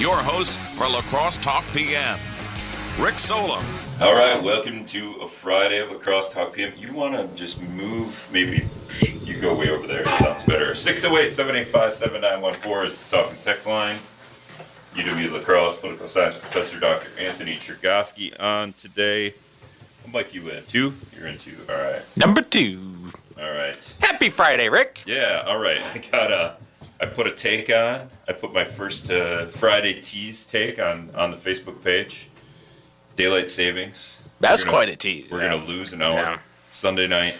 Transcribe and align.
your 0.00 0.16
host 0.16 0.58
for 0.58 0.84
La 0.84 1.02
Crosse 1.02 1.36
Talk 1.36 1.62
PM, 1.74 2.18
Rick 2.98 3.16
Solom. 3.16 3.62
All 4.00 4.14
right, 4.14 4.42
welcome 4.42 4.86
to 4.86 5.16
a 5.16 5.28
Friday 5.28 5.76
of 5.78 5.90
La 5.90 5.98
Crosse 5.98 6.30
Talk 6.30 6.54
PM. 6.54 6.72
You 6.74 6.94
want 6.94 7.14
to 7.14 7.36
just 7.36 7.60
move, 7.60 8.26
maybe 8.32 8.64
you 9.22 9.38
go 9.38 9.54
way 9.54 9.68
over 9.68 9.86
there. 9.86 10.00
It 10.00 10.08
sounds 10.18 10.42
better. 10.44 10.74
608 10.74 11.34
785 11.34 11.92
7914 11.92 12.86
is 12.86 12.96
the 12.96 13.16
talking 13.16 13.36
text 13.42 13.66
line. 13.66 13.98
UW 14.94 15.32
La 15.32 15.40
Crosse 15.40 15.76
Political 15.76 16.06
Science 16.06 16.34
Professor 16.38 16.80
Dr. 16.80 17.08
Anthony 17.20 17.56
Chergosky 17.56 18.32
on 18.40 18.72
today. 18.72 19.34
What 20.04 20.14
mic 20.14 20.34
you 20.34 20.48
in? 20.48 20.64
Two? 20.64 20.94
You're 21.14 21.26
in 21.26 21.36
two. 21.36 21.56
All 21.68 21.76
right. 21.76 22.00
Number 22.16 22.40
two. 22.40 23.10
All 23.38 23.50
right. 23.50 23.76
Happy 24.00 24.30
Friday, 24.30 24.70
Rick. 24.70 25.02
Yeah, 25.04 25.44
all 25.46 25.58
right. 25.58 25.82
I 25.94 25.98
got 25.98 26.32
a. 26.32 26.56
I 27.00 27.06
put 27.06 27.26
a 27.26 27.32
take 27.32 27.70
on. 27.70 28.08
I 28.28 28.32
put 28.32 28.52
my 28.52 28.64
first 28.64 29.10
uh, 29.10 29.46
Friday 29.46 30.00
tease 30.00 30.44
take 30.44 30.78
on 30.78 31.10
on 31.14 31.30
the 31.30 31.36
Facebook 31.36 31.82
page. 31.82 32.28
Daylight 33.16 33.50
savings. 33.50 34.20
That's 34.40 34.64
gonna- 34.64 34.76
quite 34.76 34.88
a 34.90 34.96
tease. 34.96 35.30
We're 35.30 35.42
yeah. 35.42 35.50
gonna 35.50 35.64
lose 35.66 35.92
an 35.92 36.02
hour. 36.02 36.14
Yeah. 36.18 36.38
Sunday 36.70 37.06
night. 37.06 37.34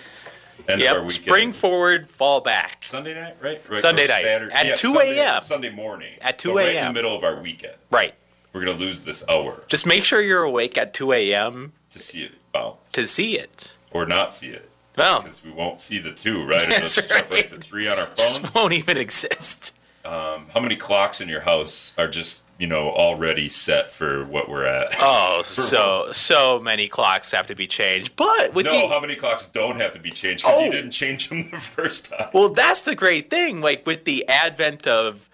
End 0.68 0.80
of 0.82 0.88
our 0.88 0.94
Yep. 0.96 1.02
weekend. 1.04 1.12
Spring 1.12 1.52
forward, 1.52 2.08
fall 2.08 2.40
back. 2.40 2.84
Sunday 2.86 3.14
night, 3.14 3.36
right? 3.40 3.62
right 3.68 3.80
Sunday 3.80 4.06
night. 4.06 4.22
Saturday. 4.22 4.52
At 4.54 4.66
yeah, 4.66 4.74
2 4.74 4.98
a.m.. 4.98 5.40
Sunday 5.42 5.70
morning. 5.70 6.14
At 6.20 6.38
2 6.38 6.48
So 6.50 6.56
right 6.56 6.74
in 6.76 6.84
the 6.84 6.92
middle 6.92 7.16
of 7.16 7.24
our 7.24 7.40
weekend. 7.40 7.74
Right. 7.90 8.14
We're 8.52 8.64
gonna 8.64 8.78
lose 8.78 9.02
this 9.02 9.22
hour 9.28 9.62
Just 9.68 9.86
make 9.86 10.04
sure 10.04 10.20
you're 10.20 10.42
awake 10.42 10.76
at 10.76 10.92
2 10.92 11.12
a.m. 11.12 11.72
to 11.90 11.98
see 11.98 12.24
it 12.24 12.32
bounce 12.52 12.76
to 12.92 13.06
see 13.06 13.38
it. 13.38 13.76
or 13.92 14.06
not 14.06 14.34
see 14.34 14.48
it 14.48 14.69
Well, 14.96 15.22
because 15.22 15.44
we 15.44 15.50
won't 15.52 15.80
see 15.80 15.98
the 15.98 16.12
two, 16.12 16.44
right? 16.46 16.68
That's 16.68 16.98
right. 17.10 17.48
to 17.48 17.58
three 17.58 17.88
on 17.88 17.98
our 17.98 18.06
phones. 18.06 18.38
just 18.38 18.54
won't 18.54 18.72
even 18.72 18.96
exist. 18.96 19.74
Um, 20.04 20.46
how 20.52 20.60
many 20.60 20.76
clocks 20.76 21.20
in 21.20 21.28
your 21.28 21.40
house 21.42 21.94
are 21.98 22.08
just 22.08 22.42
you 22.58 22.66
know 22.66 22.90
already 22.90 23.48
set 23.48 23.90
for 23.90 24.24
what 24.24 24.48
we're 24.48 24.64
at? 24.66 24.88
Oh, 24.98 25.42
so 25.44 26.10
so 26.12 26.58
many 26.58 26.88
clocks 26.88 27.30
have 27.32 27.46
to 27.48 27.54
be 27.54 27.66
changed. 27.66 28.16
But 28.16 28.52
with 28.54 28.66
no, 28.66 28.72
the 28.72 28.88
how 28.88 29.00
many 29.00 29.14
clocks 29.14 29.46
don't 29.46 29.76
have 29.80 29.92
to 29.92 29.98
be 30.00 30.10
changed 30.10 30.42
because 30.44 30.62
you 30.62 30.68
Oh. 30.68 30.72
didn't 30.72 30.90
change 30.92 31.28
them 31.28 31.50
the 31.52 31.58
first 31.60 32.10
time? 32.10 32.28
Well, 32.34 32.48
that's 32.48 32.80
the 32.82 32.94
great 32.96 33.30
thing. 33.30 33.60
Like 33.60 33.86
with 33.86 34.04
the 34.04 34.26
advent 34.28 34.86
of 34.86 35.28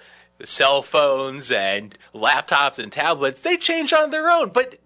cell 0.45 0.83
phones 0.83 1.51
and 1.51 1.97
laptops 2.15 2.79
and 2.79 2.93
tablets, 2.93 3.41
they 3.41 3.57
change 3.57 3.93
on 3.95 4.11
their 4.11 4.29
own. 4.29 4.51
But 4.51 4.79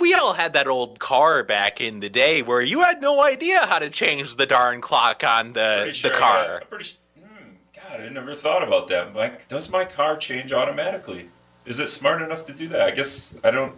we 0.00 0.14
all 0.14 0.34
had 0.34 0.52
that 0.52 0.66
old 0.68 0.98
car 0.98 1.42
back 1.42 1.80
in 1.80 2.00
the 2.00 2.08
day 2.08 2.42
where 2.42 2.60
you 2.60 2.80
had 2.82 3.00
no 3.00 3.22
idea 3.22 3.60
how 3.66 3.78
to 3.78 3.90
change 3.90 4.36
the 4.36 4.46
darn 4.46 4.80
clock 4.80 5.24
on 5.24 5.52
the 5.52 5.90
sure 5.92 6.10
the 6.10 6.16
I 6.16 6.20
car. 6.20 6.60
I'm 6.62 6.66
pretty. 6.68 6.90
Hmm, 7.18 7.50
God, 7.74 8.00
I 8.00 8.08
never 8.08 8.34
thought 8.34 8.62
about 8.62 8.88
that. 8.88 9.14
My, 9.14 9.32
does 9.48 9.70
my 9.70 9.84
car 9.84 10.16
change 10.16 10.52
automatically? 10.52 11.28
Is 11.66 11.80
it 11.80 11.88
smart 11.88 12.22
enough 12.22 12.46
to 12.46 12.52
do 12.52 12.68
that? 12.68 12.80
I 12.82 12.90
guess 12.90 13.34
I 13.44 13.50
don't. 13.50 13.74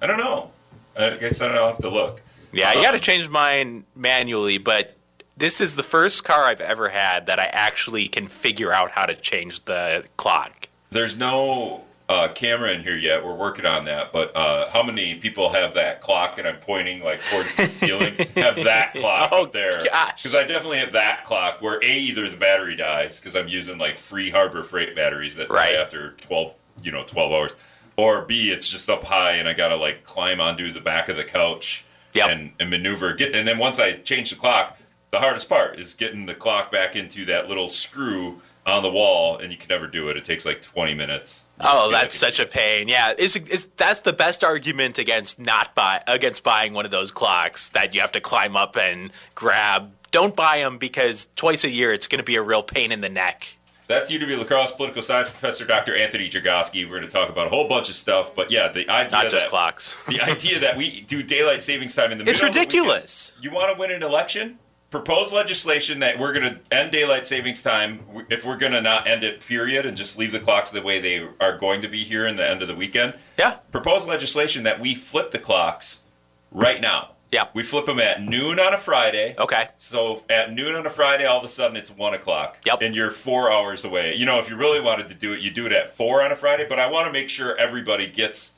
I 0.00 0.06
don't 0.06 0.18
know. 0.18 0.50
I 0.96 1.10
guess 1.16 1.40
I 1.40 1.46
don't 1.46 1.54
know. 1.54 1.62
I'll 1.62 1.68
have 1.72 1.78
to 1.78 1.88
look. 1.90 2.22
Yeah, 2.52 2.68
I 2.68 2.74
got 2.74 2.90
to 2.90 2.96
Um, 2.96 3.00
change 3.00 3.28
mine 3.30 3.84
manually, 3.94 4.58
but 4.58 4.96
this 5.36 5.60
is 5.60 5.74
the 5.76 5.82
first 5.82 6.24
car 6.24 6.44
I've 6.44 6.60
ever 6.60 6.90
had 6.90 7.24
that 7.26 7.38
I 7.38 7.44
actually 7.46 8.08
can 8.08 8.26
figure 8.28 8.72
out 8.72 8.90
how 8.90 9.06
to 9.06 9.14
change 9.16 9.64
the 9.64 10.04
clock. 10.18 10.68
There's 10.90 11.16
no 11.16 11.84
uh, 12.08 12.28
camera 12.28 12.70
in 12.72 12.82
here 12.82 12.96
yet. 12.96 13.24
We're 13.24 13.34
working 13.34 13.64
on 13.64 13.84
that. 13.86 14.12
But 14.12 14.34
uh, 14.36 14.68
how 14.70 14.82
many 14.82 15.14
people 15.14 15.52
have 15.52 15.74
that 15.74 16.00
clock? 16.00 16.38
And 16.38 16.46
I'm 16.46 16.56
pointing 16.56 17.02
like 17.02 17.20
towards 17.30 17.56
the 17.56 17.64
ceiling. 17.66 18.14
Have 18.36 18.56
that 18.64 18.92
clock 18.94 19.30
Oh, 19.32 19.44
up 19.44 19.52
there? 19.52 19.82
Because 20.16 20.34
I 20.34 20.44
definitely 20.44 20.78
have 20.78 20.92
that 20.92 21.24
clock 21.24 21.62
where 21.62 21.78
a 21.82 21.86
either 21.86 22.28
the 22.28 22.36
battery 22.36 22.76
dies 22.76 23.18
because 23.20 23.34
I'm 23.36 23.48
using 23.48 23.78
like 23.78 23.98
free 23.98 24.30
Harbor 24.30 24.62
Freight 24.62 24.94
batteries 24.94 25.36
that 25.36 25.48
Right. 25.50 25.72
die 25.74 25.80
after 25.80 26.12
12, 26.12 26.54
you 26.82 26.92
know, 26.92 27.04
12 27.04 27.32
hours, 27.32 27.56
or 27.96 28.22
b 28.22 28.50
it's 28.50 28.68
just 28.68 28.88
up 28.90 29.04
high 29.04 29.32
and 29.32 29.48
I 29.48 29.52
gotta 29.54 29.76
like 29.76 30.04
climb 30.04 30.40
onto 30.40 30.72
the 30.72 30.80
back 30.80 31.08
of 31.08 31.16
the 31.16 31.24
couch 31.24 31.84
Yep. 32.14 32.28
and, 32.30 32.52
and 32.60 32.68
maneuver. 32.70 33.14
Get 33.14 33.34
and 33.34 33.46
then 33.48 33.58
once 33.58 33.78
I 33.78 33.92
change 33.94 34.30
the 34.30 34.36
clock, 34.36 34.78
the 35.12 35.18
hardest 35.20 35.48
part 35.48 35.78
is 35.78 35.94
getting 35.94 36.26
the 36.26 36.34
clock 36.34 36.70
back 36.72 36.94
into 36.96 37.24
that 37.26 37.48
little 37.48 37.68
screw 37.68 38.40
on 38.66 38.82
the 38.82 38.90
wall, 38.90 39.38
and 39.38 39.50
you 39.50 39.58
can 39.58 39.68
never 39.68 39.86
do 39.86 40.08
it. 40.08 40.16
It 40.16 40.24
takes 40.24 40.44
like 40.46 40.62
20 40.62 40.94
minutes. 40.94 41.44
Oh, 41.60 41.90
that's 41.90 42.14
such 42.14 42.38
a 42.40 42.46
pain. 42.46 42.88
Yeah, 42.88 43.12
is 43.18 43.36
is 43.36 43.66
that's 43.76 44.00
the 44.02 44.12
best 44.12 44.42
argument 44.44 44.98
against 44.98 45.38
not 45.40 45.74
buy 45.74 46.02
against 46.06 46.42
buying 46.42 46.72
one 46.72 46.84
of 46.84 46.90
those 46.90 47.10
clocks 47.10 47.68
that 47.70 47.94
you 47.94 48.00
have 48.00 48.12
to 48.12 48.20
climb 48.20 48.56
up 48.56 48.76
and 48.76 49.10
grab. 49.34 49.90
Don't 50.10 50.36
buy 50.36 50.58
them 50.58 50.78
because 50.78 51.26
twice 51.36 51.64
a 51.64 51.70
year 51.70 51.92
it's 51.92 52.06
going 52.06 52.18
to 52.18 52.24
be 52.24 52.36
a 52.36 52.42
real 52.42 52.62
pain 52.62 52.92
in 52.92 53.00
the 53.00 53.08
neck. 53.08 53.56
That's 53.88 54.10
UW 54.10 54.38
La 54.38 54.44
Crosse 54.44 54.72
political 54.72 55.02
science 55.02 55.28
professor 55.28 55.64
Dr. 55.66 55.94
Anthony 55.96 56.28
Chergosky. 56.30 56.84
We're 56.84 56.98
going 56.98 57.02
to 57.02 57.08
talk 57.08 57.28
about 57.28 57.46
a 57.48 57.50
whole 57.50 57.68
bunch 57.68 57.88
of 57.90 57.94
stuff, 57.94 58.34
but 58.34 58.50
yeah, 58.50 58.68
the 58.68 58.88
idea 58.88 59.10
Not 59.10 59.30
just 59.30 59.46
that, 59.46 59.50
clocks. 59.50 59.96
the 60.08 60.20
idea 60.20 60.60
that 60.60 60.76
we 60.76 61.02
do 61.02 61.22
daylight 61.22 61.62
savings 61.62 61.94
time 61.94 62.10
in 62.12 62.18
the 62.18 62.22
It's 62.24 62.40
middle 62.42 62.48
of 62.48 62.54
the 62.54 62.60
ridiculous. 62.60 63.32
weekend. 63.36 63.44
You 63.52 63.58
want 63.58 63.74
to 63.74 63.78
win 63.80 63.90
an 63.90 64.02
election? 64.02 64.58
Propose 64.92 65.32
legislation 65.32 66.00
that 66.00 66.18
we're 66.18 66.34
going 66.34 66.54
to 66.54 66.60
end 66.70 66.92
daylight 66.92 67.26
savings 67.26 67.62
time 67.62 68.00
if 68.28 68.44
we're 68.44 68.58
going 68.58 68.72
to 68.72 68.80
not 68.82 69.06
end 69.08 69.24
it, 69.24 69.40
period, 69.40 69.86
and 69.86 69.96
just 69.96 70.18
leave 70.18 70.32
the 70.32 70.38
clocks 70.38 70.68
the 70.68 70.82
way 70.82 71.00
they 71.00 71.26
are 71.40 71.56
going 71.56 71.80
to 71.80 71.88
be 71.88 72.04
here 72.04 72.26
in 72.26 72.36
the 72.36 72.46
end 72.46 72.60
of 72.60 72.68
the 72.68 72.74
weekend. 72.74 73.14
Yeah. 73.38 73.56
Propose 73.70 74.06
legislation 74.06 74.64
that 74.64 74.80
we 74.80 74.94
flip 74.94 75.30
the 75.30 75.38
clocks 75.38 76.02
right 76.50 76.78
now. 76.78 77.12
Yeah. 77.30 77.48
We 77.54 77.62
flip 77.62 77.86
them 77.86 77.98
at 78.00 78.20
noon 78.20 78.60
on 78.60 78.74
a 78.74 78.76
Friday. 78.76 79.34
Okay. 79.38 79.68
So 79.78 80.24
at 80.28 80.52
noon 80.52 80.74
on 80.74 80.84
a 80.84 80.90
Friday, 80.90 81.24
all 81.24 81.38
of 81.38 81.44
a 81.46 81.48
sudden 81.48 81.78
it's 81.78 81.90
one 81.90 82.12
o'clock. 82.12 82.58
Yep. 82.66 82.82
And 82.82 82.94
you're 82.94 83.10
four 83.10 83.50
hours 83.50 83.86
away. 83.86 84.14
You 84.14 84.26
know, 84.26 84.38
if 84.40 84.50
you 84.50 84.56
really 84.56 84.82
wanted 84.82 85.08
to 85.08 85.14
do 85.14 85.32
it, 85.32 85.40
you 85.40 85.50
do 85.50 85.64
it 85.64 85.72
at 85.72 85.88
four 85.88 86.22
on 86.22 86.30
a 86.30 86.36
Friday. 86.36 86.66
But 86.68 86.78
I 86.78 86.90
want 86.90 87.06
to 87.06 87.12
make 87.12 87.30
sure 87.30 87.56
everybody 87.56 88.08
gets 88.08 88.52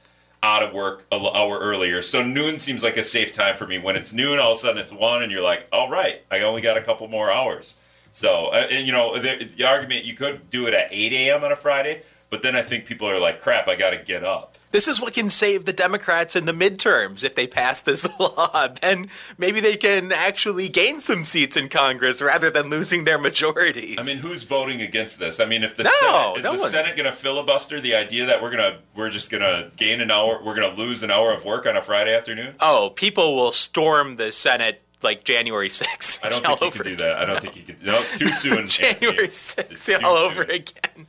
out 0.45 0.63
of 0.63 0.75
work 0.75 1.07
an 1.11 1.25
hour 1.25 1.59
earlier. 1.59 2.03
So 2.03 2.23
noon 2.23 2.59
seems 2.59 2.83
like 2.83 2.99
a 2.99 3.03
safe 3.03 3.33
time 3.33 3.57
for 3.57 3.67
me. 3.67 3.79
When 3.79 3.97
it's 3.97 4.13
noon, 4.13 4.39
all 4.39 4.53
of 4.53 4.59
a 4.59 4.61
sudden 4.61 4.77
it's 4.77 4.93
one, 4.93 5.23
and 5.23 5.33
you're 5.33 5.41
like, 5.41 5.67
all 5.73 5.89
right, 5.89 6.23
I 6.31 6.41
only 6.41 6.61
got 6.61 6.77
a 6.77 6.83
couple 6.83 7.09
more 7.09 7.33
hours. 7.33 7.77
So 8.13 8.49
uh, 8.49 8.67
and, 8.71 8.87
you 8.87 8.93
know, 8.93 9.19
the, 9.19 9.49
the 9.57 9.65
argument 9.65 10.05
you 10.05 10.15
could 10.15 10.51
do 10.51 10.67
it 10.67 10.75
at 10.75 10.89
eight 10.91 11.13
a.m. 11.15 11.45
on 11.45 11.51
a 11.51 11.57
Friday, 11.57 12.03
but 12.29 12.43
then 12.43 12.55
I 12.55 12.63
think 12.63 12.85
people 12.85 13.09
are 13.09 13.19
like, 13.19 13.41
crap, 13.41 13.69
I 13.69 13.77
got 13.77 13.91
to 13.91 13.99
get 13.99 14.23
up. 14.23 14.54
This 14.75 14.89
is 14.89 15.01
what 15.01 15.15
can 15.15 15.31
save 15.31 15.67
the 15.67 15.73
Democrats 15.73 16.35
in 16.35 16.47
the 16.47 16.53
midterms 16.53 17.23
if 17.23 17.37
they 17.37 17.47
pass 17.47 17.81
this 17.81 18.09
law. 18.19 18.67
Then 18.83 19.09
maybe 19.39 19.61
they 19.61 19.77
can 19.77 20.11
actually 20.11 20.69
gain 20.69 20.99
some 20.99 21.25
seats 21.25 21.57
in 21.57 21.69
Congress 21.69 22.21
rather 22.21 22.51
than 22.51 22.71
losing 22.71 23.05
their 23.05 23.17
majorities. 23.17 23.97
I 24.01 24.03
mean, 24.03 24.19
who's 24.19 24.43
voting 24.43 24.81
against 24.83 25.21
this? 25.21 25.39
I 25.39 25.45
mean, 25.45 25.63
if 25.63 25.77
the 25.77 25.85
No, 25.85 25.91
Senate, 26.01 26.39
is 26.39 26.45
no 26.45 26.53
the 26.57 26.59
one. 26.63 26.71
Senate 26.71 26.97
going 26.97 27.09
to 27.09 27.17
filibuster 27.17 27.81
the 27.81 27.95
idea 27.95 28.27
that 28.27 28.43
we're 28.43 28.51
gonna 28.51 28.79
we're 28.97 29.11
just 29.11 29.31
gonna 29.31 29.71
gain 29.77 30.01
an 30.01 30.11
hour, 30.11 30.41
we're 30.45 30.57
gonna 30.57 30.75
lose 30.75 31.05
an 31.05 31.11
hour 31.13 31.33
of 31.33 31.45
work 31.45 31.67
on 31.67 31.77
a 31.77 31.83
Friday 31.83 32.13
afternoon? 32.13 32.57
oh, 32.59 32.91
people 32.97 33.37
will 33.37 33.53
storm 33.53 34.17
the 34.17 34.33
Senate 34.33 34.83
like 35.05 35.25
January 35.25 35.69
6th. 35.69 36.21
I 36.25 36.29
don't 36.31 36.43
think 36.59 36.61
you 36.61 36.71
could 36.83 36.85
do 36.89 36.97
that. 36.97 37.17
I 37.19 37.25
don't 37.25 37.41
think 37.41 37.57
you 37.57 37.63
could. 37.63 37.83
No, 37.83 37.99
it's 38.01 38.19
too 38.19 38.29
soon. 38.29 38.67
January 38.69 39.25
Anthony. 39.25 39.29
6th 39.77 40.01
too 40.01 40.07
all 40.07 40.17
over 40.17 40.43
soon. 40.47 40.51
again. 40.57 41.07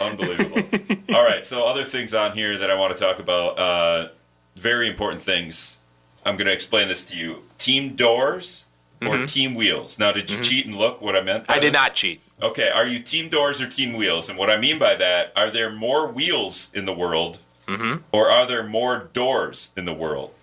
Unbelievable. 0.00 1.16
All 1.16 1.24
right, 1.24 1.44
so 1.44 1.64
other 1.66 1.84
things 1.84 2.12
on 2.14 2.32
here 2.36 2.58
that 2.58 2.70
I 2.70 2.74
want 2.74 2.92
to 2.92 2.98
talk 2.98 3.18
about. 3.18 3.58
Uh, 3.58 4.08
very 4.56 4.88
important 4.88 5.22
things. 5.22 5.78
I'm 6.24 6.36
going 6.36 6.46
to 6.46 6.52
explain 6.52 6.88
this 6.88 7.04
to 7.06 7.16
you. 7.16 7.42
Team 7.58 7.94
doors 7.96 8.64
or 9.00 9.26
team 9.26 9.54
wheels. 9.56 9.98
Now, 9.98 10.12
did 10.12 10.30
you 10.30 10.40
cheat 10.42 10.66
and 10.66 10.76
look 10.76 11.00
what 11.00 11.16
I 11.16 11.22
meant? 11.22 11.44
Mm-hmm. 11.44 11.52
I 11.52 11.58
did 11.58 11.72
not 11.72 11.94
cheat. 11.94 12.20
Okay, 12.40 12.70
are 12.70 12.86
you 12.86 13.00
team 13.00 13.28
doors 13.28 13.60
or 13.60 13.68
team 13.68 13.94
wheels? 13.94 14.28
And 14.28 14.38
what 14.38 14.48
I 14.50 14.56
mean 14.56 14.78
by 14.78 14.94
that, 14.96 15.32
are 15.34 15.50
there 15.50 15.70
more 15.72 16.06
wheels 16.08 16.70
in 16.74 16.84
the 16.84 16.92
world, 16.92 17.38
Mm-hmm. 17.68 18.02
or 18.10 18.28
are 18.28 18.44
there 18.44 18.66
more 18.66 19.08
doors 19.12 19.70
in 19.76 19.84
the 19.84 19.94
world? 19.94 20.34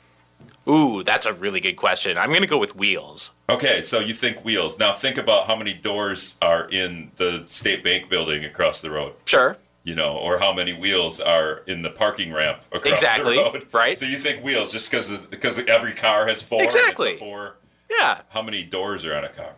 Ooh, 0.70 1.04
that's 1.04 1.26
a 1.26 1.34
really 1.34 1.60
good 1.60 1.76
question. 1.76 2.18
I'm 2.18 2.30
going 2.30 2.42
to 2.42 2.48
go 2.48 2.58
with 2.60 2.76
wheels. 2.76 3.32
Okay, 3.50 3.82
so 3.82 4.00
you 4.00 4.14
think 4.14 4.46
wheels. 4.46 4.78
Now 4.78 4.94
think 4.94 5.18
about 5.18 5.48
how 5.48 5.56
many 5.56 5.74
doors 5.74 6.36
are 6.42 6.70
in 6.70 7.12
the 7.18 7.46
state 7.48 7.84
bank 7.84 8.10
building 8.10 8.46
across 8.46 8.80
the 8.82 8.92
road. 8.92 9.14
Sure. 9.26 9.58
You 9.84 9.96
know, 9.96 10.16
or 10.18 10.38
how 10.40 10.54
many 10.54 10.74
wheels 10.74 11.20
are 11.20 11.64
in 11.66 11.82
the 11.82 11.90
parking 11.90 12.32
ramp 12.32 12.60
across 12.72 12.92
Exactly, 12.92 13.38
the 13.38 13.44
road. 13.44 13.68
right. 13.74 13.98
So 13.98 14.06
you 14.06 14.20
think 14.20 14.44
wheels 14.44 14.72
just 14.72 14.92
because 14.92 15.10
because 15.10 15.58
every 15.58 15.94
car 15.94 16.28
has 16.28 16.42
four. 16.44 16.60
and 16.60 16.66
it's 16.68 16.76
a 16.76 16.80
Exactly. 16.80 17.18
Four. 17.18 17.56
Yeah. 17.90 18.22
How 18.30 18.42
many 18.44 18.64
doors 18.64 19.04
are 19.06 19.16
on 19.16 19.24
a 19.24 19.30
car? 19.30 19.54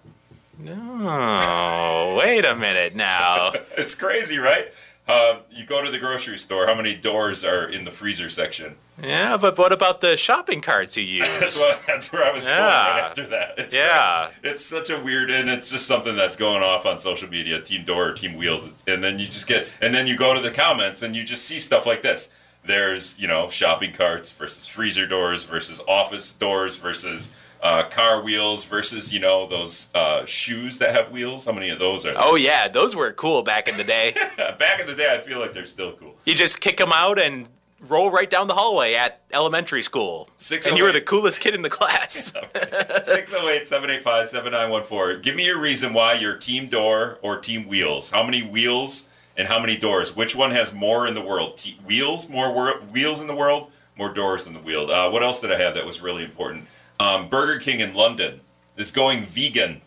Oh, 0.69 2.15
wait 2.19 2.45
a 2.45 2.55
minute 2.55 2.95
now. 2.95 3.51
It's 3.77 3.95
crazy, 3.95 4.37
right? 4.37 4.71
Uh, 5.07 5.39
you 5.51 5.65
go 5.65 5.83
to 5.83 5.91
the 5.91 5.97
grocery 5.99 6.37
store. 6.37 6.67
How 6.67 6.75
many 6.75 6.95
doors 6.95 7.43
are 7.43 7.67
in 7.67 7.83
the 7.85 7.91
freezer 7.91 8.29
section? 8.29 8.75
yeah, 9.01 9.35
but 9.35 9.57
what 9.57 9.73
about 9.73 9.99
the 9.99 10.15
shopping 10.15 10.61
carts 10.61 10.95
you 10.95 11.23
That's 11.39 11.57
use? 11.57 11.59
what, 11.59 11.81
that's 11.87 12.13
where 12.13 12.23
I 12.23 12.31
was 12.31 12.45
going 12.45 12.55
Yeah. 12.57 12.91
right 12.91 13.03
after 13.03 13.27
that. 13.27 13.53
It's 13.57 13.75
Yeah. 13.75 14.29
it's 14.43 14.63
such 14.63 14.89
a 14.91 14.99
weird, 14.99 15.31
and 15.31 15.49
it's 15.49 15.69
just 15.71 15.87
something 15.87 16.15
that's 16.15 16.35
going 16.35 16.61
off 16.61 16.85
on 16.85 16.99
social 16.99 17.27
media. 17.27 17.59
Team 17.61 17.83
Door, 17.83 18.13
Team 18.13 18.35
Wheels, 18.37 18.69
and 18.87 19.03
then 19.03 19.17
you 19.19 19.25
just 19.25 19.47
get, 19.47 19.67
and 19.81 19.93
then 19.93 20.05
you 20.07 20.15
go 20.15 20.33
to 20.35 20.39
the 20.39 20.51
comments, 20.51 21.01
and 21.01 21.15
you 21.15 21.23
just 21.23 21.43
see 21.45 21.59
stuff 21.59 21.85
like 21.85 22.03
this. 22.03 22.29
There's 22.63 23.17
you 23.19 23.27
know 23.27 23.49
shopping 23.49 23.91
carts 23.93 24.31
versus 24.31 24.67
freezer 24.67 25.07
doors 25.07 25.45
versus 25.45 25.81
office 25.87 26.31
doors 26.31 26.75
versus 26.77 27.31
uh, 27.61 27.83
car 27.83 28.21
wheels 28.23 28.65
versus 28.65 29.13
you 29.13 29.19
know 29.19 29.47
those 29.47 29.89
uh, 29.93 30.25
shoes 30.25 30.79
that 30.79 30.93
have 30.95 31.11
wheels. 31.11 31.45
How 31.45 31.51
many 31.51 31.69
of 31.69 31.79
those 31.79 32.05
are? 32.05 32.13
there? 32.13 32.21
Oh 32.23 32.35
yeah, 32.35 32.67
those 32.67 32.95
were 32.95 33.11
cool 33.13 33.43
back 33.43 33.67
in 33.67 33.77
the 33.77 33.83
day. 33.83 34.13
Back 34.59 34.79
in 34.79 34.87
the 34.87 34.95
day, 34.95 35.13
I 35.15 35.19
feel 35.19 35.39
like 35.39 35.53
they're 35.53 35.65
still 35.65 35.93
cool. 35.93 36.15
you 36.25 36.33
just 36.35 36.61
kick 36.61 36.77
them 36.77 36.91
out 36.93 37.19
and 37.19 37.49
roll 37.87 38.11
right 38.11 38.29
down 38.29 38.45
the 38.47 38.53
hallway 38.53 38.93
at 38.93 39.21
elementary 39.33 39.81
school, 39.81 40.29
Six 40.37 40.65
and 40.65 40.73
oh 40.73 40.77
you 40.77 40.83
were 40.83 40.91
the 40.91 41.01
coolest 41.01 41.39
kid 41.39 41.55
in 41.55 41.61
the 41.63 41.69
class. 41.69 42.31
608 43.03 43.67
785 43.67 44.27
7914. 44.29 45.21
Give 45.21 45.35
me 45.35 45.45
your 45.45 45.59
reason 45.59 45.93
why 45.93 46.13
you're 46.13 46.35
team 46.37 46.67
door 46.67 47.17
or 47.21 47.39
team 47.39 47.67
wheels. 47.67 48.11
How 48.11 48.23
many 48.23 48.43
wheels 48.43 49.05
and 49.37 49.47
how 49.47 49.59
many 49.59 49.77
doors? 49.77 50.15
Which 50.15 50.35
one 50.35 50.51
has 50.51 50.73
more 50.73 51.07
in 51.07 51.13
the 51.15 51.21
world? 51.21 51.57
Te- 51.57 51.79
wheels, 51.85 52.29
more 52.29 52.53
wor- 52.53 52.79
wheels 52.91 53.19
in 53.19 53.27
the 53.27 53.35
world, 53.35 53.71
more 53.97 54.13
doors 54.13 54.45
in 54.47 54.53
the 54.53 54.59
wheel. 54.59 54.91
Uh, 54.91 55.09
what 55.09 55.23
else 55.23 55.41
did 55.41 55.51
I 55.51 55.57
have 55.57 55.73
that 55.75 55.85
was 55.85 56.01
really 56.01 56.23
important? 56.23 56.67
Um, 57.01 57.29
Burger 57.29 57.59
King 57.59 57.79
in 57.79 57.93
London 57.93 58.41
is 58.77 58.91
going 58.91 59.25
vegan 59.25 59.81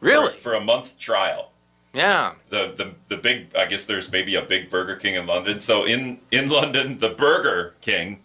really? 0.00 0.34
for, 0.34 0.50
for 0.50 0.54
a 0.54 0.60
month 0.60 0.98
trial. 0.98 1.52
Yeah. 1.94 2.34
The, 2.50 2.74
the 2.76 2.94
the 3.08 3.16
big 3.16 3.56
I 3.56 3.66
guess 3.66 3.86
there's 3.86 4.12
maybe 4.12 4.34
a 4.34 4.42
big 4.42 4.70
Burger 4.70 4.96
King 4.96 5.14
in 5.14 5.26
London. 5.26 5.60
So 5.60 5.84
in 5.84 6.20
in 6.30 6.48
London, 6.48 6.98
the 6.98 7.10
Burger 7.10 7.74
King, 7.80 8.20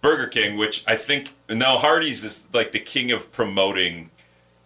Burger 0.00 0.26
King, 0.26 0.56
which 0.56 0.84
I 0.86 0.96
think 0.96 1.34
now 1.48 1.76
Hardee's 1.76 2.24
is 2.24 2.46
like 2.52 2.72
the 2.72 2.80
king 2.80 3.12
of 3.12 3.30
promoting 3.30 4.10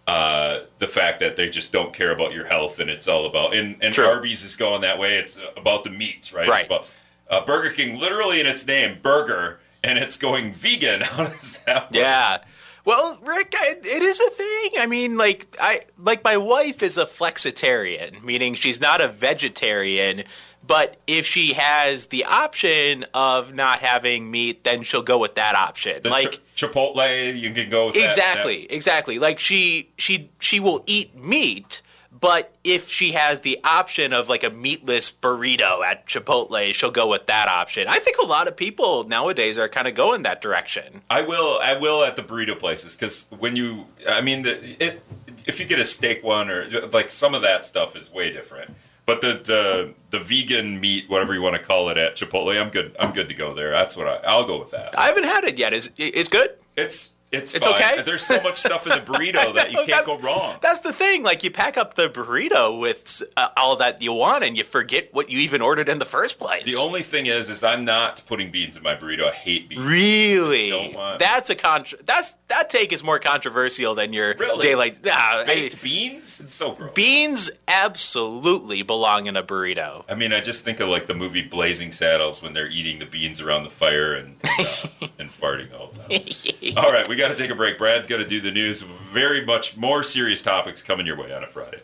uh, 0.07 0.61
the 0.79 0.87
fact 0.87 1.21
that 1.21 1.37
they 1.37 1.51
just 1.51 1.73
don't 1.73 1.93
care 1.93 2.13
about 2.13 2.33
your 2.33 2.47
health 2.47 2.79
and 2.79 2.89
it's 2.89 3.09
all 3.09 3.27
about 3.27 3.55
and 3.55 3.77
and 3.83 3.93
True. 3.93 4.07
Arby's 4.07 4.45
is 4.45 4.57
going 4.57 4.83
that 4.83 4.99
way. 4.99 5.19
It's 5.19 5.39
about 5.57 5.83
the 5.83 5.91
meats, 5.91 6.33
right? 6.33 6.49
Right. 6.49 6.65
It's 6.65 6.67
about, 6.67 6.87
uh, 7.31 7.45
Burger 7.45 7.71
King, 7.75 7.99
literally 7.99 8.41
in 8.41 8.47
its 8.47 8.67
name, 8.67 8.99
burger, 9.03 9.59
and 9.85 9.99
it's 9.99 10.17
going 10.17 10.53
vegan. 10.53 11.01
How 11.03 11.25
does 11.25 11.59
that 11.67 11.83
work? 11.83 11.95
Yeah. 11.95 12.39
Well, 12.89 13.19
Rick, 13.23 13.55
I, 13.55 13.75
it 13.85 14.03
is 14.03 14.19
a 14.19 14.31
thing. 14.31 14.71
I 14.79 14.87
mean, 14.87 15.19
like 15.19 15.55
I 15.61 15.81
like 15.99 16.25
my 16.25 16.39
wife 16.39 16.83
is 16.83 16.97
a 16.97 17.05
flexitarian, 17.05 18.23
meaning 18.23 18.55
she's 18.55 18.81
not 18.81 19.03
a 19.03 19.09
vegetarian, 19.09 20.25
but 20.67 20.97
if 21.07 21.27
she 21.27 21.53
has 21.53 22.07
the 22.07 22.25
option 22.25 23.05
of 23.13 23.53
not 23.53 23.81
having 23.81 24.31
meat, 24.31 24.65
then 24.65 24.85
she'll 24.85 25.03
go 25.03 25.19
with 25.19 25.35
that 25.35 25.55
option. 25.55 26.03
The 26.03 26.09
like 26.09 26.41
Ch- 26.55 26.63
Chipotle, 26.63 27.39
you 27.39 27.51
can 27.51 27.69
go 27.69 27.85
with 27.85 27.95
that- 27.95 28.07
exactly, 28.07 28.67
exactly. 28.73 29.19
Like 29.19 29.39
she 29.39 29.91
she 29.99 30.31
she 30.41 30.59
will 30.59 30.83
eat 30.87 31.15
meat, 31.15 31.83
but 32.21 32.55
if 32.65 32.89
she 32.89 33.13
has 33.13 33.41
the 33.41 33.59
option 33.65 34.13
of 34.13 34.29
like 34.29 34.45
a 34.45 34.51
meatless 34.51 35.11
burrito 35.11 35.85
at 35.85 36.07
Chipotle, 36.07 36.73
she'll 36.75 36.91
go 36.91 37.09
with 37.09 37.27
that 37.27 37.49
option. 37.49 37.87
I 37.89 37.99
think 37.99 38.17
a 38.19 38.27
lot 38.27 38.49
of 38.49 38.57
people 38.57 39.05
nowadays 39.05 39.59
are 39.59 39.69
kind 39.69 39.87
of 39.87 39.95
going 39.95 40.23
that 40.23 40.41
direction. 40.41 41.03
I 41.11 41.23
will. 41.23 41.59
I 41.63 41.77
will 41.79 42.03
at 42.05 42.17
the 42.17 42.23
burrito 42.23 42.59
places 42.59 42.95
because 42.95 43.27
when 43.39 43.57
you, 43.57 43.87
I 44.09 44.21
mean, 44.21 44.43
the, 44.43 44.83
it, 44.83 45.03
if 45.47 45.61
you 45.61 45.67
get 45.67 45.79
a 45.79 45.85
steak 45.85 46.23
one 46.25 46.51
or 46.51 46.69
like 46.93 47.11
some 47.11 47.35
of 47.35 47.43
that 47.43 47.65
stuff 47.65 47.97
is 47.97 48.13
way 48.13 48.33
different. 48.33 48.75
But 49.07 49.23
the 49.23 49.41
the 49.43 49.95
the 50.11 50.19
vegan 50.19 50.81
meat, 50.81 51.09
whatever 51.09 51.33
you 51.33 51.41
want 51.41 51.57
to 51.57 51.63
call 51.63 51.89
it, 51.89 51.97
at 51.97 52.17
Chipotle, 52.17 52.61
I'm 52.61 52.69
good. 52.69 52.95
I'm 53.01 53.13
good 53.13 53.31
to 53.31 53.35
go 53.35 53.55
there. 53.55 53.71
That's 53.71 53.97
what 53.97 54.07
I. 54.07 54.17
I'll 54.27 54.47
go 54.47 54.59
with 54.59 54.71
that. 54.73 54.99
I 54.99 55.07
haven't 55.07 55.25
had 55.25 55.45
it 55.45 55.57
yet. 55.57 55.73
Is 55.73 55.91
it's 55.97 56.29
good? 56.29 56.57
It's 56.77 57.15
it's 57.31 57.55
It's 57.55 57.67
fine. 57.67 57.75
okay? 57.75 58.03
There's 58.03 58.25
so 58.25 58.41
much 58.43 58.57
stuff 58.59 58.87
in 58.87 58.91
the 58.91 59.01
burrito 59.05 59.55
that 59.57 59.71
you 59.73 59.79
can't 59.87 60.07
go 60.07 60.19
wrong. 60.19 60.57
That's 60.63 60.81
the 60.81 60.93
thing. 60.93 61.23
Like 61.23 61.43
you 61.45 61.51
pack 61.51 61.77
up 61.77 61.95
the 61.95 62.09
burrito 62.09 62.81
with 62.81 63.23
uh, 63.37 63.49
all 63.57 63.77
that 63.77 64.01
you 64.03 64.13
want, 64.13 64.45
and 64.45 64.57
you 64.57 64.65
forget 64.65 65.09
what 65.13 65.29
you 65.31 65.39
even 65.41 65.61
ordered 65.63 65.89
in 65.89 65.99
the 65.99 66.05
first 66.07 66.39
place. 66.39 66.65
The 66.65 66.79
only 66.81 67.03
thing 67.03 67.27
is, 67.27 67.49
is 67.51 67.63
I'm 67.63 67.85
not 67.85 68.23
putting 68.27 68.51
beans 68.51 68.77
in 68.77 68.83
my 68.83 68.95
burrito. 68.95 69.29
I 69.29 69.33
hate 69.33 69.69
beans. 69.69 69.85
Really, 69.85 70.71
don't 70.71 70.95
want- 70.95 71.19
that's 71.19 71.51
a 71.51 71.55
contra- 71.55 72.03
That's 72.05 72.37
that 72.49 72.71
take 72.71 72.93
is 72.93 73.03
more 73.05 73.19
controversial 73.19 73.95
than 73.95 74.13
your 74.13 74.35
Really? 74.39 74.63
daylight. 74.63 75.05
Nah, 75.05 75.13
I- 75.47 75.71
beans? 75.83 76.41
It's 76.41 76.55
so 76.55 76.73
gross. 76.73 76.93
beans 76.95 77.51
absolutely 77.69 78.83
belong 78.83 79.27
in 79.27 79.37
a 79.37 79.43
burrito. 79.43 80.05
I 80.09 80.15
mean, 80.15 80.33
I 80.33 80.41
just 80.41 80.65
think 80.65 80.81
of 80.81 80.89
like 80.89 81.07
the 81.07 81.15
movie 81.15 81.43
Blazing 81.43 81.93
Saddles 81.93 82.43
when 82.43 82.55
they're 82.55 82.69
eating 82.69 82.99
the 83.01 83.07
beans 83.07 83.41
around 83.41 83.65
the 83.65 83.71
fire 83.71 84.15
and 84.15 84.37
uh, 84.45 84.49
and 85.19 85.29
farting 85.29 85.73
all 85.79 85.89
the 86.09 86.19
time. 86.19 86.75
all 86.85 86.91
right, 86.93 87.09
we 87.09 87.17
got 87.19 87.29
to 87.29 87.35
take 87.35 87.51
a 87.51 87.55
break. 87.55 87.77
Brad's 87.77 88.07
got 88.07 88.19
to 88.19 88.25
do 88.25 88.41
the 88.41 88.53
news. 88.53 88.81
Very 89.13 89.45
much 89.45 89.77
more 89.77 90.05
serious 90.05 90.41
topics 90.41 90.83
coming 90.85 91.05
your 91.05 91.17
way 91.17 91.35
on 91.35 91.43
a 91.43 91.47
Friday. 91.49 91.81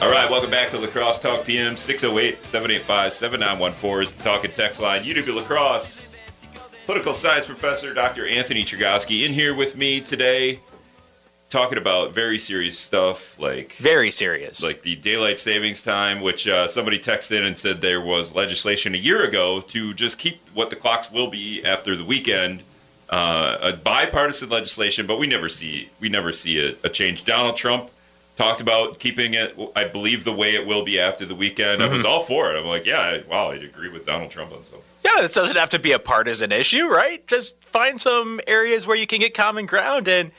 All 0.00 0.10
right, 0.10 0.30
welcome 0.30 0.50
back 0.50 0.70
to 0.70 0.78
La 0.78 0.86
Crosse 0.86 1.18
Talk 1.18 1.44
PM 1.44 1.76
608 1.76 2.44
785 2.44 3.12
7914 3.12 4.02
is 4.02 4.12
the 4.12 4.22
talk 4.22 4.44
and 4.44 4.54
text 4.54 4.80
line. 4.80 5.02
UW 5.02 5.34
La 5.34 5.42
Crosse 5.42 6.03
political 6.84 7.14
science 7.14 7.46
professor 7.46 7.94
Dr. 7.94 8.26
Anthony 8.26 8.64
Chergosky 8.64 9.24
in 9.24 9.32
here 9.32 9.54
with 9.54 9.76
me 9.76 10.00
today 10.00 10.60
talking 11.48 11.78
about 11.78 12.12
very 12.12 12.38
serious 12.38 12.78
stuff 12.78 13.38
like 13.38 13.72
Very 13.74 14.10
serious. 14.10 14.62
like 14.62 14.82
the 14.82 14.96
daylight 14.96 15.38
savings 15.38 15.82
time, 15.82 16.20
which 16.20 16.48
uh, 16.48 16.66
somebody 16.66 16.98
texted 16.98 17.38
in 17.38 17.44
and 17.44 17.56
said 17.56 17.80
there 17.80 18.00
was 18.00 18.34
legislation 18.34 18.94
a 18.94 18.98
year 18.98 19.22
ago 19.24 19.60
to 19.60 19.94
just 19.94 20.18
keep 20.18 20.40
what 20.52 20.70
the 20.70 20.76
clocks 20.76 21.10
will 21.12 21.30
be 21.30 21.64
after 21.64 21.94
the 21.96 22.04
weekend. 22.04 22.62
Uh, 23.08 23.58
a 23.60 23.72
bipartisan 23.76 24.48
legislation, 24.48 25.06
but 25.06 25.18
we 25.18 25.26
never 25.26 25.48
see 25.48 25.90
we 26.00 26.08
never 26.08 26.32
see 26.32 26.58
a, 26.58 26.74
a 26.82 26.88
change. 26.88 27.24
Donald 27.24 27.56
Trump 27.56 27.90
talked 28.36 28.60
about 28.60 28.98
keeping 28.98 29.34
it, 29.34 29.56
I 29.76 29.84
believe, 29.84 30.24
the 30.24 30.32
way 30.32 30.54
it 30.54 30.66
will 30.66 30.84
be 30.84 30.98
after 30.98 31.24
the 31.24 31.34
weekend. 31.34 31.82
I 31.82 31.86
was 31.86 32.04
all 32.04 32.20
for 32.20 32.50
it. 32.52 32.58
I'm 32.58 32.66
like, 32.66 32.84
yeah, 32.84 32.98
I, 33.00 33.22
wow, 33.30 33.50
I'd 33.50 33.62
agree 33.62 33.88
with 33.90 34.04
Donald 34.06 34.30
Trump 34.32 34.50
on 34.52 34.64
something. 34.64 34.80
Yeah, 35.04 35.20
this 35.20 35.34
doesn't 35.34 35.56
have 35.56 35.70
to 35.70 35.78
be 35.78 35.92
a 35.92 35.98
partisan 35.98 36.52
issue, 36.52 36.86
right? 36.86 37.26
Just 37.26 37.62
find 37.64 38.00
some 38.00 38.40
areas 38.46 38.86
where 38.86 38.96
you 38.96 39.06
can 39.06 39.20
get 39.20 39.34
common 39.34 39.66
ground 39.66 40.08
and. 40.08 40.32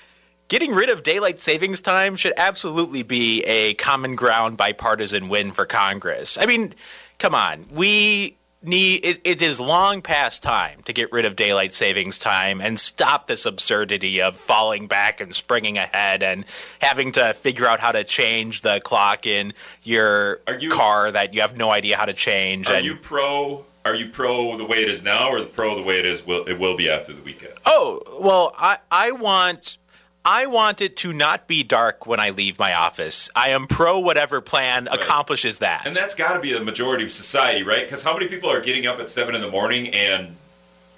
Getting 0.48 0.76
rid 0.76 0.92
of 0.92 1.02
daylight 1.02 1.40
savings 1.40 1.82
time 1.82 2.16
should 2.16 2.34
absolutely 2.38 3.02
be 3.02 3.42
a 3.46 3.74
common 3.74 4.14
ground 4.14 4.58
bipartisan 4.58 5.28
win 5.28 5.52
for 5.52 5.66
Congress. 5.66 6.38
I 6.40 6.46
mean, 6.46 6.76
come 7.18 7.34
on. 7.34 7.66
We 7.72 8.38
need 8.62 9.04
it, 9.04 9.20
it 9.24 9.42
is 9.42 9.60
long 9.60 10.04
past 10.04 10.44
time 10.44 10.82
to 10.84 10.94
get 10.94 11.12
rid 11.12 11.26
of 11.26 11.36
daylight 11.36 11.74
savings 11.74 12.20
time 12.20 12.62
and 12.62 12.80
stop 12.80 13.26
this 13.26 13.48
absurdity 13.48 14.22
of 14.22 14.36
falling 14.36 14.86
back 14.86 15.20
and 15.20 15.34
springing 15.34 15.80
ahead 15.80 16.22
and 16.22 16.46
having 16.80 17.12
to 17.14 17.34
figure 17.34 17.66
out 17.66 17.80
how 17.80 17.92
to 17.92 18.04
change 18.04 18.62
the 18.62 18.80
clock 18.84 19.26
in 19.26 19.52
your 19.84 20.42
you- 20.60 20.70
car 20.70 21.12
that 21.12 21.34
you 21.34 21.42
have 21.42 21.58
no 21.58 21.72
idea 21.72 21.98
how 21.98 22.06
to 22.06 22.14
change. 22.14 22.70
Are 22.70 22.76
and, 22.76 22.86
you 22.86 22.98
pro? 22.98 23.66
Are 23.86 23.94
you 23.94 24.10
pro 24.10 24.58
the 24.58 24.66
way 24.66 24.78
it 24.78 24.90
is 24.90 25.04
now, 25.04 25.30
or 25.30 25.46
pro 25.46 25.76
the 25.76 25.84
way 25.84 26.00
it 26.00 26.06
is? 26.06 26.26
Will 26.26 26.44
it 26.46 26.60
will 26.60 26.76
be 26.76 26.90
after 26.90 27.14
the 27.14 27.22
weekend? 27.22 27.54
Oh, 27.68 28.02
well, 28.20 28.52
I, 28.58 28.80
I 28.90 29.12
want 29.12 29.78
I 30.26 30.48
want 30.48 30.82
it 30.82 30.98
to 30.98 31.14
not 31.14 31.48
be 31.48 31.62
dark 31.62 32.08
when 32.08 32.20
I 32.20 32.32
leave 32.32 32.58
my 32.58 32.74
office. 32.74 33.30
I 33.36 33.50
am 33.50 33.68
pro 33.68 34.00
whatever 34.00 34.42
plan 34.42 34.88
accomplishes 34.88 35.60
that. 35.60 35.86
And 35.86 35.94
that's 35.94 36.16
got 36.16 36.34
to 36.34 36.40
be 36.40 36.52
the 36.52 36.64
majority 36.64 37.04
of 37.04 37.12
society, 37.12 37.62
right? 37.62 37.86
Because 37.86 38.02
how 38.02 38.14
many 38.14 38.28
people 38.28 38.50
are 38.50 38.60
getting 38.60 38.88
up 38.88 39.00
at 39.00 39.12
seven 39.12 39.36
in 39.36 39.42
the 39.42 39.52
morning 39.52 39.90
and 39.90 40.36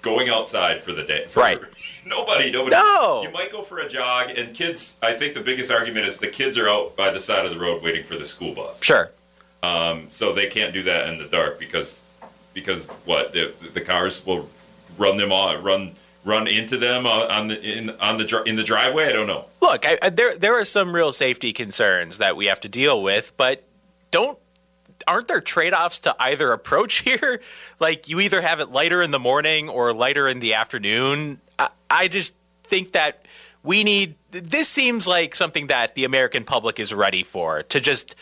going 0.00 0.30
outside 0.30 0.80
for 0.80 0.92
the 0.92 1.02
day? 1.02 1.26
For, 1.26 1.40
Right. 1.40 1.60
Nobody. 2.06 2.50
Nobody. 2.50 2.74
No. 2.74 3.20
You 3.22 3.30
might 3.32 3.52
go 3.52 3.60
for 3.60 3.80
a 3.80 3.88
jog, 3.88 4.30
and 4.30 4.54
kids. 4.54 4.96
I 5.02 5.12
think 5.12 5.34
the 5.34 5.42
biggest 5.42 5.70
argument 5.70 6.06
is 6.06 6.16
the 6.16 6.28
kids 6.28 6.56
are 6.56 6.66
out 6.66 6.96
by 6.96 7.10
the 7.10 7.20
side 7.20 7.44
of 7.44 7.50
the 7.50 7.58
road 7.58 7.82
waiting 7.82 8.02
for 8.02 8.16
the 8.16 8.24
school 8.24 8.54
bus, 8.54 8.82
sure. 8.82 9.10
Um, 9.62 10.06
so 10.08 10.32
they 10.32 10.46
can't 10.46 10.72
do 10.72 10.84
that 10.84 11.08
in 11.08 11.18
the 11.18 11.26
dark 11.26 11.58
because 11.58 12.02
because 12.60 12.88
what 13.04 13.32
the 13.32 13.52
the 13.74 13.80
cars 13.80 14.24
will 14.26 14.48
run 14.96 15.16
them 15.16 15.32
on 15.32 15.62
run 15.62 15.92
run 16.24 16.46
into 16.46 16.76
them 16.76 17.06
on, 17.06 17.48
the 17.48 17.60
in 17.60 17.90
on 18.00 18.18
the 18.18 18.42
in 18.44 18.56
the 18.56 18.62
driveway. 18.62 19.06
I 19.08 19.12
don't 19.12 19.26
know. 19.26 19.46
Look, 19.60 19.86
I, 19.86 19.98
I, 20.02 20.10
there 20.10 20.36
there 20.36 20.58
are 20.60 20.64
some 20.64 20.94
real 20.94 21.12
safety 21.12 21.52
concerns 21.52 22.18
that 22.18 22.36
we 22.36 22.46
have 22.46 22.60
to 22.60 22.68
deal 22.68 23.02
with, 23.02 23.36
but 23.36 23.64
don't 24.10 24.38
aren't 25.06 25.28
there 25.28 25.40
trade-offs 25.40 26.00
to 26.00 26.14
either 26.20 26.52
approach 26.52 26.98
here? 27.02 27.40
Like 27.80 28.08
you 28.08 28.20
either 28.20 28.40
have 28.40 28.60
it 28.60 28.70
lighter 28.70 29.02
in 29.02 29.10
the 29.10 29.18
morning 29.18 29.68
or 29.68 29.92
lighter 29.92 30.28
in 30.28 30.40
the 30.40 30.54
afternoon. 30.54 31.40
I, 31.58 31.70
I 31.90 32.08
just 32.08 32.34
think 32.64 32.92
that 32.92 33.24
we 33.62 33.82
need 33.82 34.16
this 34.30 34.68
seems 34.68 35.06
like 35.06 35.34
something 35.34 35.68
that 35.68 35.94
the 35.94 36.04
American 36.04 36.44
public 36.44 36.78
is 36.78 36.92
ready 36.92 37.22
for 37.22 37.62
to 37.64 37.80
just 37.80 38.14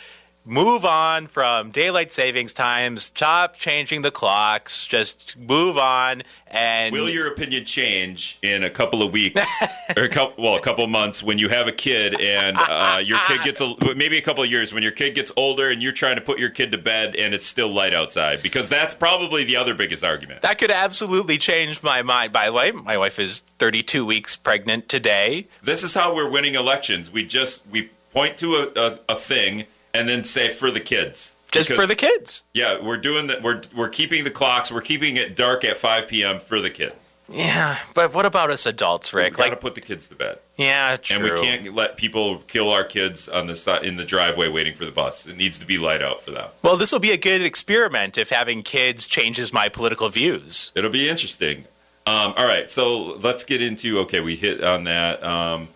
move 0.46 0.84
on 0.84 1.26
from 1.26 1.70
daylight 1.70 2.12
savings 2.12 2.52
times, 2.52 3.02
stop 3.02 3.56
changing 3.56 4.02
the 4.02 4.12
clocks, 4.12 4.86
just 4.86 5.36
move 5.36 5.76
on. 5.76 6.22
And 6.46 6.92
will 6.92 7.10
your 7.10 7.26
opinion 7.26 7.64
change 7.64 8.38
in 8.42 8.62
a 8.62 8.70
couple 8.70 9.02
of 9.02 9.12
weeks 9.12 9.44
or 9.96 10.04
a 10.04 10.08
couple, 10.08 10.42
well, 10.42 10.54
a 10.54 10.60
couple 10.60 10.84
of 10.84 10.90
months 10.90 11.22
when 11.22 11.38
you 11.38 11.48
have 11.48 11.66
a 11.66 11.72
kid 11.72 12.18
and 12.20 12.56
uh, 12.58 13.02
your 13.04 13.18
kid 13.26 13.42
gets 13.42 13.60
a 13.60 13.74
maybe 13.96 14.16
a 14.16 14.22
couple 14.22 14.44
of 14.44 14.50
years 14.50 14.72
when 14.72 14.84
your 14.84 14.92
kid 14.92 15.14
gets 15.16 15.32
older 15.36 15.68
and 15.68 15.82
you're 15.82 15.92
trying 15.92 16.14
to 16.14 16.22
put 16.22 16.38
your 16.38 16.50
kid 16.50 16.70
to 16.72 16.78
bed 16.78 17.16
and 17.16 17.34
it's 17.34 17.46
still 17.46 17.68
light 17.68 17.92
outside 17.92 18.40
because 18.42 18.68
that's 18.68 18.94
probably 18.94 19.44
the 19.44 19.56
other 19.56 19.74
biggest 19.74 20.04
argument. 20.04 20.42
That 20.42 20.58
could 20.58 20.70
absolutely 20.70 21.38
change 21.38 21.82
my 21.82 22.02
mind. 22.02 22.32
By 22.32 22.46
the 22.46 22.52
way, 22.52 22.70
my 22.70 22.96
wife 22.96 23.18
is 23.18 23.40
32 23.58 24.06
weeks 24.06 24.36
pregnant 24.36 24.88
today. 24.88 25.48
This 25.62 25.82
is 25.82 25.94
how 25.94 26.14
we're 26.14 26.30
winning 26.30 26.54
elections. 26.54 27.10
We 27.10 27.24
just 27.24 27.66
we 27.66 27.90
point 28.12 28.36
to 28.38 28.54
a, 28.54 28.68
a, 28.76 28.98
a 29.10 29.14
thing 29.16 29.66
and 29.96 30.08
then 30.08 30.24
say 30.24 30.48
for 30.50 30.70
the 30.70 30.80
kids. 30.80 31.36
Just 31.52 31.68
Because- 31.68 31.80
for 31.82 31.86
the 31.86 31.96
kids. 31.96 32.42
Yeah, 32.54 32.78
we're 32.80 32.96
doing 32.96 33.28
that. 33.28 33.42
We're 33.42 33.62
we're 33.74 33.88
keeping 33.88 34.24
the 34.24 34.30
clocks. 34.30 34.70
We're 34.70 34.80
keeping 34.82 35.16
it 35.16 35.36
dark 35.36 35.64
at 35.64 35.78
5 35.78 36.08
p.m. 36.08 36.38
for 36.38 36.60
the 36.60 36.70
kids. 36.70 37.14
Yeah, 37.28 37.78
but 37.94 38.14
what 38.14 38.24
about 38.24 38.50
us 38.50 38.66
adults, 38.66 39.12
Rick? 39.12 39.36
We 39.36 39.42
Rick? 39.42 39.50
got 39.50 39.56
to 39.56 39.60
put 39.60 39.74
the 39.74 39.80
kids 39.80 40.06
to 40.08 40.14
bed, 40.14 40.38
yeah, 40.56 40.96
true. 40.96 41.16
and 41.16 41.24
we 41.24 41.30
can't 41.40 41.74
let 41.74 41.96
people 41.96 42.38
kill 42.46 42.68
our 42.70 42.84
kids 42.84 43.28
on 43.28 43.46
the 43.48 43.56
side 43.56 43.84
in 43.84 43.96
the 43.96 44.04
driveway 44.04 44.46
waiting 44.48 44.74
for 44.74 44.84
the 44.84 44.92
bus. 44.92 45.26
It 45.26 45.36
needs 45.36 45.58
to 45.58 45.66
be 45.66 45.76
light 45.76 46.02
out 46.02 46.20
for 46.22 46.30
them. 46.30 46.50
Well, 46.62 46.76
this 46.76 46.92
will 46.92 47.00
be 47.00 47.10
a 47.10 47.16
good 47.16 47.42
experiment 47.42 48.16
if 48.16 48.28
having 48.30 48.62
kids 48.62 49.08
changes 49.08 49.52
my 49.52 49.68
political 49.68 50.08
views. 50.08 50.70
It'll 50.76 50.88
be 50.90 51.08
interesting. 51.08 51.64
Um, 52.06 52.32
all 52.36 52.46
right, 52.46 52.70
so 52.70 53.16
let's 53.16 53.42
get 53.42 53.60
into. 53.60 53.98
Okay, 54.00 54.20
we 54.20 54.36
hit 54.36 54.62
on 54.62 54.84
that. 54.84 55.20
Um, 55.24 55.66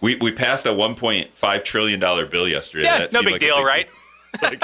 we 0.00 0.16
we 0.16 0.32
passed 0.32 0.66
a 0.66 0.70
1.5 0.70 1.64
trillion 1.64 2.00
dollar 2.00 2.26
bill 2.26 2.48
yesterday. 2.48 2.84
Yeah, 2.84 2.98
That 2.98 3.12
no 3.12 3.22
big 3.22 3.32
like 3.32 3.40
deal, 3.40 3.64
right? 3.64 3.88
like, 4.42 4.62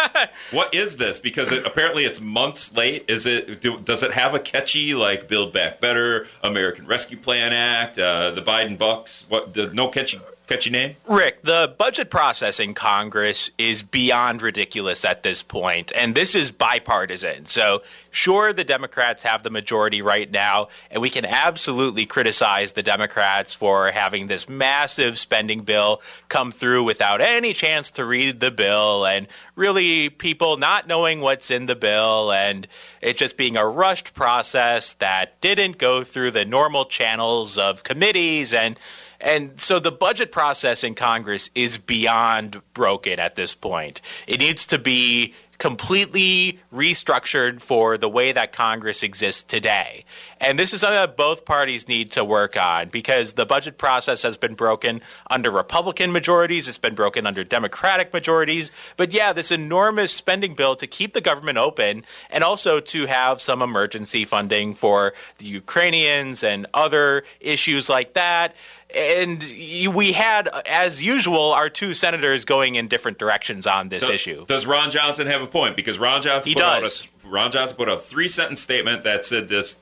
what 0.51 0.75
is 0.75 0.97
this? 0.97 1.19
Because 1.19 1.51
it, 1.51 1.67
apparently 1.67 2.05
it's 2.05 2.21
months 2.21 2.75
late. 2.77 3.05
Is 3.09 3.27
it? 3.27 3.61
Do, 3.61 3.79
does 3.79 4.03
it 4.03 4.13
have 4.13 4.35
a 4.35 4.39
catchy 4.39 4.95
like 4.95 5.27
Build 5.27 5.53
Back 5.53 5.81
Better, 5.81 6.27
American 6.43 6.87
Rescue 6.87 7.17
Plan 7.17 7.53
Act, 7.53 7.99
uh, 7.99 8.31
the 8.31 8.43
Biden 8.43 8.77
Bucks? 8.77 9.25
What? 9.29 9.55
The, 9.55 9.73
no 9.73 9.89
catchy 9.89 10.21
catchy 10.47 10.71
name? 10.71 10.97
Rick, 11.09 11.43
the 11.43 11.75
budget 11.79 12.11
process 12.11 12.61
in 12.61 12.75
Congress 12.75 13.51
is 13.59 13.83
beyond 13.83 14.43
ridiculous 14.43 15.05
at 15.05 15.23
this 15.23 15.43
point, 15.43 15.93
and 15.95 16.15
this 16.15 16.35
is 16.35 16.51
bipartisan. 16.51 17.47
So, 17.47 17.83
sure, 18.11 18.53
the 18.53 18.65
Democrats 18.65 19.23
have 19.23 19.43
the 19.43 19.51
majority 19.51 20.03
right 20.03 20.31
now, 20.31 20.69
and 20.91 21.01
we 21.01 21.11
can 21.11 21.25
absolutely 21.25 22.07
criticize 22.07 22.73
the 22.73 22.83
Democrats 22.83 23.55
for 23.55 23.91
having 23.91 24.27
this 24.27 24.49
massive 24.49 25.19
spending 25.19 25.63
bill 25.63 26.03
come 26.29 26.53
through 26.53 26.85
without 26.85 27.21
any 27.21 27.53
chance 27.53 27.91
to 27.93 28.05
read 28.05 28.41
the 28.41 28.51
bill, 28.51 29.07
and 29.07 29.27
really 29.57 30.09
people 30.11 30.57
not 30.57 30.87
knowing 30.87 31.21
what's 31.21 31.51
in 31.51 31.67
the 31.67 31.77
bill, 31.77 32.33
and 32.33 32.67
it 33.01 33.17
just 33.17 33.37
being 33.37 33.57
a 33.57 33.67
rushed 33.67 34.15
process 34.15 34.95
that 34.95 35.41
didn't 35.41 35.79
go 35.79 36.03
through 36.03 36.33
the 36.33 36.45
normal 36.45 36.85
channels 36.85 37.59
of 37.59 37.83
committees 37.83 38.53
and 38.53 38.79
and 39.21 39.59
so 39.59 39.79
the 39.79 39.91
budget 39.91 40.33
process 40.33 40.85
in 40.85 40.95
Congress 40.95 41.49
is 41.55 41.79
beyond 41.79 42.61
broken 42.75 43.19
at 43.19 43.37
this 43.37 43.55
point. 43.55 44.03
It 44.27 44.41
needs 44.41 44.67
to 44.67 44.79
be 44.79 45.33
completely 45.65 46.59
restructured 46.71 47.59
for 47.59 47.97
the 47.97 48.07
way 48.07 48.33
that 48.33 48.53
Congress 48.53 49.03
exists 49.03 49.43
today. 49.43 50.05
And 50.39 50.59
this 50.59 50.75
is 50.75 50.81
something 50.81 50.99
that 50.99 51.17
both 51.17 51.47
parties 51.47 51.89
need 51.89 52.11
to 52.11 52.23
work 52.23 52.55
on 52.55 52.91
because 52.91 53.33
the 53.33 53.47
budget 53.47 53.79
process 53.79 54.25
has 54.25 54.37
been 54.37 54.53
broken 54.57 55.01
under 55.31 55.51
Republican 55.51 56.13
majorities, 56.13 56.69
it's 56.69 56.77
been 56.77 56.95
broken 56.95 57.27
under 57.27 57.45
Democratic 57.45 58.13
majorities. 58.13 58.71
But 58.99 59.15
yeah, 59.15 59.33
this 59.33 59.51
enormous 59.51 60.13
spending 60.13 60.53
bill 60.53 60.75
to 60.77 60.87
keep 60.87 61.15
the 61.15 61.23
government 61.23 61.57
open 61.57 62.05
and 62.29 62.45
also 62.45 62.79
to 62.79 63.07
have 63.07 63.41
some 63.41 63.63
emergency 63.63 64.27
funding 64.27 64.75
for 64.75 65.15
the 65.39 65.47
Ukrainians 65.47 66.45
and 66.45 66.67
other 66.75 67.25
issues 67.41 67.89
like 67.89 68.13
that 68.13 68.55
and 68.97 69.95
we 69.95 70.13
had, 70.13 70.49
as 70.67 71.03
usual, 71.03 71.53
our 71.53 71.69
two 71.69 71.95
senators 71.95 72.45
going 72.45 72.75
in 72.77 72.87
different 72.89 73.19
directions 73.19 73.67
on 73.67 73.89
this 73.89 74.03
Does- 74.03 74.11
issue. 74.11 74.47
Does 74.47 74.67
Ron 74.67 74.91
Johnson 74.91 75.27
have 75.27 75.43
a 75.43 75.47
point? 75.47 75.77
Because 75.77 75.99
Ron 75.99 76.23
Johnson 76.23 76.51
He 76.51 76.55
put 76.55 76.61
does. 76.63 77.03
out 77.03 77.09
a 77.25 77.29
Ron 77.29 77.51
Johnson 77.51 77.77
put 77.77 77.89
out 77.89 77.99
a 77.99 78.01
three 78.01 78.29
sentence 78.29 78.61
statement 78.61 79.03
that 79.05 79.25
said 79.25 79.49
this 79.49 79.77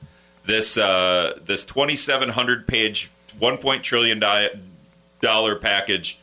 this 0.45 0.77
uh, 0.77 1.39
this 1.45 1.63
twenty 1.63 1.95
seven 1.95 2.29
hundred 2.29 2.67
page 2.67 3.09
one 3.39 3.57
point 3.57 3.83
trillion 3.83 4.19
di- 4.19 4.49
dollar 5.21 5.55
package 5.55 6.17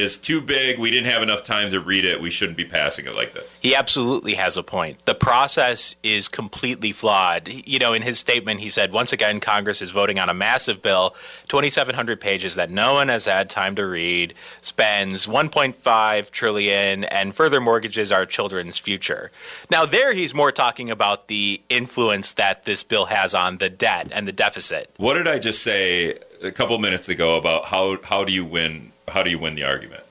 is 0.00 0.16
too 0.16 0.40
big. 0.40 0.78
We 0.78 0.90
didn't 0.90 1.10
have 1.10 1.22
enough 1.22 1.42
time 1.42 1.70
to 1.70 1.80
read 1.80 2.04
it. 2.04 2.20
We 2.20 2.30
shouldn't 2.30 2.56
be 2.56 2.64
passing 2.64 3.06
it 3.06 3.14
like 3.14 3.34
this. 3.34 3.58
He 3.62 3.74
absolutely 3.74 4.34
has 4.34 4.56
a 4.56 4.62
point. 4.62 5.04
The 5.04 5.14
process 5.14 5.94
is 6.02 6.28
completely 6.28 6.92
flawed. 6.92 7.48
You 7.48 7.78
know, 7.78 7.92
in 7.92 8.02
his 8.02 8.18
statement, 8.18 8.60
he 8.60 8.68
said, 8.68 8.92
once 8.92 9.12
again, 9.12 9.40
Congress 9.40 9.82
is 9.82 9.90
voting 9.90 10.18
on 10.18 10.28
a 10.28 10.34
massive 10.34 10.82
bill, 10.82 11.14
2,700 11.48 12.20
pages 12.20 12.54
that 12.54 12.70
no 12.70 12.94
one 12.94 13.08
has 13.08 13.26
had 13.26 13.50
time 13.50 13.76
to 13.76 13.86
read, 13.86 14.34
spends 14.62 15.26
1.5 15.26 16.30
trillion, 16.30 17.04
and 17.04 17.34
further 17.34 17.60
mortgages 17.60 18.10
our 18.10 18.26
children's 18.26 18.78
future. 18.78 19.30
Now, 19.70 19.84
there 19.84 20.14
he's 20.14 20.34
more 20.34 20.52
talking 20.52 20.90
about 20.90 21.28
the 21.28 21.60
influence 21.68 22.32
that 22.32 22.64
this 22.64 22.82
bill 22.82 23.06
has 23.06 23.34
on 23.34 23.58
the 23.58 23.68
debt 23.68 24.08
and 24.12 24.26
the 24.26 24.32
deficit. 24.32 24.90
What 24.96 25.14
did 25.14 25.28
I 25.28 25.38
just 25.38 25.62
say 25.62 26.18
a 26.42 26.50
couple 26.50 26.78
minutes 26.78 27.08
ago 27.08 27.36
about 27.36 27.66
how 27.66 27.98
how 28.02 28.24
do 28.24 28.32
you 28.32 28.44
win 28.44 28.92
how 29.10 29.22
do 29.22 29.30
you 29.30 29.38
win 29.38 29.54
the 29.54 29.64
argument 29.64 30.02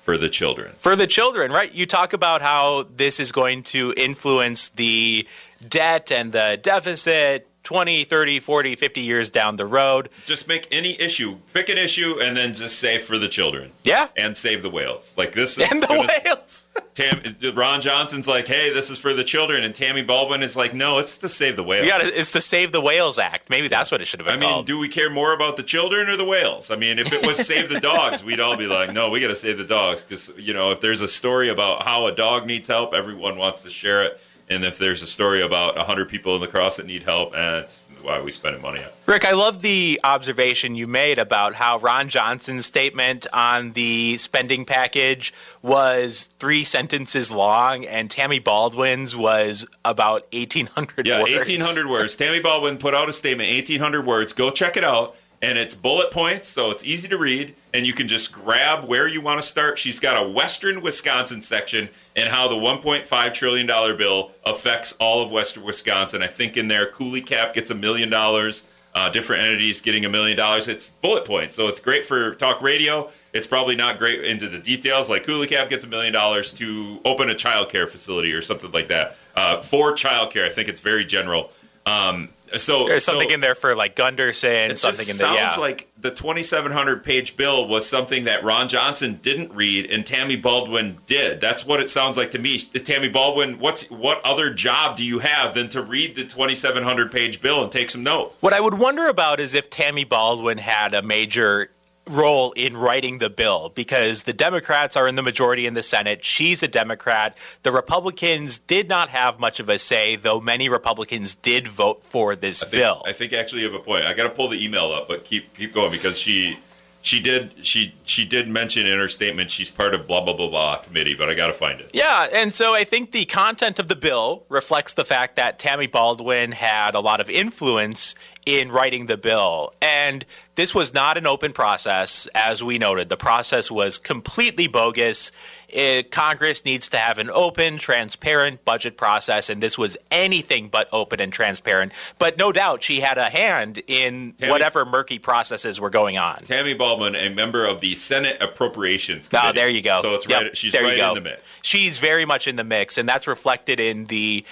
for 0.00 0.16
the 0.16 0.28
children? 0.28 0.72
for 0.78 0.96
the 0.96 1.06
children, 1.06 1.52
right? 1.52 1.72
You 1.72 1.86
talk 1.86 2.12
about 2.12 2.42
how 2.42 2.84
this 2.84 3.20
is 3.20 3.32
going 3.32 3.62
to 3.64 3.92
influence 3.96 4.68
the 4.68 5.26
debt 5.68 6.10
and 6.10 6.32
the 6.32 6.58
deficit 6.62 7.48
20, 7.62 8.04
30, 8.04 8.40
40, 8.40 8.74
50 8.76 9.00
years 9.00 9.30
down 9.30 9.56
the 9.56 9.66
road. 9.66 10.08
Just 10.26 10.48
make 10.48 10.66
any 10.72 11.00
issue, 11.00 11.38
pick 11.54 11.68
an 11.68 11.78
issue, 11.78 12.18
and 12.20 12.36
then 12.36 12.54
just 12.54 12.78
say 12.78 12.98
for 12.98 13.18
the 13.18 13.28
children. 13.28 13.70
Yeah. 13.84 14.08
And 14.16 14.36
save 14.36 14.62
the 14.62 14.70
whales. 14.70 15.14
Like 15.16 15.32
this 15.32 15.58
is 15.58 15.70
And 15.70 15.82
the 15.82 15.86
gonna- 15.86 16.08
whales. 16.24 16.66
Tam, 16.94 17.22
Ron 17.54 17.80
Johnson's 17.80 18.28
like, 18.28 18.46
hey, 18.46 18.70
this 18.70 18.90
is 18.90 18.98
for 18.98 19.14
the 19.14 19.24
children, 19.24 19.64
and 19.64 19.74
Tammy 19.74 20.02
Baldwin 20.02 20.42
is 20.42 20.56
like, 20.56 20.74
no, 20.74 20.98
it's 20.98 21.16
to 21.18 21.28
save 21.28 21.56
the 21.56 21.62
whales. 21.62 21.88
It's 21.90 22.32
the 22.32 22.42
Save 22.42 22.70
the 22.72 22.82
Whales 22.82 23.18
Act. 23.18 23.48
Maybe 23.48 23.68
that's 23.68 23.90
what 23.90 24.02
it 24.02 24.04
should 24.04 24.20
have 24.20 24.26
been 24.26 24.36
I 24.36 24.40
mean, 24.40 24.50
called. 24.50 24.66
do 24.66 24.78
we 24.78 24.88
care 24.88 25.08
more 25.08 25.32
about 25.32 25.56
the 25.56 25.62
children 25.62 26.10
or 26.10 26.18
the 26.18 26.24
whales? 26.26 26.70
I 26.70 26.76
mean, 26.76 26.98
if 26.98 27.10
it 27.10 27.26
was 27.26 27.38
save 27.46 27.70
the 27.70 27.80
dogs, 27.80 28.22
we'd 28.22 28.40
all 28.40 28.58
be 28.58 28.66
like, 28.66 28.92
no, 28.92 29.08
we 29.08 29.20
got 29.20 29.28
to 29.28 29.36
save 29.36 29.56
the 29.56 29.64
dogs 29.64 30.02
because 30.02 30.34
you 30.36 30.52
know, 30.52 30.70
if 30.72 30.82
there's 30.82 31.00
a 31.00 31.08
story 31.08 31.48
about 31.48 31.84
how 31.84 32.06
a 32.08 32.12
dog 32.12 32.44
needs 32.46 32.68
help, 32.68 32.92
everyone 32.92 33.38
wants 33.38 33.62
to 33.62 33.70
share 33.70 34.02
it, 34.04 34.20
and 34.52 34.64
if 34.64 34.78
there's 34.78 35.02
a 35.02 35.06
story 35.06 35.42
about 35.42 35.76
hundred 35.78 36.08
people 36.08 36.34
in 36.34 36.40
the 36.40 36.46
cross 36.48 36.76
that 36.76 36.86
need 36.86 37.02
help, 37.02 37.34
eh, 37.34 37.38
and 37.38 37.54
that's 37.56 37.86
why 38.02 38.20
we 38.20 38.30
spending 38.30 38.60
money 38.62 38.80
on. 38.80 38.86
it. 38.86 38.94
Rick, 39.06 39.24
I 39.24 39.32
love 39.32 39.62
the 39.62 40.00
observation 40.02 40.74
you 40.74 40.86
made 40.86 41.18
about 41.18 41.54
how 41.54 41.78
Ron 41.78 42.08
Johnson's 42.08 42.66
statement 42.66 43.26
on 43.32 43.72
the 43.72 44.16
spending 44.18 44.64
package 44.64 45.32
was 45.62 46.28
three 46.38 46.64
sentences 46.64 47.30
long, 47.30 47.84
and 47.84 48.10
Tammy 48.10 48.38
Baldwin's 48.40 49.14
was 49.16 49.66
about 49.84 50.26
1,800 50.32 51.06
Yeah, 51.06 51.20
words. 51.22 51.48
1,800 51.48 51.86
words. 51.88 52.16
Tammy 52.16 52.40
Baldwin 52.40 52.76
put 52.78 52.94
out 52.94 53.08
a 53.08 53.12
statement, 53.12 53.50
1,800 53.50 54.04
words. 54.04 54.32
Go 54.32 54.50
check 54.50 54.76
it 54.76 54.84
out. 54.84 55.16
And 55.42 55.58
it's 55.58 55.74
bullet 55.74 56.12
points, 56.12 56.48
so 56.48 56.70
it's 56.70 56.84
easy 56.84 57.08
to 57.08 57.18
read. 57.18 57.56
And 57.74 57.84
you 57.84 57.92
can 57.92 58.06
just 58.06 58.32
grab 58.32 58.84
where 58.84 59.08
you 59.08 59.20
want 59.20 59.42
to 59.42 59.46
start. 59.46 59.76
She's 59.76 59.98
got 59.98 60.16
a 60.16 60.28
Western 60.28 60.82
Wisconsin 60.82 61.42
section 61.42 61.88
and 62.14 62.28
how 62.28 62.46
the 62.46 62.54
$1.5 62.54 63.34
trillion 63.34 63.66
bill 63.96 64.30
affects 64.46 64.94
all 65.00 65.20
of 65.20 65.32
Western 65.32 65.64
Wisconsin. 65.64 66.22
I 66.22 66.28
think 66.28 66.56
in 66.56 66.68
there, 66.68 66.86
Couleecap 66.86 67.54
gets 67.54 67.70
a 67.70 67.74
million 67.74 68.08
dollars, 68.08 68.64
uh, 68.94 69.08
different 69.08 69.42
entities 69.42 69.80
getting 69.80 70.04
a 70.04 70.08
million 70.08 70.36
dollars. 70.36 70.68
It's 70.68 70.90
bullet 70.90 71.24
points, 71.24 71.56
so 71.56 71.66
it's 71.66 71.80
great 71.80 72.06
for 72.06 72.36
talk 72.36 72.62
radio. 72.62 73.10
It's 73.32 73.46
probably 73.46 73.74
not 73.74 73.98
great 73.98 74.22
into 74.24 74.48
the 74.48 74.58
details. 74.58 75.10
Like 75.10 75.24
Couleecap 75.24 75.68
gets 75.70 75.84
a 75.84 75.88
million 75.88 76.12
dollars 76.12 76.52
to 76.54 77.00
open 77.04 77.30
a 77.30 77.34
child 77.34 77.68
care 77.68 77.88
facility 77.88 78.32
or 78.32 78.42
something 78.42 78.70
like 78.70 78.88
that. 78.88 79.16
Uh, 79.34 79.60
for 79.60 79.92
child 79.94 80.30
care, 80.32 80.44
I 80.44 80.50
think 80.50 80.68
it's 80.68 80.80
very 80.80 81.04
general. 81.04 81.50
Um, 81.86 82.28
so 82.60 82.86
There's 82.88 83.04
something 83.04 83.28
so 83.28 83.34
in 83.34 83.40
there 83.40 83.54
for 83.54 83.74
like 83.74 83.94
Gundersen, 83.96 84.70
it 84.70 84.78
something 84.78 85.08
in 85.08 85.16
there. 85.16 85.36
sounds 85.36 85.56
Yeah. 85.56 85.60
like 85.60 85.88
the 85.98 86.10
2,700 86.10 87.04
page 87.04 87.36
bill 87.36 87.66
was 87.68 87.86
something 87.88 88.24
that 88.24 88.42
Ron 88.44 88.68
Johnson 88.68 89.18
didn't 89.22 89.52
read 89.52 89.90
and 89.90 90.04
Tammy 90.04 90.36
Baldwin 90.36 90.98
did. 91.06 91.40
That's 91.40 91.64
what 91.64 91.80
it 91.80 91.88
sounds 91.90 92.16
like 92.16 92.30
to 92.32 92.38
me. 92.38 92.58
Tammy 92.58 93.08
Baldwin, 93.08 93.58
what's 93.58 93.84
what 93.90 94.20
other 94.24 94.52
job 94.52 94.96
do 94.96 95.04
you 95.04 95.20
have 95.20 95.54
than 95.54 95.68
to 95.70 95.82
read 95.82 96.14
the 96.16 96.24
2,700 96.24 97.10
page 97.10 97.40
bill 97.40 97.62
and 97.62 97.70
take 97.70 97.90
some 97.90 98.02
notes? 98.02 98.36
What 98.40 98.52
I 98.52 98.60
would 98.60 98.74
wonder 98.74 99.06
about 99.08 99.40
is 99.40 99.54
if 99.54 99.70
Tammy 99.70 100.04
Baldwin 100.04 100.58
had 100.58 100.94
a 100.94 101.02
major 101.02 101.68
role 102.08 102.52
in 102.52 102.76
writing 102.76 103.18
the 103.18 103.30
bill 103.30 103.70
because 103.74 104.24
the 104.24 104.32
Democrats 104.32 104.96
are 104.96 105.06
in 105.06 105.14
the 105.14 105.22
majority 105.22 105.66
in 105.66 105.74
the 105.74 105.82
Senate. 105.82 106.24
She's 106.24 106.62
a 106.62 106.68
Democrat. 106.68 107.38
The 107.62 107.72
Republicans 107.72 108.58
did 108.58 108.88
not 108.88 109.08
have 109.10 109.38
much 109.38 109.60
of 109.60 109.68
a 109.68 109.78
say, 109.78 110.16
though 110.16 110.40
many 110.40 110.68
Republicans 110.68 111.34
did 111.34 111.68
vote 111.68 112.02
for 112.02 112.34
this 112.34 112.62
I 112.62 112.66
think, 112.66 112.80
bill. 112.80 113.02
I 113.06 113.12
think 113.12 113.32
actually 113.32 113.62
you 113.62 113.70
have 113.70 113.80
a 113.80 113.84
point. 113.84 114.04
I 114.04 114.14
got 114.14 114.24
to 114.24 114.30
pull 114.30 114.48
the 114.48 114.62
email 114.62 114.92
up, 114.92 115.08
but 115.08 115.24
keep 115.24 115.54
keep 115.54 115.72
going 115.72 115.92
because 115.92 116.18
she 116.18 116.58
she 117.02 117.20
did 117.20 117.52
she 117.64 117.94
she 118.04 118.24
did 118.24 118.48
mention 118.48 118.86
in 118.86 118.98
her 118.98 119.08
statement 119.08 119.50
she's 119.50 119.70
part 119.70 119.92
of 119.92 120.06
blah 120.06 120.24
blah 120.24 120.34
blah 120.34 120.48
blah 120.48 120.76
committee, 120.78 121.14
but 121.14 121.28
I 121.28 121.34
got 121.34 121.48
to 121.48 121.52
find 121.52 121.80
it. 121.80 121.90
Yeah, 121.92 122.28
and 122.32 122.54
so 122.54 122.74
I 122.74 122.84
think 122.84 123.10
the 123.10 123.24
content 123.24 123.78
of 123.78 123.88
the 123.88 123.96
bill 123.96 124.44
reflects 124.48 124.94
the 124.94 125.04
fact 125.04 125.36
that 125.36 125.58
Tammy 125.58 125.88
Baldwin 125.88 126.52
had 126.52 126.94
a 126.94 127.00
lot 127.00 127.20
of 127.20 127.28
influence 127.28 128.14
in 128.46 128.72
writing 128.72 129.06
the 129.06 129.16
bill. 129.16 129.72
And 129.80 130.24
this 130.54 130.74
was 130.74 130.92
not 130.92 131.16
an 131.16 131.26
open 131.26 131.52
process, 131.52 132.26
as 132.34 132.62
we 132.62 132.76
noted. 132.78 133.08
The 133.08 133.16
process 133.16 133.70
was 133.70 133.96
completely 133.98 134.66
bogus. 134.66 135.32
It, 135.68 136.10
Congress 136.10 136.66
needs 136.66 136.88
to 136.90 136.98
have 136.98 137.16
an 137.16 137.30
open, 137.30 137.78
transparent 137.78 138.62
budget 138.62 138.98
process, 138.98 139.48
and 139.48 139.62
this 139.62 139.78
was 139.78 139.96
anything 140.10 140.68
but 140.68 140.88
open 140.92 141.18
and 141.20 141.32
transparent. 141.32 141.92
But 142.18 142.36
no 142.36 142.52
doubt 142.52 142.82
she 142.82 143.00
had 143.00 143.16
a 143.16 143.30
hand 143.30 143.82
in 143.86 144.32
Tammy- 144.32 144.50
whatever 144.50 144.84
murky 144.84 145.18
processes 145.18 145.80
were 145.80 145.88
going 145.88 146.18
on. 146.18 146.42
Tammy 146.42 146.74
Baldwin, 146.74 147.16
a 147.16 147.30
member 147.30 147.64
of 147.64 147.80
the 147.80 147.94
Senate 147.94 148.36
Appropriations 148.42 149.28
Committee. 149.28 149.48
Oh, 149.48 149.52
there 149.54 149.70
you 149.70 149.80
go. 149.80 150.02
So 150.02 150.14
it's 150.14 150.28
Yep, 150.28 150.42
right. 150.42 150.56
She's 150.56 150.74
right 150.74 150.98
in 150.98 151.14
the 151.14 151.20
mix. 151.22 151.42
She's 151.62 151.98
very 151.98 152.26
much 152.26 152.46
in 152.46 152.56
the 152.56 152.64
mix, 152.64 152.98
and 152.98 153.08
that's 153.08 153.26
reflected 153.26 153.80
in 153.80 154.06
the 154.06 154.44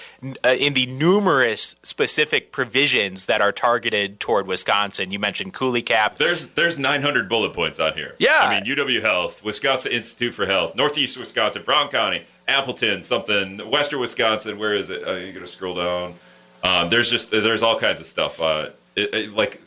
uh, 0.43 0.57
in 0.59 0.73
the 0.73 0.87
numerous 0.87 1.77
specific 1.83 2.53
provisions 2.53 3.27
that 3.27 3.43
are 3.43 3.53
targeted 3.53 3.80
toward 4.21 4.47
Wisconsin. 4.47 5.11
You 5.11 5.19
mentioned 5.19 5.55
Couleecap. 5.55 6.17
There's 6.17 6.49
there's 6.49 6.79
900 6.79 7.29
bullet 7.29 7.53
points 7.55 7.81
on 7.81 7.95
here. 7.95 8.15
Yeah. 8.19 8.39
I 8.41 8.61
mean 8.61 8.77
UW 8.77 9.01
Health, 9.01 9.43
Wisconsin 9.43 9.93
Institute 9.93 10.35
for 10.35 10.47
Health, 10.47 10.75
Northeast 10.77 11.17
Wisconsin, 11.19 11.63
Brown 11.63 11.89
County, 11.89 12.25
Appleton, 12.47 13.03
something, 13.03 13.59
Western 13.71 14.01
Wisconsin. 14.01 14.59
Where 14.59 14.75
is 14.75 14.91
it? 14.91 15.07
Uh, 15.07 15.13
you 15.13 15.33
to 15.41 15.47
scroll 15.47 15.75
down. 15.75 16.15
Um, 16.63 16.91
there's 16.91 17.11
just 17.11 17.31
there's 17.31 17.63
all 17.63 17.79
kinds 17.79 18.01
of 18.01 18.07
stuff. 18.07 18.41
Uh, 18.41 18.71
it, 18.97 19.15
it- 19.15 19.33
like 19.35 19.61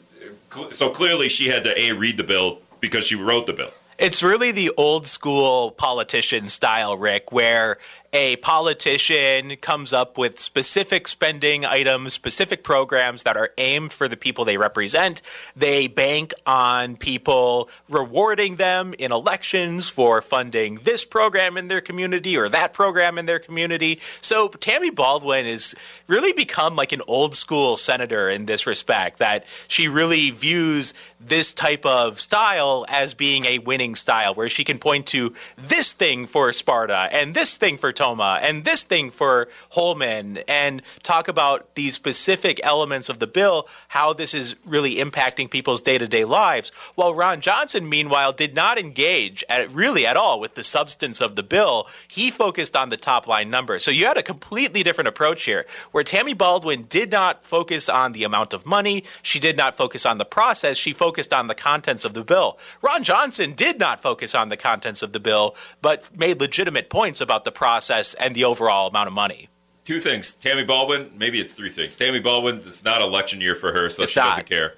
so 0.72 0.90
clearly 0.90 1.30
she 1.30 1.48
had 1.48 1.64
to 1.64 1.80
a 1.80 1.94
read 1.94 2.18
the 2.18 2.24
bill 2.24 2.60
because 2.80 3.06
she 3.06 3.16
wrote 3.16 3.46
the 3.48 3.54
bill. 3.54 3.72
It's 4.00 4.24
really 4.24 4.52
the 4.52 4.72
old 4.76 5.06
school 5.08 5.72
politician 5.72 6.48
style, 6.50 6.98
Rick, 6.98 7.32
where 7.32 7.78
a 8.14 8.36
politician 8.38 9.56
comes 9.58 9.92
up 9.92 10.20
with 10.20 10.40
specific 10.40 11.08
spending 11.08 11.66
items, 11.66 12.14
specific 12.14 12.64
programs 12.64 13.24
that 13.24 13.36
are 13.36 13.50
aimed 13.58 13.92
for 13.92 14.08
the 14.08 14.16
people 14.16 14.46
they 14.46 14.58
represent. 14.58 15.20
They 15.56 15.88
bank 15.88 16.32
on 16.46 16.96
people 16.96 17.70
rewarding 17.90 18.58
them 18.58 18.94
in 19.00 19.12
elections 19.12 19.90
for 19.90 20.22
funding 20.22 20.76
this 20.84 21.04
program 21.04 21.58
in 21.58 21.70
their 21.70 21.82
community 21.82 22.38
or 22.38 22.50
that 22.50 22.72
program 22.72 23.18
in 23.18 23.26
their 23.26 23.40
community. 23.40 24.00
So 24.22 24.50
Tammy 24.50 24.92
Baldwin 24.92 25.46
has 25.46 25.74
really 26.08 26.34
become 26.34 26.76
like 26.76 26.92
an 26.92 27.02
old 27.08 27.34
school 27.34 27.78
senator 27.78 28.30
in 28.30 28.46
this 28.46 28.68
respect, 28.68 29.18
that 29.18 29.46
she 29.68 29.88
really 29.88 30.30
views 30.30 30.94
this 31.20 31.52
type 31.54 31.86
of 31.86 32.20
style 32.20 32.86
as 32.90 33.16
being 33.16 33.46
a 33.46 33.58
winning 33.58 33.96
style, 33.96 34.36
where 34.36 34.50
she 34.50 34.64
can 34.64 34.78
point 34.78 35.08
to 35.08 35.34
this 35.58 35.94
thing 35.94 36.28
for 36.28 36.54
Sparta 36.54 37.10
and 37.12 37.34
this 37.34 37.58
thing 37.58 37.78
for 37.78 37.92
And 38.04 38.66
this 38.66 38.84
thing 38.84 39.12
for 39.12 39.48
Holmen 39.70 40.44
and 40.48 40.82
talk 41.04 41.30
about 41.30 41.74
these 41.76 41.94
specific 41.94 42.60
elements 42.62 43.08
of 43.08 43.20
the 43.20 43.28
bill, 43.28 43.68
how 43.90 44.12
this 44.12 44.34
is 44.34 44.56
really 44.66 44.96
impacting 44.96 45.50
people's 45.50 45.82
day 45.82 45.98
to 45.98 46.08
day 46.08 46.26
lives. 46.26 46.72
While 46.96 47.14
Ron 47.14 47.40
Johnson, 47.40 47.88
meanwhile, 47.88 48.34
did 48.34 48.54
not 48.54 48.78
engage 48.78 49.44
at, 49.48 49.74
really 49.74 50.06
at 50.06 50.18
all 50.18 50.42
with 50.42 50.56
the 50.56 50.66
substance 50.66 51.22
of 51.22 51.38
the 51.38 51.44
bill, 51.44 51.88
he 52.08 52.30
focused 52.30 52.76
on 52.76 52.90
the 52.90 52.98
top 52.98 53.26
line 53.26 53.50
number. 53.50 53.80
So 53.80 53.90
you 53.90 54.06
had 54.06 54.18
a 54.18 54.24
completely 54.24 54.84
different 54.84 55.08
approach 55.08 55.46
here, 55.46 55.66
where 55.94 56.04
Tammy 56.04 56.34
Baldwin 56.34 56.84
did 56.90 57.10
not 57.10 57.46
focus 57.46 57.88
on 57.88 58.12
the 58.12 58.26
amount 58.26 58.54
of 58.54 58.66
money, 58.66 59.06
she 59.22 59.40
did 59.40 59.56
not 59.56 59.78
focus 59.78 60.06
on 60.06 60.18
the 60.18 60.26
process, 60.26 60.78
she 60.78 60.92
focused 60.92 61.32
on 61.32 61.48
the 61.48 61.56
contents 61.56 62.04
of 62.04 62.14
the 62.14 62.24
bill. 62.24 62.60
Ron 62.82 63.04
Johnson 63.04 63.54
did 63.54 63.80
not 63.80 64.02
focus 64.02 64.36
on 64.36 64.50
the 64.50 64.58
contents 64.58 65.02
of 65.02 65.14
the 65.14 65.22
bill, 65.22 65.56
but 65.82 66.04
made 66.18 66.42
legitimate 66.42 66.90
points 66.90 67.22
about 67.22 67.46
the 67.46 67.52
process 67.52 67.93
and 68.20 68.36
the 68.36 68.44
overall 68.44 68.88
amount 68.88 69.08
of 69.08 69.14
money. 69.14 69.50
Two 69.84 70.00
things. 70.00 70.32
Tammy 70.34 70.64
Baldwin, 70.64 71.12
maybe 71.18 71.40
it's 71.40 71.54
three 71.54 71.70
things. 71.70 71.96
Tammy 71.98 72.20
Baldwin, 72.20 72.62
it's 72.66 72.84
not 72.84 73.02
election 73.02 73.42
year 73.42 73.54
for 73.56 73.74
her, 73.74 73.90
so 73.90 74.04
It's 74.04 74.12
she 74.12 74.20
not. 74.20 74.30
doesn't 74.30 74.48
care. 74.48 74.76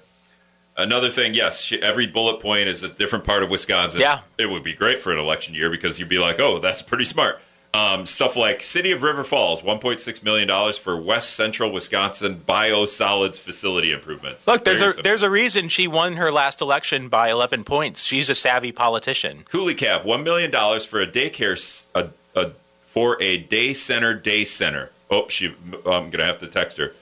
Another 0.76 1.08
thing, 1.10 1.32
yes, 1.32 1.62
she, 1.62 1.80
every 1.80 2.06
bullet 2.06 2.40
point 2.40 2.68
is 2.68 2.82
a 2.82 2.88
different 2.88 3.24
part 3.24 3.42
of 3.42 3.50
Wisconsin. 3.50 4.00
Yeah. 4.00 4.20
It 4.36 4.50
would 4.50 4.62
be 4.62 4.74
great 4.74 5.00
for 5.00 5.12
an 5.12 5.18
election 5.18 5.54
year 5.54 5.70
because 5.70 5.98
you'd 5.98 6.08
be 6.08 6.18
like, 6.18 6.38
oh, 6.40 6.58
that's 6.58 6.82
pretty 6.82 7.04
smart. 7.06 7.40
Um, 7.72 8.04
stuff 8.06 8.36
like 8.36 8.62
City 8.62 8.90
of 8.92 9.02
River 9.02 9.22
Falls, 9.22 9.62
$1.6 9.62 10.22
million 10.22 10.72
for 10.74 10.96
West 10.96 11.34
Central 11.34 11.70
Wisconsin 11.70 12.42
biosolids 12.46 13.38
facility 13.38 13.92
improvements. 13.92 14.46
Look, 14.46 14.64
there's 14.64 14.80
Very 14.80 14.92
a 14.98 15.02
there's 15.02 15.22
a 15.22 15.28
reason 15.30 15.68
she 15.68 15.86
won 15.86 16.14
her 16.16 16.30
last 16.32 16.60
election 16.62 17.08
by 17.08 17.30
11 17.30 17.64
points. 17.64 18.04
She's 18.04 18.30
a 18.30 18.34
savvy 18.34 18.72
politician. 18.72 19.44
Couleecap, 19.50 20.04
$1 20.04 20.22
million 20.24 20.50
for 20.80 21.00
a 21.02 21.06
daycare, 21.06 21.86
a, 21.94 22.08
a, 22.34 22.52
for 22.96 23.20
a 23.20 23.36
day 23.36 23.74
center, 23.74 24.14
day 24.14 24.42
center. 24.42 24.90
Oh, 25.10 25.28
she, 25.28 25.54
I'm 25.84 26.08
going 26.08 26.12
to 26.12 26.24
have 26.24 26.38
to 26.38 26.46
text 26.46 26.78
her. 26.78 26.94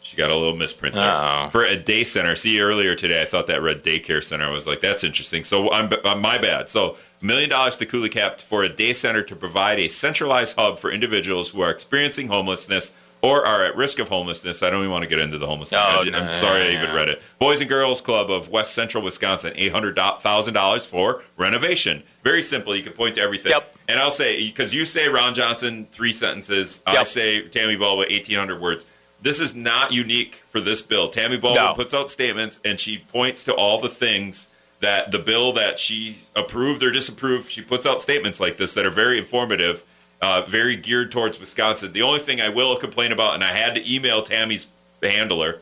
She 0.00 0.16
got 0.16 0.30
a 0.30 0.34
little 0.34 0.56
misprint 0.56 0.94
there. 0.94 1.04
Uh-oh. 1.04 1.50
For 1.50 1.64
a 1.64 1.76
day 1.76 2.02
center. 2.04 2.34
See, 2.34 2.58
earlier 2.58 2.94
today, 2.94 3.20
I 3.20 3.26
thought 3.26 3.46
that 3.48 3.60
read 3.60 3.84
daycare 3.84 4.24
center. 4.24 4.46
I 4.46 4.50
was 4.50 4.66
like, 4.66 4.80
that's 4.80 5.04
interesting. 5.04 5.44
So 5.44 5.70
I'm, 5.70 5.92
I'm 5.92 6.06
uh, 6.06 6.14
my 6.14 6.38
bad. 6.38 6.70
So 6.70 6.96
million 7.20 7.50
dollars 7.50 7.76
to 7.76 7.84
Couleecap 7.84 8.40
for 8.40 8.64
a 8.64 8.70
day 8.70 8.94
center 8.94 9.22
to 9.22 9.36
provide 9.36 9.78
a 9.78 9.88
centralized 9.88 10.56
hub 10.56 10.78
for 10.78 10.90
individuals 10.90 11.50
who 11.50 11.60
are 11.60 11.70
experiencing 11.70 12.28
homelessness 12.28 12.94
or 13.24 13.46
are 13.46 13.64
at 13.64 13.76
risk 13.76 13.98
of 13.98 14.08
homelessness. 14.08 14.62
I 14.62 14.70
don't 14.70 14.80
even 14.80 14.90
want 14.90 15.02
to 15.02 15.08
get 15.08 15.18
into 15.18 15.38
the 15.38 15.46
homelessness. 15.46 15.80
Oh, 15.82 16.02
no, 16.02 16.02
I, 16.02 16.10
no, 16.10 16.18
am 16.26 16.32
sorry 16.32 16.62
I 16.62 16.70
even 16.72 16.90
no. 16.90 16.94
read 16.94 17.08
it. 17.08 17.22
Boys 17.38 17.60
and 17.60 17.68
Girls 17.68 18.00
Club 18.00 18.30
of 18.30 18.48
West 18.50 18.74
Central 18.74 19.02
Wisconsin, 19.02 19.52
eight 19.56 19.72
hundred 19.72 19.96
thousand 19.96 20.54
dollars 20.54 20.84
for 20.84 21.22
renovation. 21.36 22.02
Very 22.22 22.42
simple. 22.42 22.76
You 22.76 22.82
can 22.82 22.92
point 22.92 23.14
to 23.16 23.20
everything. 23.20 23.52
Yep. 23.52 23.76
And 23.88 23.98
I'll 24.00 24.10
say 24.10 24.46
because 24.46 24.74
you 24.74 24.84
say 24.84 25.08
Ron 25.08 25.34
Johnson 25.34 25.86
three 25.90 26.12
sentences, 26.12 26.80
I 26.86 26.94
Yep. 26.94 27.06
say 27.06 27.48
Tammy 27.48 27.76
Baldwin 27.76 28.08
eighteen 28.10 28.38
hundred 28.38 28.60
words. 28.60 28.86
This 29.22 29.40
is 29.40 29.54
not 29.54 29.90
unique 29.92 30.42
for 30.50 30.60
this 30.60 30.82
bill. 30.82 31.08
Tammy 31.08 31.38
Baldwin 31.38 31.74
puts 31.74 31.94
out 31.94 32.10
statements 32.10 32.60
and 32.62 32.78
she 32.78 32.98
points 32.98 33.42
to 33.44 33.54
all 33.54 33.80
the 33.80 33.88
things 33.88 34.48
that 34.80 35.12
the 35.12 35.18
bill 35.18 35.54
that 35.54 35.78
she 35.78 36.16
approved 36.36 36.82
or 36.82 36.90
disapproved. 36.90 37.50
She 37.50 37.62
puts 37.62 37.86
out 37.86 38.02
statements 38.02 38.38
like 38.38 38.58
this 38.58 38.74
that 38.74 38.84
are 38.84 38.90
very 38.90 39.16
informative, 39.16 39.82
uh, 40.24 40.42
very 40.48 40.74
geared 40.74 41.12
towards 41.12 41.38
Wisconsin. 41.38 41.92
The 41.92 42.00
only 42.00 42.18
thing 42.18 42.40
I 42.40 42.48
will 42.48 42.76
complain 42.76 43.12
about, 43.12 43.34
and 43.34 43.44
I 43.44 43.54
had 43.54 43.74
to 43.74 43.94
email 43.94 44.22
Tammy's 44.22 44.66
handler. 45.02 45.60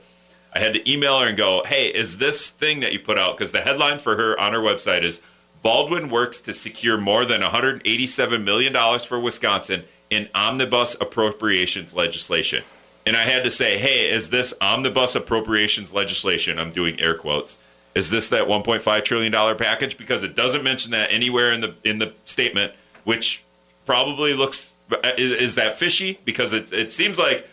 I 0.55 0.61
had 0.61 0.73
to 0.75 0.91
email 0.91 1.19
her 1.19 1.27
and 1.27 1.37
go, 1.37 1.65
"Hey, 1.67 1.89
is 1.89 2.19
this 2.19 2.49
thing 2.49 2.79
that 2.81 2.93
you 2.93 3.01
put 3.01 3.19
out?" 3.19 3.37
Because 3.37 3.51
the 3.51 3.63
headline 3.63 3.99
for 3.99 4.17
her 4.17 4.39
on 4.39 4.53
her 4.53 4.61
website 4.61 5.03
is 5.03 5.21
Baldwin 5.63 6.09
works 6.09 6.39
to 6.43 6.53
secure 6.53 6.97
more 6.97 7.25
than 7.25 7.41
187 7.41 8.45
million 8.45 8.73
dollars 8.73 9.05
for 9.05 9.19
Wisconsin 9.19 9.83
in 10.11 10.29
omnibus 10.33 10.95
appropriations 11.01 11.93
legislation. 11.93 12.63
And 13.05 13.17
I 13.17 13.23
had 13.23 13.43
to 13.43 13.51
say, 13.51 13.79
"Hey, 13.79 14.09
is 14.09 14.31
this 14.31 14.55
omnibus 14.61 15.17
appropriations 15.17 15.93
legislation?" 15.93 16.61
I'm 16.61 16.71
doing 16.71 17.01
air 17.01 17.15
quotes. 17.15 17.59
Is 17.97 18.11
this 18.11 18.29
that 18.29 18.47
1.5 18.47 19.05
trillion 19.05 19.33
dollar 19.33 19.57
package? 19.57 19.99
Because 19.99 20.23
it 20.23 20.37
doesn't 20.37 20.63
mention 20.63 20.93
that 20.93 21.13
anywhere 21.13 21.53
in 21.53 21.63
the 21.63 21.75
in 21.83 21.99
the 21.99 22.13
statement, 22.27 22.75
which 23.03 23.43
probably 23.85 24.35
looks 24.35 24.75
is, 25.19 25.33
is 25.33 25.55
that 25.57 25.77
fishy? 25.77 26.19
Because 26.25 26.53
it 26.53 26.73
it 26.73 26.91
seems 26.91 27.19
like 27.19 27.49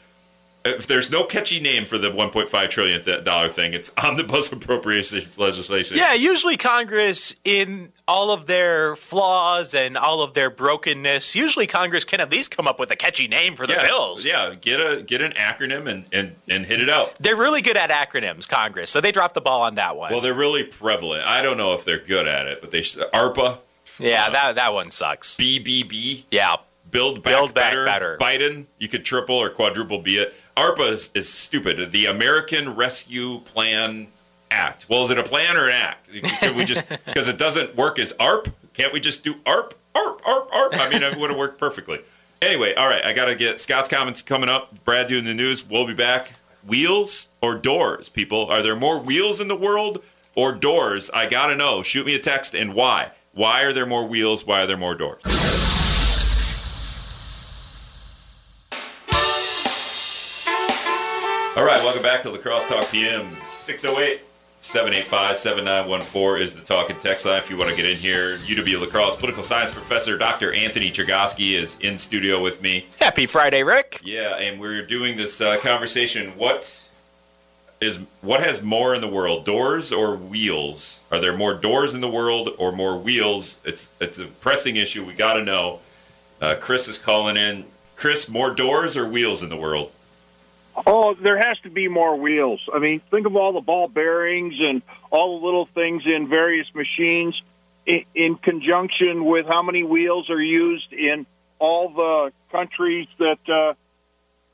if 0.65 0.87
there's 0.87 1.09
no 1.09 1.23
catchy 1.23 1.59
name 1.59 1.85
for 1.85 1.97
the 1.97 2.09
1.5 2.09 2.69
trillion 2.69 3.23
dollar 3.23 3.47
thing, 3.47 3.73
it's 3.73 3.91
omnibus 4.03 4.51
appropriations 4.51 5.37
legislation. 5.37 5.97
Yeah, 5.97 6.13
usually 6.13 6.57
Congress, 6.57 7.35
in 7.45 7.93
all 8.07 8.31
of 8.31 8.45
their 8.45 8.95
flaws 8.95 9.73
and 9.73 9.97
all 9.97 10.21
of 10.21 10.33
their 10.33 10.49
brokenness, 10.49 11.35
usually 11.35 11.67
Congress 11.67 12.03
can 12.03 12.19
at 12.19 12.29
least 12.29 12.55
come 12.55 12.67
up 12.67 12.79
with 12.79 12.91
a 12.91 12.95
catchy 12.95 13.27
name 13.27 13.55
for 13.55 13.65
the 13.65 13.73
yeah, 13.73 13.87
bills. 13.87 14.25
Yeah, 14.25 14.53
get 14.59 14.79
a 14.79 15.01
get 15.01 15.21
an 15.21 15.31
acronym 15.33 15.89
and, 15.89 16.05
and 16.11 16.35
and 16.47 16.65
hit 16.65 16.81
it 16.81 16.89
out. 16.89 17.15
They're 17.19 17.37
really 17.37 17.61
good 17.61 17.77
at 17.77 17.89
acronyms, 17.89 18.47
Congress, 18.47 18.89
so 18.89 18.99
they 18.99 19.11
dropped 19.11 19.35
the 19.35 19.41
ball 19.41 19.61
on 19.61 19.75
that 19.75 19.95
one. 19.95 20.11
Well, 20.11 20.21
they're 20.21 20.33
really 20.33 20.63
prevalent. 20.63 21.23
I 21.25 21.41
don't 21.41 21.57
know 21.57 21.73
if 21.73 21.85
they're 21.85 21.99
good 21.99 22.27
at 22.27 22.47
it, 22.47 22.59
but 22.61 22.71
they 22.71 22.81
ARPA, 22.81 23.59
yeah, 23.99 24.29
that 24.29 24.55
that 24.55 24.73
one 24.73 24.89
sucks. 24.89 25.35
BBB, 25.37 26.23
Yeah. 26.31 26.57
Build 26.91 27.21
Back, 27.21 27.33
Build 27.33 27.53
Back 27.53 27.71
better. 27.71 27.85
Better. 27.85 28.17
Biden, 28.19 28.65
you 28.79 28.87
could 28.87 29.05
triple 29.05 29.35
or 29.35 29.49
quadruple 29.51 29.99
B 29.99 30.17
it. 30.17 30.33
ARPA 30.57 30.91
is, 30.91 31.11
is 31.13 31.29
stupid. 31.31 31.91
The 31.91 32.07
American 32.07 32.75
Rescue 32.75 33.41
Plan 33.41 34.07
Act. 34.49 34.87
Well, 34.89 35.03
is 35.05 35.11
it 35.11 35.19
a 35.19 35.23
plan 35.23 35.55
or 35.55 35.67
an 35.67 35.73
act? 35.73 36.09
Could 36.39 36.55
we 36.55 36.65
just 36.65 36.89
because 37.05 37.27
it 37.27 37.37
doesn't 37.37 37.75
work 37.75 37.99
as 37.99 38.13
ARP? 38.19 38.49
Can't 38.73 38.91
we 38.91 38.99
just 38.99 39.23
do 39.23 39.35
ARP, 39.45 39.75
ARP, 39.93 40.21
ARP, 40.25 40.49
ARP? 40.51 40.73
I 40.73 40.89
mean, 40.89 41.03
it 41.03 41.15
would 41.17 41.29
have 41.29 41.37
worked 41.37 41.59
perfectly. 41.59 41.99
Anyway, 42.41 42.73
all 42.73 42.87
right. 42.87 43.05
I 43.05 43.13
got 43.13 43.25
to 43.25 43.35
get 43.35 43.59
Scott's 43.59 43.87
comments 43.89 44.21
coming 44.23 44.49
up. 44.49 44.83
Brad 44.83 45.07
doing 45.07 45.25
the 45.25 45.33
news. 45.35 45.63
We'll 45.67 45.85
be 45.85 45.93
back. 45.93 46.31
Wheels 46.65 47.29
or 47.41 47.55
doors, 47.55 48.09
people? 48.09 48.47
Are 48.47 48.63
there 48.63 48.75
more 48.75 48.97
wheels 48.99 49.39
in 49.39 49.47
the 49.47 49.55
world 49.55 50.01
or 50.35 50.53
doors? 50.53 51.09
I 51.13 51.27
got 51.27 51.47
to 51.47 51.55
know. 51.55 51.83
Shoot 51.83 52.05
me 52.07 52.15
a 52.15 52.19
text 52.19 52.55
and 52.55 52.73
why. 52.73 53.11
Why 53.33 53.61
are 53.61 53.73
there 53.73 53.85
more 53.85 54.07
wheels? 54.07 54.45
Why 54.45 54.63
are 54.63 54.67
there 54.67 54.77
more 54.77 54.95
doors? 54.95 55.21
All 61.55 61.65
right, 61.65 61.83
welcome 61.83 62.01
back 62.01 62.21
to 62.23 62.31
La 62.31 62.37
Crosse 62.37 62.67
Talk 62.67 62.89
PM 62.89 63.35
608 63.47 64.21
785 64.61 65.37
7914 65.37 66.41
is 66.41 66.55
the 66.55 66.61
talk 66.61 66.89
and 66.89 66.99
text 67.01 67.25
line 67.25 67.37
if 67.37 67.49
you 67.49 67.57
want 67.57 67.69
to 67.69 67.75
get 67.75 67.85
in 67.85 67.97
here. 67.97 68.37
UW 68.37 68.81
La 68.81 68.87
Crosse 68.87 69.15
political 69.15 69.43
science 69.43 69.69
professor 69.69 70.17
Dr. 70.17 70.53
Anthony 70.53 70.89
Chergosky 70.91 71.51
is 71.51 71.77
in 71.81 71.97
studio 71.97 72.41
with 72.41 72.61
me. 72.61 72.87
Happy 72.99 73.25
Friday, 73.25 73.63
Rick. 73.63 74.01
Yeah, 74.03 74.37
and 74.37 74.59
we're 74.59 74.81
doing 74.83 75.17
this 75.17 75.39
uh, 75.39 75.57
conversation. 75.59 76.31
What 76.31 76.88
is 77.81 77.99
what 78.21 78.41
has 78.41 78.61
more 78.61 78.93
in 78.93 79.01
the 79.01 79.07
world, 79.07 79.45
doors 79.45 79.91
or 79.91 80.15
wheels? 80.15 81.01
Are 81.11 81.19
there 81.19 81.35
more 81.35 81.53
doors 81.53 81.93
in 81.93 82.01
the 82.01 82.09
world 82.09 82.49
or 82.57 82.71
more 82.71 82.97
wheels? 82.97 83.59
It's 83.63 83.93
it's 83.99 84.17
a 84.19 84.25
pressing 84.25 84.75
issue. 84.75 85.05
We 85.05 85.13
got 85.13 85.33
to 85.33 85.43
know. 85.43 85.79
Uh, 86.41 86.55
Chris 86.59 86.87
is 86.87 86.97
calling 86.97 87.37
in. 87.37 87.65
Chris, 87.95 88.29
more 88.29 88.53
doors 88.53 88.95
or 88.95 89.07
wheels 89.07 89.43
in 89.43 89.49
the 89.49 89.57
world? 89.57 89.91
Oh, 90.87 91.13
there 91.13 91.37
has 91.37 91.59
to 91.59 91.69
be 91.69 91.89
more 91.89 92.15
wheels. 92.15 92.61
I 92.73 92.79
mean, 92.79 93.01
think 93.11 93.27
of 93.27 93.35
all 93.35 93.53
the 93.53 93.61
ball 93.61 93.89
bearings 93.89 94.55
and 94.59 94.81
all 95.11 95.39
the 95.39 95.45
little 95.45 95.65
things 95.65 96.03
in 96.05 96.29
various 96.29 96.67
machines 96.73 97.41
in, 97.85 98.05
in 98.15 98.35
conjunction 98.35 99.25
with 99.25 99.45
how 99.45 99.61
many 99.61 99.83
wheels 99.83 100.29
are 100.29 100.41
used 100.41 100.93
in 100.93 101.25
all 101.59 101.89
the 101.89 102.31
countries 102.51 103.07
that 103.17 103.39
uh, 103.49 103.73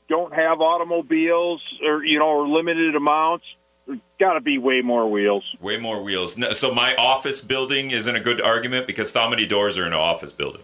don't 0.08 0.32
have 0.34 0.60
automobiles 0.60 1.62
or, 1.84 2.04
you 2.04 2.18
know, 2.18 2.28
or 2.28 2.48
limited 2.48 2.94
amounts. 2.94 3.44
There's 3.86 4.00
got 4.18 4.34
to 4.34 4.40
be 4.40 4.58
way 4.58 4.82
more 4.82 5.08
wheels. 5.08 5.44
Way 5.60 5.76
more 5.76 6.02
wheels. 6.02 6.36
So 6.58 6.74
my 6.74 6.94
office 6.96 7.40
building 7.40 7.92
isn't 7.92 8.14
a 8.14 8.20
good 8.20 8.40
argument 8.40 8.86
because 8.86 9.12
how 9.12 9.28
many 9.28 9.46
doors 9.46 9.78
are 9.78 9.82
in 9.82 9.92
an 9.92 9.98
office 9.98 10.32
building? 10.32 10.62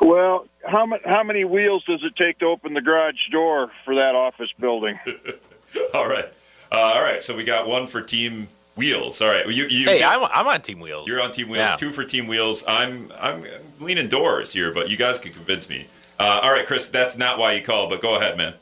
Well, 0.00 0.46
how, 0.66 0.86
ma- 0.86 0.98
how 1.04 1.22
many 1.22 1.44
wheels 1.44 1.84
does 1.84 2.02
it 2.02 2.16
take 2.16 2.38
to 2.38 2.46
open 2.46 2.74
the 2.74 2.80
garage 2.80 3.28
door 3.30 3.70
for 3.84 3.94
that 3.94 4.14
office 4.14 4.50
building? 4.58 4.98
all 5.94 6.08
right, 6.08 6.26
uh, 6.72 6.76
all 6.76 7.02
right. 7.02 7.22
So 7.22 7.36
we 7.36 7.44
got 7.44 7.68
one 7.68 7.86
for 7.86 8.00
Team 8.00 8.48
Wheels. 8.76 9.20
All 9.20 9.28
right, 9.28 9.46
you, 9.46 9.64
you 9.66 9.84
Hey, 9.84 10.02
I'm, 10.02 10.24
I'm 10.32 10.46
on 10.46 10.62
Team 10.62 10.80
Wheels. 10.80 11.06
You're 11.06 11.20
on 11.20 11.32
Team 11.32 11.48
Wheels. 11.48 11.58
Yeah. 11.58 11.76
Two 11.76 11.92
for 11.92 12.04
Team 12.04 12.26
Wheels. 12.26 12.64
I'm 12.66 13.12
I'm 13.18 13.44
leaning 13.78 14.08
doors 14.08 14.52
here, 14.54 14.72
but 14.72 14.88
you 14.88 14.96
guys 14.96 15.18
can 15.18 15.32
convince 15.32 15.68
me. 15.68 15.86
Uh, 16.18 16.40
all 16.42 16.50
right, 16.50 16.66
Chris, 16.66 16.88
that's 16.88 17.16
not 17.16 17.38
why 17.38 17.52
you 17.52 17.62
called, 17.62 17.90
but 17.90 18.00
go 18.00 18.16
ahead, 18.16 18.36
man. 18.36 18.54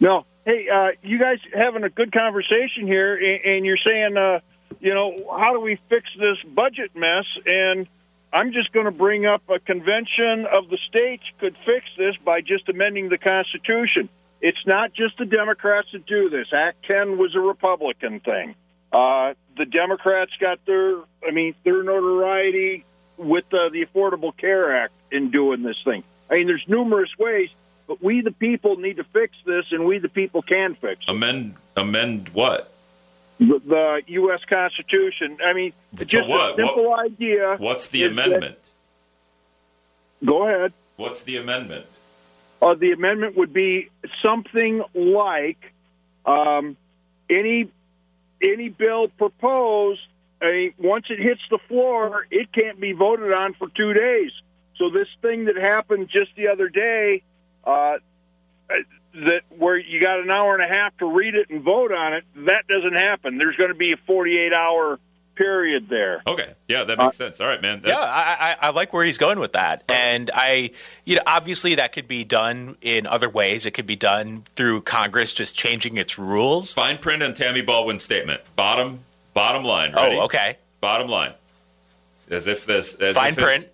No. 0.00 0.24
Hey, 0.46 0.68
uh, 0.68 0.92
you 1.02 1.18
guys 1.18 1.38
having 1.54 1.84
a 1.84 1.90
good 1.90 2.12
conversation 2.12 2.86
here, 2.86 3.14
and, 3.14 3.44
and 3.44 3.66
you're 3.66 3.78
saying, 3.86 4.16
uh, 4.16 4.40
you 4.80 4.94
know, 4.94 5.14
how 5.38 5.52
do 5.52 5.60
we 5.60 5.78
fix 5.88 6.08
this 6.18 6.38
budget 6.48 6.96
mess? 6.96 7.26
And 7.46 7.86
I'm 8.32 8.52
just 8.52 8.72
going 8.72 8.86
to 8.86 8.92
bring 8.92 9.26
up 9.26 9.42
a 9.50 9.58
convention 9.58 10.46
of 10.50 10.70
the 10.70 10.78
states 10.88 11.24
could 11.38 11.56
fix 11.66 11.84
this 11.98 12.16
by 12.24 12.40
just 12.40 12.68
amending 12.68 13.10
the 13.10 13.18
Constitution. 13.18 14.08
It's 14.40 14.66
not 14.66 14.94
just 14.94 15.18
the 15.18 15.26
Democrats 15.26 15.88
that 15.92 16.06
do 16.06 16.30
this. 16.30 16.48
Act 16.52 16.84
10 16.86 17.18
was 17.18 17.34
a 17.34 17.40
Republican 17.40 18.20
thing. 18.20 18.54
Uh, 18.90 19.34
the 19.56 19.66
Democrats 19.66 20.32
got 20.40 20.64
their, 20.64 20.96
I 21.26 21.30
mean, 21.32 21.54
their 21.62 21.82
notoriety 21.82 22.84
with 23.18 23.44
uh, 23.52 23.68
the 23.68 23.84
Affordable 23.84 24.34
Care 24.34 24.74
Act 24.84 24.94
in 25.12 25.30
doing 25.30 25.62
this 25.62 25.76
thing. 25.84 26.02
I 26.30 26.36
mean, 26.36 26.46
there's 26.46 26.64
numerous 26.66 27.10
ways, 27.18 27.50
but 27.90 28.00
we 28.00 28.20
the 28.20 28.30
people 28.30 28.76
need 28.76 28.98
to 28.98 29.04
fix 29.04 29.34
this, 29.44 29.64
and 29.72 29.84
we 29.84 29.98
the 29.98 30.08
people 30.08 30.42
can 30.42 30.76
fix 30.76 31.02
it. 31.08 31.10
Amend 31.10 31.56
amend 31.76 32.28
what? 32.28 32.72
The, 33.40 33.60
the 33.66 34.02
U.S. 34.06 34.38
Constitution. 34.48 35.38
I 35.44 35.54
mean, 35.54 35.72
To 35.96 36.04
just 36.04 36.28
what? 36.28 36.54
a 36.54 36.56
simple 36.64 36.94
idea. 36.94 37.56
What's 37.58 37.88
the 37.88 38.04
is 38.04 38.14
that- 38.14 38.26
amendment? 38.26 38.58
Go 40.24 40.46
ahead. 40.48 40.72
What's 40.96 41.22
the 41.22 41.38
amendment? 41.38 41.84
Uh, 42.62 42.74
the 42.74 42.92
amendment 42.92 43.36
would 43.36 43.52
be 43.52 43.88
something 44.24 44.84
like 44.94 45.58
um, 46.24 46.76
any 47.28 47.68
any 48.40 48.68
bill 48.68 49.08
proposed. 49.08 50.00
I 50.40 50.46
mean, 50.52 50.74
once 50.78 51.06
it 51.10 51.18
hits 51.18 51.40
the 51.50 51.58
floor, 51.66 52.24
it 52.30 52.52
can't 52.52 52.78
be 52.78 52.92
voted 52.92 53.32
on 53.32 53.54
for 53.54 53.68
two 53.68 53.94
days. 53.94 54.30
So 54.76 54.90
this 54.90 55.08
thing 55.22 55.46
that 55.46 55.56
happened 55.56 56.08
just 56.08 56.30
the 56.36 56.48
other 56.48 56.68
day, 56.68 57.22
uh, 57.64 57.98
that 59.14 59.42
where 59.58 59.76
you 59.76 60.00
got 60.00 60.20
an 60.20 60.30
hour 60.30 60.54
and 60.56 60.62
a 60.62 60.74
half 60.74 60.96
to 60.98 61.06
read 61.06 61.34
it 61.34 61.50
and 61.50 61.62
vote 61.62 61.92
on 61.92 62.14
it, 62.14 62.24
that 62.36 62.66
doesn't 62.68 62.94
happen. 62.94 63.38
There's 63.38 63.56
going 63.56 63.70
to 63.70 63.74
be 63.76 63.92
a 63.92 63.96
48 64.06 64.52
hour 64.52 64.98
period 65.34 65.88
there. 65.88 66.22
Okay, 66.26 66.54
yeah, 66.68 66.84
that 66.84 66.98
makes 66.98 67.16
sense. 67.16 67.40
All 67.40 67.46
right, 67.46 67.60
man. 67.62 67.82
Yeah, 67.84 67.98
I, 67.98 68.56
I, 68.60 68.66
I 68.68 68.70
like 68.70 68.92
where 68.92 69.04
he's 69.04 69.18
going 69.18 69.38
with 69.40 69.54
that, 69.54 69.82
and 69.88 70.30
I, 70.34 70.70
you 71.04 71.16
know, 71.16 71.22
obviously 71.26 71.74
that 71.76 71.92
could 71.92 72.06
be 72.06 72.24
done 72.24 72.76
in 72.82 73.06
other 73.06 73.28
ways. 73.28 73.64
It 73.66 73.72
could 73.72 73.86
be 73.86 73.96
done 73.96 74.44
through 74.54 74.82
Congress 74.82 75.32
just 75.32 75.54
changing 75.56 75.96
its 75.96 76.18
rules. 76.18 76.74
Fine 76.74 76.98
print 76.98 77.22
on 77.22 77.34
Tammy 77.34 77.62
Baldwin's 77.62 78.02
statement. 78.02 78.42
Bottom 78.54 79.00
bottom 79.34 79.64
line. 79.64 79.92
Ready? 79.94 80.16
Oh, 80.18 80.24
okay. 80.26 80.58
Bottom 80.80 81.08
line. 81.08 81.32
As 82.28 82.46
if 82.46 82.64
this 82.66 82.94
as 82.94 83.16
Fine 83.16 83.32
if 83.32 83.38
it- 83.38 83.42
print. 83.42 83.68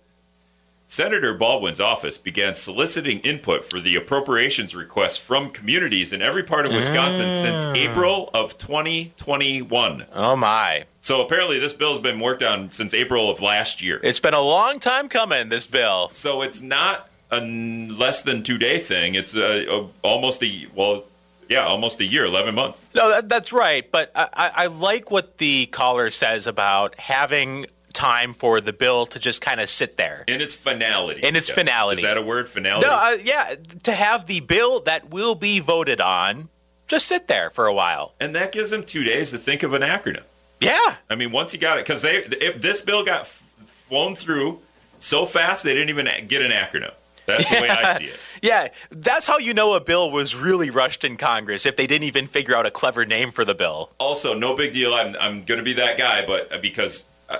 Senator 0.89 1.33
Baldwin's 1.33 1.81
office 1.81 2.17
began 2.17 2.55
soliciting 2.55 3.19
input 3.19 3.65
for 3.65 3.79
the 3.81 3.97
appropriations 3.97 4.73
requests 4.73 5.17
from 5.17 5.49
communities 5.49 6.13
in 6.13 6.21
every 6.21 6.43
part 6.43 6.65
of 6.65 6.71
Wisconsin 6.71 7.35
since 7.35 7.65
Ah. 7.65 7.73
April 7.73 8.29
of 8.33 8.57
2021. 8.57 10.05
Oh 10.13 10.37
my! 10.37 10.85
So 11.01 11.21
apparently, 11.21 11.59
this 11.59 11.73
bill 11.73 11.91
has 11.91 11.99
been 12.01 12.21
worked 12.21 12.41
on 12.41 12.71
since 12.71 12.93
April 12.93 13.29
of 13.29 13.41
last 13.41 13.81
year. 13.81 13.99
It's 14.01 14.21
been 14.21 14.33
a 14.33 14.41
long 14.41 14.79
time 14.79 15.09
coming. 15.09 15.49
This 15.49 15.65
bill. 15.65 16.09
So 16.13 16.41
it's 16.41 16.61
not 16.61 17.09
a 17.31 17.41
less 17.41 18.21
than 18.21 18.41
two 18.41 18.57
day 18.57 18.79
thing. 18.79 19.13
It's 19.13 19.35
a, 19.35 19.69
a, 19.69 19.87
almost 20.03 20.41
a 20.41 20.67
well, 20.73 21.03
yeah, 21.49 21.65
almost 21.65 21.99
a 21.99 22.05
year, 22.05 22.23
11 22.25 22.55
months. 22.55 22.85
No, 22.95 23.09
that, 23.09 23.27
that's 23.27 23.51
right. 23.51 23.89
But 23.91 24.11
I, 24.15 24.29
I, 24.33 24.51
I 24.55 24.65
like 24.67 25.11
what 25.11 25.37
the 25.37 25.65
caller 25.67 26.09
says 26.09 26.47
about 26.47 26.97
having 26.99 27.65
time 27.97 28.31
for 28.33 28.61
the 28.61 28.71
bill 28.71 29.05
to 29.07 29.17
just 29.19 29.41
kind 29.41 29.59
of 29.59 29.69
sit 29.69 29.97
there. 29.97 30.23
In 30.27 30.39
its 30.39 30.53
finality. 30.55 31.21
In 31.23 31.35
its 31.35 31.49
Yes. 31.49 31.55
finality. 31.57 32.01
Is 32.01 32.07
that 32.07 32.17
a 32.17 32.21
word? 32.21 32.47
Finality. 32.47 32.85
No, 32.87 32.93
uh, 32.93 33.17
yeah, 33.23 33.55
to 33.83 33.91
have 33.91 34.27
the 34.27 34.39
bill 34.41 34.79
that 34.81 35.09
will 35.09 35.33
be 35.35 35.59
voted 35.59 35.99
on 35.99 36.49
just 36.87 37.07
sit 37.07 37.27
there 37.27 37.49
for 37.49 37.65
a 37.65 37.73
while. 37.73 38.13
and 38.19 38.33
that 38.35 38.51
gives 38.51 38.69
them 38.71 38.83
two 38.85 39.03
days 39.03 39.31
to 39.31 39.37
think 39.37 39.63
of 39.63 39.73
an 39.73 39.81
acronym. 39.81 40.23
Yeah. 40.61 40.95
I 41.09 41.15
mean, 41.15 41.31
once 41.31 41.53
you 41.53 41.59
got 41.59 41.77
it, 41.77 41.85
because 41.85 42.01
they 42.01 42.17
if 42.17 42.61
this 42.61 42.81
bill 42.81 43.03
got 43.03 43.21
f- 43.21 43.53
flown 43.89 44.15
through 44.15 44.59
so 44.99 45.25
fast, 45.25 45.63
they 45.63 45.73
didn't 45.73 45.89
even 45.89 46.07
get 46.27 46.41
an 46.41 46.51
acronym. 46.51 46.93
That's 47.25 47.49
the 47.49 47.55
way 47.61 47.69
I 47.69 47.93
see 47.97 48.05
it. 48.05 48.19
Yeah, 48.41 48.69
that's 48.89 49.27
how 49.27 49.37
you 49.37 49.53
know 49.53 49.73
a 49.75 49.81
bill 49.81 50.09
was 50.11 50.33
really 50.35 50.69
rushed 50.69 51.03
in 51.03 51.17
Congress 51.17 51.65
if 51.65 51.75
they 51.75 51.85
didn't 51.87 52.05
even 52.07 52.25
figure 52.25 52.55
out 52.55 52.65
a 52.65 52.71
clever 52.71 53.05
name 53.05 53.31
for 53.31 53.43
the 53.43 53.53
bill. 53.53 53.91
Also, 53.99 54.33
no 54.33 54.55
big 54.55 54.71
deal. 54.71 54.93
I'm 54.93 55.15
I'm 55.19 55.41
going 55.41 55.57
to 55.57 55.63
be 55.63 55.73
that 55.73 55.97
guy, 55.97 56.25
but 56.25 56.51
uh, 56.53 56.57
because 56.59 57.03
uh, 57.29 57.39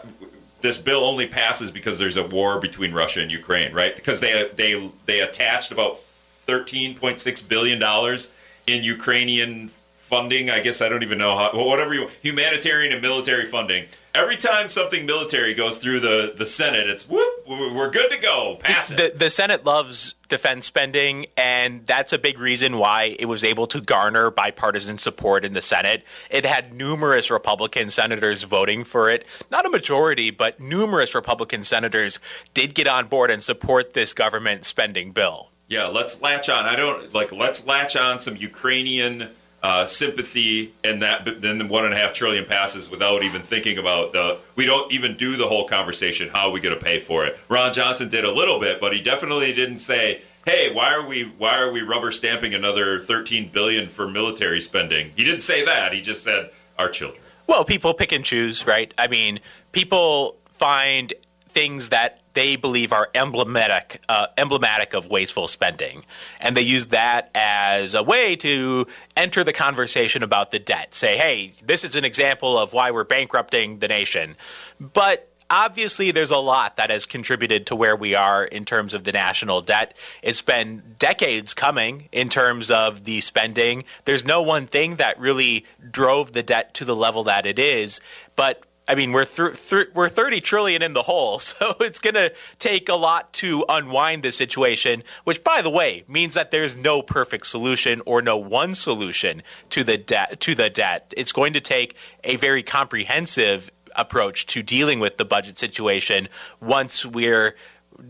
this 0.67 0.77
bill 0.77 1.03
only 1.05 1.25
passes 1.25 1.71
because 1.71 1.97
there's 1.97 2.17
a 2.17 2.23
war 2.23 2.59
between 2.59 2.93
Russia 2.93 3.21
and 3.21 3.31
Ukraine, 3.31 3.73
right? 3.73 3.95
Because 3.95 4.19
they 4.19 4.49
they 4.53 4.91
they 5.05 5.21
attached 5.21 5.71
about 5.71 5.99
13.6 6.47 7.47
billion 7.47 7.79
dollars 7.79 8.31
in 8.67 8.83
Ukrainian 8.83 9.69
funding. 9.93 10.49
I 10.49 10.59
guess 10.59 10.81
I 10.81 10.89
don't 10.89 11.03
even 11.03 11.17
know 11.17 11.37
how 11.37 11.51
whatever 11.53 11.93
you 11.93 12.09
humanitarian 12.21 12.91
and 12.91 13.01
military 13.01 13.45
funding. 13.45 13.85
Every 14.17 14.35
time 14.35 14.67
something 14.67 15.05
military 15.05 15.53
goes 15.53 15.77
through 15.77 15.99
the 15.99 16.33
the 16.35 16.47
Senate, 16.47 16.89
it's 16.89 17.07
whoop, 17.07 17.47
we're 17.47 17.91
good 17.91 18.09
to 18.09 18.17
go. 18.17 18.57
Pass 18.59 18.89
it. 18.89 18.97
The, 18.97 19.13
the 19.15 19.29
Senate 19.29 19.63
loves 19.63 20.15
defense 20.27 20.65
spending, 20.65 21.27
and 21.37 21.85
that's 21.85 22.11
a 22.11 22.17
big 22.17 22.39
reason 22.39 22.79
why 22.79 23.15
it 23.19 23.27
was 23.27 23.43
able 23.43 23.67
to 23.67 23.79
garner 23.79 24.31
bipartisan 24.31 24.97
support 24.97 25.45
in 25.45 25.53
the 25.53 25.61
Senate. 25.61 26.03
It 26.31 26.47
had 26.47 26.73
numerous 26.73 27.29
Republican 27.29 27.91
senators 27.91 28.41
voting 28.41 28.83
for 28.83 29.07
it. 29.11 29.23
Not 29.51 29.67
a 29.67 29.69
majority, 29.69 30.31
but 30.31 30.59
numerous 30.59 31.13
Republican 31.13 31.63
senators 31.63 32.17
did 32.55 32.73
get 32.73 32.87
on 32.87 33.05
board 33.05 33.29
and 33.29 33.43
support 33.43 33.93
this 33.93 34.15
government 34.15 34.65
spending 34.65 35.11
bill. 35.11 35.51
Yeah, 35.67 35.87
let's 35.87 36.19
latch 36.21 36.49
on. 36.49 36.65
I 36.65 36.75
don't 36.75 37.13
like. 37.13 37.31
Let's 37.31 37.67
latch 37.67 37.95
on 37.95 38.19
some 38.19 38.35
Ukrainian 38.35 39.29
uh, 39.63 39.85
sympathy, 39.85 40.73
and 40.83 41.01
that 41.01 41.41
then 41.41 41.57
the 41.57 41.65
one 41.65 41.85
and 41.85 41.93
a 41.93 41.97
half 41.97 42.13
trillion 42.13 42.45
passes 42.45 42.89
without 42.89 43.23
even 43.23 43.41
thinking 43.41 43.77
about 43.77 44.13
the. 44.13 44.37
We 44.55 44.65
don't 44.65 44.91
even 44.91 45.17
do 45.17 45.35
the 45.35 45.47
whole 45.47 45.67
conversation. 45.67 46.29
How 46.29 46.47
are 46.47 46.51
we 46.51 46.59
going 46.59 46.77
to 46.77 46.83
pay 46.83 46.99
for 46.99 47.25
it? 47.25 47.39
Ron 47.49 47.73
Johnson 47.73 48.09
did 48.09 48.23
a 48.23 48.31
little 48.31 48.59
bit, 48.59 48.79
but 48.79 48.93
he 48.93 49.01
definitely 49.01 49.53
didn't 49.53 49.79
say, 49.79 50.21
"Hey, 50.45 50.73
why 50.73 50.93
are 50.93 51.07
we 51.07 51.23
why 51.23 51.59
are 51.59 51.71
we 51.71 51.81
rubber 51.81 52.11
stamping 52.11 52.53
another 52.53 52.99
13 52.99 53.49
billion 53.49 53.87
for 53.87 54.07
military 54.07 54.61
spending?" 54.61 55.11
He 55.15 55.23
didn't 55.23 55.41
say 55.41 55.65
that. 55.65 55.91
He 55.93 56.01
just 56.01 56.23
said 56.23 56.51
our 56.77 56.89
children. 56.89 57.21
Well, 57.47 57.63
people 57.63 57.93
pick 57.93 58.11
and 58.11 58.23
choose, 58.23 58.67
right? 58.67 58.93
I 58.97 59.07
mean, 59.07 59.39
people 59.71 60.37
find 60.49 61.13
things 61.49 61.89
that 61.89 62.19
they 62.33 62.55
believe 62.55 62.93
are 62.93 63.09
emblematic, 63.15 64.01
uh, 64.07 64.27
emblematic 64.37 64.93
of 64.93 65.07
wasteful 65.07 65.47
spending, 65.47 66.05
and 66.39 66.55
they 66.55 66.61
use 66.61 66.87
that 66.87 67.31
as 67.33 67.93
a 67.93 68.03
way 68.03 68.35
to 68.35 68.85
enter 69.15 69.43
the 69.43 69.53
conversation 69.53 70.23
about 70.23 70.51
the 70.51 70.59
debt. 70.59 70.93
Say, 70.93 71.17
"Hey, 71.17 71.53
this 71.63 71.83
is 71.83 71.95
an 71.95 72.05
example 72.05 72.57
of 72.57 72.73
why 72.73 72.91
we're 72.91 73.03
bankrupting 73.03 73.79
the 73.79 73.87
nation," 73.87 74.37
but 74.79 75.29
obviously 75.49 76.11
there's 76.11 76.31
a 76.31 76.37
lot 76.37 76.75
that 76.77 76.89
has 76.89 77.05
contributed 77.05 77.65
to 77.67 77.75
where 77.75 77.95
we 77.95 78.13
are 78.13 78.43
in 78.43 78.65
terms 78.65 78.93
of 78.93 79.03
the 79.03 79.11
national 79.11 79.61
debt. 79.61 79.95
It's 80.21 80.41
been 80.41 80.95
decades 80.99 81.53
coming 81.53 82.09
in 82.11 82.29
terms 82.29 82.69
of 82.69 83.05
the 83.05 83.21
spending. 83.21 83.83
There's 84.05 84.25
no 84.25 84.41
one 84.41 84.67
thing 84.67 84.97
that 84.97 85.19
really 85.19 85.65
drove 85.89 86.33
the 86.33 86.43
debt 86.43 86.73
to 86.75 86.85
the 86.85 86.95
level 86.95 87.23
that 87.23 87.45
it 87.45 87.59
is, 87.59 88.01
but 88.35 88.63
I 88.87 88.95
mean, 88.95 89.11
we're 89.11 89.25
th- 89.25 89.69
th- 89.69 89.87
we're 89.93 90.09
30 90.09 90.39
trillion 90.41 90.81
in 90.81 90.93
the 90.93 91.03
hole, 91.03 91.39
so 91.39 91.75
it's 91.79 91.99
going 91.99 92.13
to 92.13 92.33
take 92.59 92.89
a 92.89 92.95
lot 92.95 93.33
to 93.33 93.65
unwind 93.67 94.23
this 94.23 94.37
situation. 94.37 95.03
Which, 95.23 95.43
by 95.43 95.61
the 95.61 95.69
way, 95.69 96.03
means 96.07 96.33
that 96.35 96.51
there's 96.51 96.77
no 96.77 97.01
perfect 97.01 97.47
solution 97.47 98.01
or 98.05 98.21
no 98.21 98.37
one 98.37 98.75
solution 98.75 99.43
to 99.71 99.83
the 99.83 99.97
debt. 99.97 100.39
To 100.41 100.55
the 100.55 100.69
debt, 100.69 101.13
it's 101.17 101.31
going 101.31 101.53
to 101.53 101.61
take 101.61 101.95
a 102.23 102.37
very 102.37 102.63
comprehensive 102.63 103.69
approach 103.95 104.45
to 104.45 104.61
dealing 104.61 104.99
with 104.99 105.17
the 105.17 105.25
budget 105.25 105.57
situation 105.57 106.29
once 106.61 107.05
we're 107.05 107.55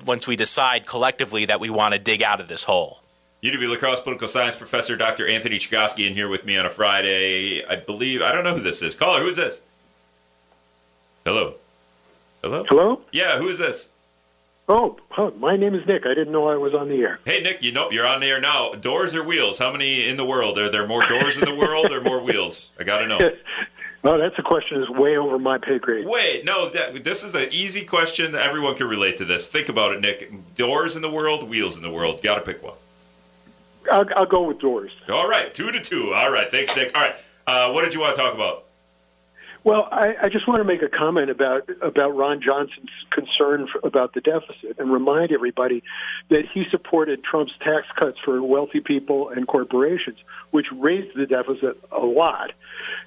once 0.05 0.27
we 0.27 0.35
decide 0.35 0.85
collectively 0.85 1.45
that 1.45 1.61
we 1.61 1.69
want 1.69 1.93
to 1.93 1.99
dig 1.99 2.21
out 2.21 2.41
of 2.41 2.49
this 2.49 2.63
hole. 2.63 3.01
UW 3.43 3.69
La 3.69 3.77
Crosse 3.77 4.01
political 4.01 4.27
science 4.27 4.55
professor 4.55 4.95
Dr. 4.95 5.27
Anthony 5.27 5.59
Chergosky 5.59 6.07
in 6.07 6.13
here 6.13 6.27
with 6.27 6.43
me 6.43 6.57
on 6.57 6.65
a 6.65 6.69
Friday. 6.69 7.63
I 7.63 7.77
believe 7.77 8.21
I 8.21 8.31
don't 8.31 8.43
know 8.43 8.55
who 8.55 8.61
this 8.61 8.81
is. 8.81 8.95
Caller, 8.95 9.21
who's 9.21 9.35
this? 9.35 9.61
Hello. 11.27 11.55
Hello? 12.41 12.63
Hello? 12.69 13.01
Yeah, 13.11 13.37
who 13.37 13.49
is 13.49 13.57
this? 13.57 13.89
Oh, 14.69 14.95
my 15.37 15.57
name 15.57 15.75
is 15.75 15.85
Nick. 15.85 16.05
I 16.05 16.13
didn't 16.13 16.31
know 16.31 16.47
I 16.47 16.55
was 16.55 16.73
on 16.73 16.87
the 16.87 17.01
air. 17.01 17.19
Hey, 17.25 17.41
Nick, 17.41 17.61
you 17.61 17.73
know 17.73 17.91
you're 17.91 18.07
on 18.07 18.21
the 18.21 18.27
air 18.27 18.39
now. 18.39 18.71
Doors 18.71 19.13
or 19.13 19.25
wheels? 19.25 19.59
How 19.59 19.69
many 19.69 20.07
in 20.07 20.15
the 20.15 20.23
world? 20.23 20.57
Are 20.57 20.69
there 20.69 20.87
more 20.87 21.05
doors 21.05 21.35
in 21.35 21.43
the 21.43 21.53
world 21.53 21.91
or 21.91 21.99
more 21.99 22.21
wheels? 22.21 22.69
I 22.79 22.85
got 22.85 22.99
to 22.99 23.07
know. 23.07 23.19
Oh, 24.03 24.17
that's 24.17 24.37
a 24.37 24.43
question 24.43 24.79
that's 24.79 24.91
way 24.91 25.17
over 25.17 25.37
my 25.37 25.57
pay 25.57 25.79
grade. 25.79 26.05
Wait, 26.07 26.45
no, 26.45 26.69
that, 26.69 27.03
this 27.03 27.23
is 27.23 27.35
an 27.35 27.47
easy 27.51 27.83
question. 27.83 28.31
that 28.33 28.45
Everyone 28.45 28.75
can 28.75 28.87
relate 28.87 29.17
to 29.17 29.25
this. 29.25 29.47
Think 29.47 29.67
about 29.67 29.91
it, 29.91 29.99
Nick. 29.99 30.31
Doors 30.55 30.95
in 30.95 31.01
the 31.01 31.09
world, 31.09 31.49
wheels 31.49 31.75
in 31.75 31.83
the 31.83 31.89
world. 31.89 32.21
Got 32.21 32.35
to 32.35 32.41
pick 32.41 32.63
one. 32.63 32.75
I'll, 33.91 34.05
I'll 34.15 34.25
go 34.25 34.43
with 34.43 34.59
doors. 34.59 34.91
All 35.09 35.27
right, 35.27 35.53
two 35.53 35.71
to 35.71 35.81
two. 35.81 36.13
All 36.13 36.31
right, 36.31 36.49
thanks, 36.49 36.73
Nick. 36.75 36.95
All 36.95 37.01
right, 37.01 37.15
uh, 37.47 37.71
what 37.71 37.83
did 37.83 37.93
you 37.95 37.99
want 37.99 38.15
to 38.15 38.21
talk 38.21 38.33
about? 38.35 38.66
Well, 39.67 39.85
I, 39.91 40.15
I 40.23 40.29
just 40.29 40.47
want 40.47 40.61
to 40.61 40.63
make 40.63 40.81
a 40.81 40.87
comment 40.87 41.29
about 41.29 41.69
about 41.81 42.15
Ron 42.15 42.39
Johnson's 42.41 42.89
concern 43.11 43.67
for, 43.67 43.85
about 43.85 44.13
the 44.13 44.21
deficit 44.21 44.79
and 44.79 44.89
remind 44.89 45.33
everybody 45.33 45.83
that 46.29 46.43
he 46.53 46.63
supported 46.71 47.21
Trump's 47.21 47.51
tax 47.59 47.85
cuts 47.99 48.17
for 48.23 48.41
wealthy 48.41 48.79
people 48.79 49.27
and 49.27 49.45
corporations, 49.45 50.19
which 50.51 50.67
raised 50.71 51.17
the 51.17 51.25
deficit 51.25 51.83
a 51.91 51.99
lot. 51.99 52.53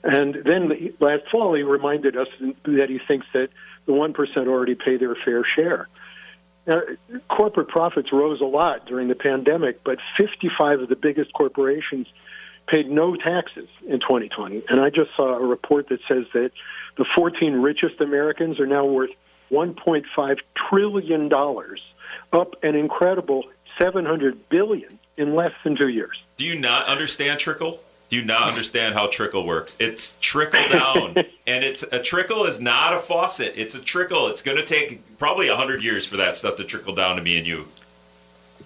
And 0.02 0.36
then 0.44 0.92
last 1.00 1.22
fall, 1.32 1.54
he 1.54 1.62
reminded 1.62 2.14
us 2.18 2.28
that 2.64 2.90
he 2.90 3.00
thinks 3.08 3.26
that 3.32 3.48
the 3.86 3.94
one 3.94 4.12
percent 4.12 4.46
already 4.46 4.74
pay 4.74 4.98
their 4.98 5.16
fair 5.24 5.42
share. 5.56 5.88
Now, 6.66 6.82
corporate 7.30 7.68
profits 7.68 8.12
rose 8.12 8.42
a 8.42 8.44
lot 8.44 8.84
during 8.84 9.08
the 9.08 9.14
pandemic, 9.14 9.82
but 9.82 9.96
55 10.18 10.80
of 10.80 10.88
the 10.90 10.96
biggest 10.96 11.32
corporations 11.32 12.06
paid 12.70 12.90
no 12.90 13.16
taxes 13.16 13.68
in 13.86 14.00
2020. 14.00 14.62
And 14.68 14.80
I 14.80 14.90
just 14.90 15.10
saw 15.16 15.34
a 15.36 15.44
report 15.44 15.88
that 15.88 16.00
says 16.08 16.24
that 16.32 16.52
the 16.96 17.04
14 17.16 17.54
richest 17.54 18.00
Americans 18.00 18.60
are 18.60 18.66
now 18.66 18.84
worth 18.84 19.10
1.5 19.50 20.38
trillion 20.68 21.28
dollars, 21.28 21.80
up 22.32 22.54
an 22.62 22.76
incredible 22.76 23.44
700 23.80 24.48
billion 24.48 24.98
in 25.16 25.34
less 25.34 25.52
than 25.64 25.76
2 25.76 25.88
years. 25.88 26.22
Do 26.36 26.44
you 26.44 26.58
not 26.58 26.86
understand 26.86 27.40
trickle? 27.40 27.80
Do 28.08 28.16
you 28.16 28.24
not 28.24 28.50
understand 28.50 28.94
how 28.94 29.06
trickle 29.06 29.46
works? 29.46 29.76
It's 29.78 30.16
trickle 30.20 30.66
down, 30.68 31.14
and 31.46 31.64
it's 31.64 31.84
a 31.92 32.00
trickle 32.00 32.44
is 32.44 32.60
not 32.60 32.92
a 32.92 32.98
faucet. 32.98 33.52
It's 33.54 33.74
a 33.76 33.80
trickle. 33.80 34.26
It's 34.26 34.42
going 34.42 34.56
to 34.56 34.64
take 34.64 35.16
probably 35.16 35.48
hundred 35.48 35.82
years 35.82 36.06
for 36.06 36.16
that 36.16 36.34
stuff 36.34 36.56
to 36.56 36.64
trickle 36.64 36.94
down 36.94 37.16
to 37.16 37.22
me 37.22 37.38
and 37.38 37.46
you. 37.46 37.68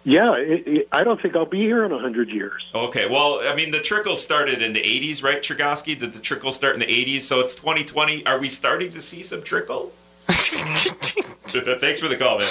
Yeah, 0.04 0.35
it, 0.37 0.66
it, 0.66 0.88
I 0.92 1.04
don't 1.04 1.20
think 1.20 1.37
I'll 1.37 1.46
be 1.46 1.61
here 1.61 1.85
in 1.85 1.92
a 1.92 1.98
hundred 1.98 2.28
years. 2.28 2.66
Okay, 2.74 3.09
well, 3.09 3.40
I 3.42 3.54
mean, 3.54 3.70
the 3.70 3.80
trickle 3.80 4.16
started 4.16 4.61
in 4.61 4.72
the 4.72 4.83
'80s, 4.83 5.22
right, 5.22 5.40
Chergosky? 5.40 5.98
Did 5.98 6.12
the 6.12 6.20
trickle 6.20 6.52
start 6.52 6.74
in 6.74 6.80
the 6.80 6.87
'80s? 6.87 7.22
So 7.22 7.40
it's 7.40 7.54
2020. 7.54 8.26
Are 8.26 8.38
we 8.38 8.48
starting 8.48 8.92
to 8.92 9.00
see 9.00 9.22
some 9.22 9.42
trickle? 9.42 9.92
Thanks 10.26 12.00
for 12.00 12.09
the 12.09 12.16
call, 12.18 12.38
man. 12.38 12.48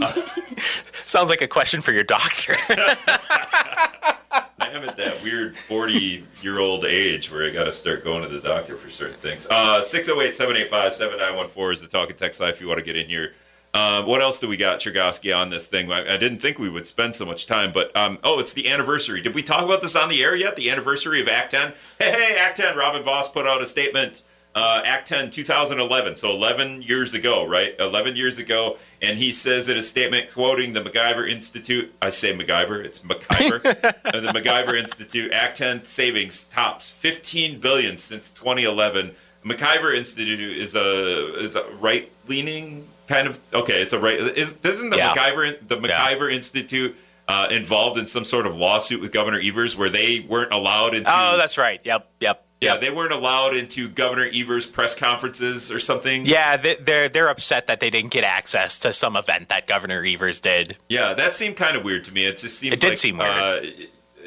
Uh, 0.00 0.12
Sounds 1.04 1.30
like 1.30 1.42
a 1.42 1.48
question 1.48 1.80
for 1.80 1.92
your 1.92 2.04
doctor. 2.04 2.56
I 2.68 4.48
am 4.60 4.82
at 4.84 4.96
that 4.96 5.22
weird 5.22 5.56
40 5.56 6.24
year 6.42 6.58
old 6.58 6.84
age 6.84 7.30
where 7.30 7.46
I 7.46 7.50
got 7.50 7.64
to 7.64 7.72
start 7.72 8.04
going 8.04 8.22
to 8.22 8.28
the 8.28 8.40
doctor 8.40 8.76
for 8.76 8.90
certain 8.90 9.14
things. 9.14 9.46
Uh, 9.46 9.82
608 9.82 10.36
785 10.36 10.92
7914 10.94 11.72
is 11.72 11.80
the 11.80 11.88
talking 11.88 12.16
text 12.16 12.40
line 12.40 12.50
if 12.50 12.60
you 12.60 12.68
want 12.68 12.78
to 12.78 12.84
get 12.84 12.96
in 12.96 13.06
here. 13.06 13.34
Um, 13.74 14.06
what 14.06 14.22
else 14.22 14.38
do 14.38 14.46
we 14.46 14.56
got, 14.56 14.78
Chergosky, 14.78 15.36
on 15.36 15.50
this 15.50 15.66
thing? 15.66 15.90
I, 15.90 16.14
I, 16.14 16.16
didn't 16.16 16.38
think 16.38 16.60
we 16.60 16.68
would 16.68 16.86
spend 16.86 17.16
so 17.16 17.26
much 17.26 17.44
time, 17.44 17.72
but 17.72 17.94
um, 17.96 18.18
oh, 18.22 18.38
it's 18.38 18.52
the 18.52 18.70
anniversary. 18.70 19.20
Did 19.20 19.34
we 19.34 19.42
talk 19.42 19.64
about 19.64 19.82
this 19.82 19.96
on 19.96 20.08
the 20.08 20.22
air 20.22 20.36
yet? 20.36 20.54
The 20.54 20.70
anniversary 20.70 21.20
of 21.20 21.26
Act 21.26 21.50
10? 21.50 21.72
Hey, 21.98 22.12
hey, 22.12 22.36
Act 22.38 22.58
10. 22.58 22.76
Robin 22.76 23.02
Vos 23.02 23.26
put 23.26 23.48
out 23.48 23.60
a 23.60 23.66
statement. 23.66 24.22
Uh, 24.54 24.80
Act 24.84 25.08
10, 25.08 25.30
2011, 25.30 26.14
so 26.14 26.30
11 26.30 26.82
years 26.82 27.12
ago, 27.12 27.44
right? 27.44 27.74
11 27.80 28.14
years 28.14 28.38
ago, 28.38 28.78
and 29.02 29.18
he 29.18 29.32
says 29.32 29.68
in 29.68 29.76
a 29.76 29.82
statement 29.82 30.30
quoting 30.30 30.74
the 30.74 30.80
MacIver 30.80 31.28
Institute, 31.28 31.92
I 32.00 32.10
say 32.10 32.32
MacGyver, 32.32 32.84
it's 32.84 33.00
MacIver, 33.00 33.64
uh, 34.04 34.20
the 34.20 34.28
MacIver 34.28 34.78
Institute, 34.78 35.32
Act 35.32 35.56
10 35.56 35.84
savings 35.84 36.44
tops 36.44 36.88
15 36.88 37.58
billion 37.58 37.98
since 37.98 38.30
2011. 38.30 39.16
MacIver 39.44 39.92
Institute 39.92 40.56
is 40.56 40.76
a 40.76 41.34
is 41.34 41.56
a 41.56 41.64
right 41.80 42.12
leaning 42.28 42.86
kind 43.06 43.26
of 43.26 43.40
okay. 43.52 43.82
It's 43.82 43.92
a 43.92 43.98
right. 43.98 44.18
Is 44.18 44.54
isn't 44.62 44.90
the 44.90 44.96
yeah. 44.96 45.14
MacIver 45.14 45.68
the 45.68 45.76
MacIver 45.76 46.30
yeah. 46.30 46.36
Institute 46.36 46.96
uh, 47.28 47.48
involved 47.50 47.98
in 47.98 48.06
some 48.06 48.24
sort 48.24 48.46
of 48.46 48.56
lawsuit 48.56 49.00
with 49.00 49.12
Governor 49.12 49.40
Evers 49.42 49.76
where 49.76 49.88
they 49.88 50.20
weren't 50.20 50.52
allowed 50.52 50.94
into? 50.94 51.10
Oh, 51.12 51.36
that's 51.36 51.58
right. 51.58 51.80
Yep, 51.84 52.10
yep. 52.20 52.46
Yeah, 52.60 52.78
they 52.78 52.90
weren't 52.90 53.12
allowed 53.12 53.54
into 53.54 53.88
Governor 53.88 54.28
Evers' 54.32 54.64
press 54.64 54.94
conferences 54.94 55.70
or 55.70 55.78
something. 55.78 56.24
Yeah, 56.24 56.56
they're 56.56 57.08
they're 57.08 57.28
upset 57.28 57.66
that 57.66 57.80
they 57.80 57.90
didn't 57.90 58.10
get 58.10 58.24
access 58.24 58.78
to 58.80 58.92
some 58.92 59.16
event 59.16 59.50
that 59.50 59.66
Governor 59.66 60.02
Evers 60.02 60.40
did. 60.40 60.76
Yeah, 60.88 61.14
that 61.14 61.34
seemed 61.34 61.56
kind 61.56 61.76
of 61.76 61.84
weird 61.84 62.04
to 62.04 62.12
me. 62.12 62.24
It 62.24 62.38
just 62.38 62.58
seemed 62.58 62.74
it 62.74 62.80
did 62.80 62.90
like, 62.90 62.98
seem 62.98 63.18
weird. 63.18 63.30
Uh, 63.30 63.60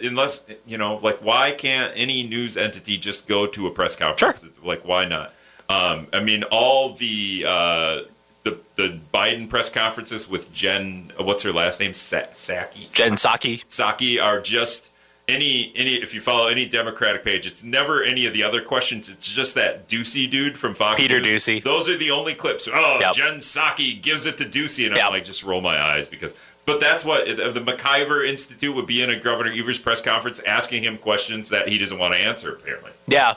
unless 0.03 0.45
you 0.67 0.77
know, 0.77 0.97
like, 0.97 1.23
why 1.23 1.51
can't 1.51 1.91
any 1.95 2.23
news 2.23 2.57
entity 2.57 2.97
just 2.97 3.27
go 3.27 3.47
to 3.47 3.65
a 3.65 3.71
press 3.71 3.95
conference? 3.95 4.41
Sure. 4.41 4.49
Like, 4.63 4.85
why 4.85 5.05
not? 5.05 5.33
Um, 5.69 6.07
I 6.13 6.19
mean, 6.19 6.43
all 6.43 6.93
the 6.93 7.45
uh, 7.47 7.99
the 8.49 8.59
the 8.75 8.99
Biden 9.13 9.49
press 9.49 9.69
conferences 9.69 10.27
with 10.29 10.53
Jen, 10.53 11.11
uh, 11.19 11.23
what's 11.23 11.43
her 11.43 11.51
last 11.51 11.79
name, 11.79 11.93
Sa- 11.93 12.21
Psaki, 12.21 12.91
Jen 12.91 13.13
Psaki. 13.13 13.65
Psaki 13.65 14.21
are 14.23 14.39
just 14.39 14.89
any 15.27 15.73
any 15.75 15.95
if 15.95 16.13
you 16.13 16.21
follow 16.21 16.47
any 16.47 16.65
Democratic 16.65 17.23
page, 17.23 17.45
it's 17.45 17.63
never 17.63 18.03
any 18.03 18.25
of 18.25 18.33
the 18.33 18.43
other 18.43 18.61
questions. 18.61 19.09
It's 19.09 19.27
just 19.27 19.55
that 19.55 19.87
Doocy 19.87 20.29
dude 20.29 20.57
from 20.57 20.73
Fox. 20.73 20.99
Peter 20.99 21.19
News. 21.19 21.43
Doocy. 21.45 21.63
Those 21.63 21.89
are 21.89 21.97
the 21.97 22.11
only 22.11 22.33
clips. 22.33 22.67
Oh, 22.71 22.99
yep. 22.99 23.13
Jen 23.13 23.37
Psaki 23.37 24.01
gives 24.01 24.25
it 24.25 24.37
to 24.37 24.45
Doocy, 24.45 24.85
and 24.85 24.93
I'm 24.93 24.99
yep. 24.99 25.09
like, 25.11 25.23
just 25.23 25.43
roll 25.43 25.61
my 25.61 25.81
eyes 25.81 26.07
because. 26.07 26.33
But 26.67 26.81
that's 26.81 27.05
what 27.05 27.25
the 27.25 27.63
MacIver 27.65 28.27
Institute 28.27 28.75
would 28.75 28.85
be 28.85 29.01
in 29.01 29.09
a 29.09 29.17
Governor 29.17 29.53
Evers 29.53 29.79
press 29.79 30.01
conference 30.01 30.41
asking 30.45 30.83
him 30.83 30.97
questions 30.97 31.47
that 31.47 31.69
he 31.69 31.77
doesn't 31.77 31.97
want 31.97 32.13
to 32.13 32.19
answer. 32.19 32.51
Apparently. 32.55 32.91
Yeah. 33.07 33.35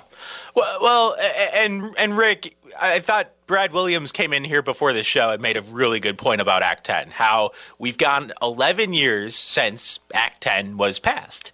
Well, 0.56 0.78
well, 0.82 1.16
and 1.54 1.94
and 1.96 2.18
Rick, 2.18 2.56
I 2.78 2.98
thought 2.98 3.30
Brad 3.46 3.72
Williams 3.72 4.10
came 4.10 4.32
in 4.32 4.42
here 4.42 4.62
before 4.62 4.92
the 4.92 5.04
show 5.04 5.30
and 5.30 5.40
made 5.40 5.56
a 5.56 5.62
really 5.62 6.00
good 6.00 6.18
point 6.18 6.40
about 6.40 6.62
Act 6.62 6.84
10. 6.84 7.10
How 7.10 7.52
we've 7.78 7.96
gone 7.96 8.32
11 8.42 8.94
years 8.94 9.36
since 9.36 10.00
Act 10.12 10.40
10 10.40 10.76
was 10.76 10.98
passed, 10.98 11.52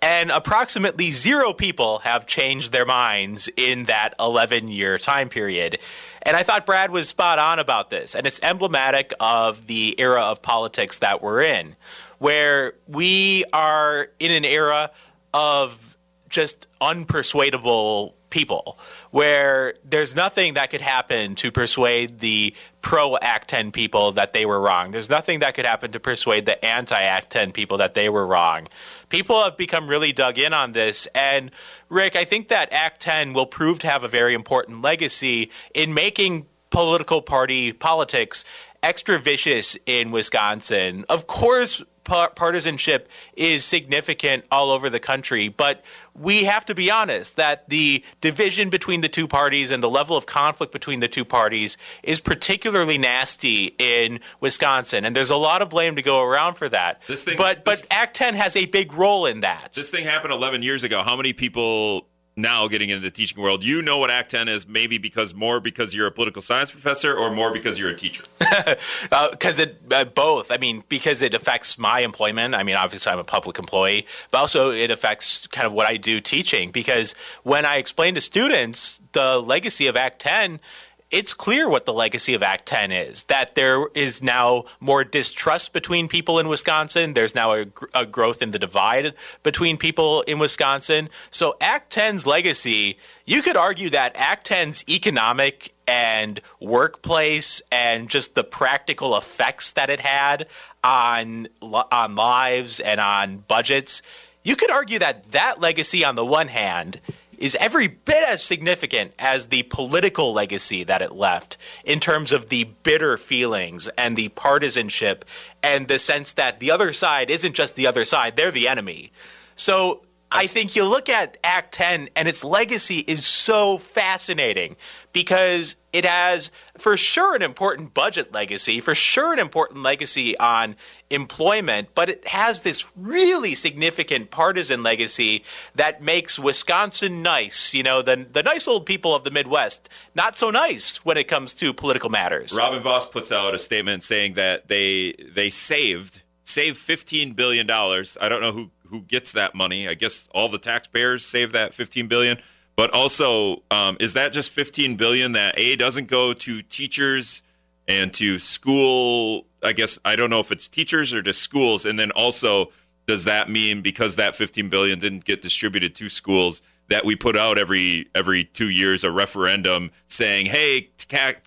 and 0.00 0.30
approximately 0.30 1.10
zero 1.10 1.52
people 1.52 1.98
have 2.00 2.26
changed 2.26 2.72
their 2.72 2.86
minds 2.86 3.50
in 3.54 3.84
that 3.84 4.14
11 4.18 4.68
year 4.68 4.96
time 4.96 5.28
period. 5.28 5.78
And 6.22 6.36
I 6.36 6.42
thought 6.42 6.66
Brad 6.66 6.90
was 6.90 7.08
spot 7.08 7.38
on 7.38 7.58
about 7.58 7.90
this. 7.90 8.14
And 8.14 8.26
it's 8.26 8.40
emblematic 8.42 9.12
of 9.20 9.66
the 9.66 9.98
era 9.98 10.22
of 10.22 10.42
politics 10.42 10.98
that 10.98 11.22
we're 11.22 11.42
in, 11.42 11.76
where 12.18 12.74
we 12.86 13.44
are 13.52 14.08
in 14.18 14.32
an 14.32 14.44
era 14.44 14.90
of 15.32 15.96
just 16.28 16.66
unpersuadable 16.80 18.14
people 18.30 18.78
where 19.10 19.74
there's 19.84 20.14
nothing 20.14 20.54
that 20.54 20.70
could 20.70 20.80
happen 20.80 21.34
to 21.34 21.50
persuade 21.50 22.18
the 22.20 22.54
pro 22.80 23.16
Act 23.16 23.48
10 23.48 23.72
people 23.72 24.12
that 24.12 24.32
they 24.32 24.44
were 24.46 24.60
wrong. 24.60 24.90
There's 24.90 25.10
nothing 25.10 25.40
that 25.40 25.54
could 25.54 25.66
happen 25.66 25.92
to 25.92 26.00
persuade 26.00 26.46
the 26.46 26.62
anti 26.64 27.00
Act 27.00 27.30
10 27.30 27.52
people 27.52 27.78
that 27.78 27.94
they 27.94 28.08
were 28.08 28.26
wrong. 28.26 28.68
People 29.08 29.42
have 29.42 29.56
become 29.56 29.88
really 29.88 30.12
dug 30.12 30.38
in 30.38 30.52
on 30.52 30.72
this. 30.72 31.06
And 31.14 31.50
Rick, 31.88 32.16
I 32.16 32.24
think 32.24 32.48
that 32.48 32.72
Act 32.72 33.00
10 33.00 33.32
will 33.32 33.46
prove 33.46 33.78
to 33.80 33.88
have 33.88 34.04
a 34.04 34.08
very 34.08 34.34
important 34.34 34.82
legacy 34.82 35.50
in 35.74 35.94
making 35.94 36.46
political 36.70 37.22
party 37.22 37.72
politics 37.72 38.44
extra 38.82 39.18
vicious 39.18 39.76
in 39.86 40.10
Wisconsin. 40.10 41.04
Of 41.08 41.26
course, 41.26 41.82
par- 42.08 42.30
partisanship 42.34 43.08
is 43.36 43.64
significant 43.64 44.44
all 44.50 44.70
over 44.70 44.90
the 44.90 44.98
country, 44.98 45.48
but 45.48 45.84
we 46.14 46.44
have 46.44 46.64
to 46.64 46.74
be 46.74 46.90
honest 46.90 47.36
that 47.36 47.68
the 47.68 48.02
division 48.20 48.70
between 48.70 49.02
the 49.02 49.08
two 49.08 49.28
parties 49.28 49.70
and 49.70 49.82
the 49.82 49.90
level 49.90 50.16
of 50.16 50.26
conflict 50.26 50.72
between 50.72 50.98
the 50.98 51.06
two 51.06 51.24
parties 51.24 51.76
is 52.02 52.18
particularly 52.18 52.98
nasty 52.98 53.76
in 53.78 54.18
Wisconsin, 54.40 55.04
and 55.04 55.14
there's 55.14 55.30
a 55.30 55.36
lot 55.36 55.62
of 55.62 55.68
blame 55.68 55.94
to 55.94 56.02
go 56.02 56.22
around 56.22 56.54
for 56.54 56.68
that. 56.68 57.00
This 57.06 57.22
thing- 57.22 57.36
but 57.36 57.64
this- 57.64 57.82
but 57.82 57.88
Act 57.92 58.16
10 58.16 58.34
has 58.34 58.56
a 58.56 58.64
big 58.66 58.92
role 58.94 59.26
in 59.26 59.40
that. 59.40 59.72
This 59.74 59.90
thing 59.90 60.04
happened 60.04 60.32
11 60.32 60.62
years 60.62 60.82
ago. 60.82 61.02
How 61.02 61.14
many 61.14 61.32
people 61.32 62.08
now 62.38 62.68
getting 62.68 62.88
into 62.88 63.02
the 63.02 63.10
teaching 63.10 63.42
world, 63.42 63.64
you 63.64 63.82
know 63.82 63.98
what 63.98 64.10
Act 64.10 64.30
10 64.30 64.48
is, 64.48 64.66
maybe 64.66 64.96
because 64.96 65.34
more 65.34 65.60
because 65.60 65.94
you're 65.94 66.06
a 66.06 66.10
political 66.10 66.40
science 66.40 66.70
professor 66.70 67.14
or 67.14 67.30
more 67.30 67.52
because 67.52 67.78
you're 67.78 67.90
a 67.90 67.96
teacher? 67.96 68.22
because 69.30 69.58
it 69.58 69.82
uh, 69.90 70.04
both. 70.04 70.52
I 70.52 70.56
mean, 70.56 70.84
because 70.88 71.20
it 71.20 71.34
affects 71.34 71.78
my 71.78 72.00
employment. 72.00 72.54
I 72.54 72.62
mean, 72.62 72.76
obviously 72.76 73.12
I'm 73.12 73.18
a 73.18 73.24
public 73.24 73.58
employee, 73.58 74.06
but 74.30 74.38
also 74.38 74.70
it 74.70 74.90
affects 74.90 75.46
kind 75.48 75.66
of 75.66 75.72
what 75.72 75.86
I 75.86 75.96
do 75.96 76.20
teaching. 76.20 76.70
Because 76.70 77.14
when 77.42 77.66
I 77.66 77.76
explain 77.76 78.14
to 78.14 78.20
students 78.20 79.00
the 79.12 79.38
legacy 79.38 79.86
of 79.86 79.96
Act 79.96 80.20
10. 80.20 80.60
It's 81.10 81.32
clear 81.32 81.70
what 81.70 81.86
the 81.86 81.92
legacy 81.94 82.34
of 82.34 82.42
Act 82.42 82.66
10 82.66 82.92
is 82.92 83.22
that 83.24 83.54
there 83.54 83.86
is 83.94 84.22
now 84.22 84.64
more 84.78 85.04
distrust 85.04 85.72
between 85.72 86.06
people 86.06 86.38
in 86.38 86.48
Wisconsin. 86.48 87.14
There's 87.14 87.34
now 87.34 87.52
a, 87.52 87.64
a 87.94 88.04
growth 88.04 88.42
in 88.42 88.50
the 88.50 88.58
divide 88.58 89.14
between 89.42 89.78
people 89.78 90.20
in 90.22 90.38
Wisconsin. 90.38 91.08
So, 91.30 91.56
Act 91.62 91.94
10's 91.94 92.26
legacy, 92.26 92.98
you 93.24 93.40
could 93.40 93.56
argue 93.56 93.88
that 93.88 94.12
Act 94.16 94.50
10's 94.50 94.84
economic 94.86 95.72
and 95.86 96.42
workplace 96.60 97.62
and 97.72 98.10
just 98.10 98.34
the 98.34 98.44
practical 98.44 99.16
effects 99.16 99.72
that 99.72 99.88
it 99.88 100.00
had 100.00 100.46
on 100.84 101.48
on 101.62 102.14
lives 102.16 102.80
and 102.80 103.00
on 103.00 103.38
budgets 103.48 104.02
you 104.42 104.54
could 104.54 104.70
argue 104.70 104.98
that 104.98 105.24
that 105.32 105.60
legacy 105.60 106.04
on 106.04 106.14
the 106.14 106.24
one 106.24 106.48
hand 106.48 107.00
is 107.38 107.56
every 107.60 107.86
bit 107.86 108.28
as 108.28 108.42
significant 108.42 109.12
as 109.18 109.46
the 109.46 109.62
political 109.64 110.32
legacy 110.32 110.84
that 110.84 111.02
it 111.02 111.12
left 111.12 111.56
in 111.84 112.00
terms 112.00 112.32
of 112.32 112.48
the 112.48 112.64
bitter 112.82 113.16
feelings 113.16 113.88
and 113.96 114.16
the 114.16 114.28
partisanship 114.28 115.24
and 115.62 115.88
the 115.88 115.98
sense 115.98 116.32
that 116.32 116.60
the 116.60 116.70
other 116.70 116.92
side 116.92 117.30
isn't 117.30 117.54
just 117.54 117.74
the 117.74 117.86
other 117.86 118.04
side 118.04 118.36
they're 118.36 118.50
the 118.50 118.68
enemy. 118.68 119.12
So 119.56 120.02
I 120.30 120.46
think 120.46 120.76
you 120.76 120.84
look 120.84 121.08
at 121.08 121.38
Act 121.42 121.72
10 121.72 122.10
and 122.14 122.28
its 122.28 122.44
legacy 122.44 122.98
is 122.98 123.24
so 123.24 123.78
fascinating 123.78 124.76
because 125.12 125.76
it 125.92 126.04
has, 126.04 126.50
for 126.76 126.98
sure, 126.98 127.34
an 127.34 127.40
important 127.40 127.94
budget 127.94 128.32
legacy, 128.32 128.80
for 128.80 128.94
sure, 128.94 129.32
an 129.32 129.38
important 129.38 129.82
legacy 129.82 130.38
on 130.38 130.76
employment, 131.08 131.88
but 131.94 132.10
it 132.10 132.28
has 132.28 132.60
this 132.60 132.84
really 132.94 133.54
significant 133.54 134.30
partisan 134.30 134.82
legacy 134.82 135.44
that 135.74 136.02
makes 136.02 136.38
Wisconsin 136.38 137.22
nice. 137.22 137.72
You 137.72 137.82
know, 137.82 138.02
the, 138.02 138.26
the 138.30 138.42
nice 138.42 138.68
old 138.68 138.84
people 138.84 139.14
of 139.14 139.24
the 139.24 139.30
Midwest, 139.30 139.88
not 140.14 140.36
so 140.36 140.50
nice 140.50 141.04
when 141.06 141.16
it 141.16 141.24
comes 141.24 141.54
to 141.54 141.72
political 141.72 142.10
matters. 142.10 142.54
Robin 142.54 142.82
Vos 142.82 143.06
puts 143.06 143.32
out 143.32 143.54
a 143.54 143.58
statement 143.58 144.04
saying 144.04 144.34
that 144.34 144.68
they 144.68 145.14
they 145.34 145.48
saved 145.48 146.22
saved 146.44 146.78
15 146.78 147.32
billion 147.32 147.66
dollars. 147.66 148.16
I 148.20 148.28
don't 148.28 148.40
know 148.40 148.52
who 148.52 148.70
who 148.90 149.02
gets 149.02 149.32
that 149.32 149.54
money. 149.54 149.88
I 149.88 149.94
guess 149.94 150.28
all 150.32 150.48
the 150.48 150.58
taxpayers 150.58 151.24
save 151.24 151.52
that 151.52 151.74
15 151.74 152.08
billion. 152.08 152.38
But 152.76 152.92
also, 152.92 153.62
um, 153.70 153.96
is 153.98 154.12
that 154.12 154.32
just 154.32 154.50
15 154.50 154.96
billion 154.96 155.32
that 155.32 155.58
a 155.58 155.74
doesn't 155.76 156.06
go 156.06 156.32
to 156.32 156.62
teachers 156.62 157.42
and 157.88 158.12
to 158.14 158.38
school? 158.38 159.46
I 159.64 159.72
guess 159.72 159.98
I 160.04 160.14
don't 160.14 160.30
know 160.30 160.40
if 160.40 160.52
it's 160.52 160.68
teachers 160.68 161.12
or 161.12 161.22
to 161.22 161.32
schools. 161.32 161.84
And 161.84 161.98
then 161.98 162.12
also, 162.12 162.70
does 163.06 163.24
that 163.24 163.50
mean 163.50 163.82
because 163.82 164.16
that 164.16 164.36
15 164.36 164.68
billion 164.68 165.00
didn't 165.00 165.24
get 165.24 165.42
distributed 165.42 165.94
to 165.96 166.08
schools? 166.08 166.62
That 166.88 167.04
we 167.04 167.16
put 167.16 167.36
out 167.36 167.58
every 167.58 168.08
every 168.14 168.44
two 168.44 168.70
years 168.70 169.04
a 169.04 169.10
referendum 169.10 169.90
saying, 170.06 170.46
"Hey, 170.46 170.90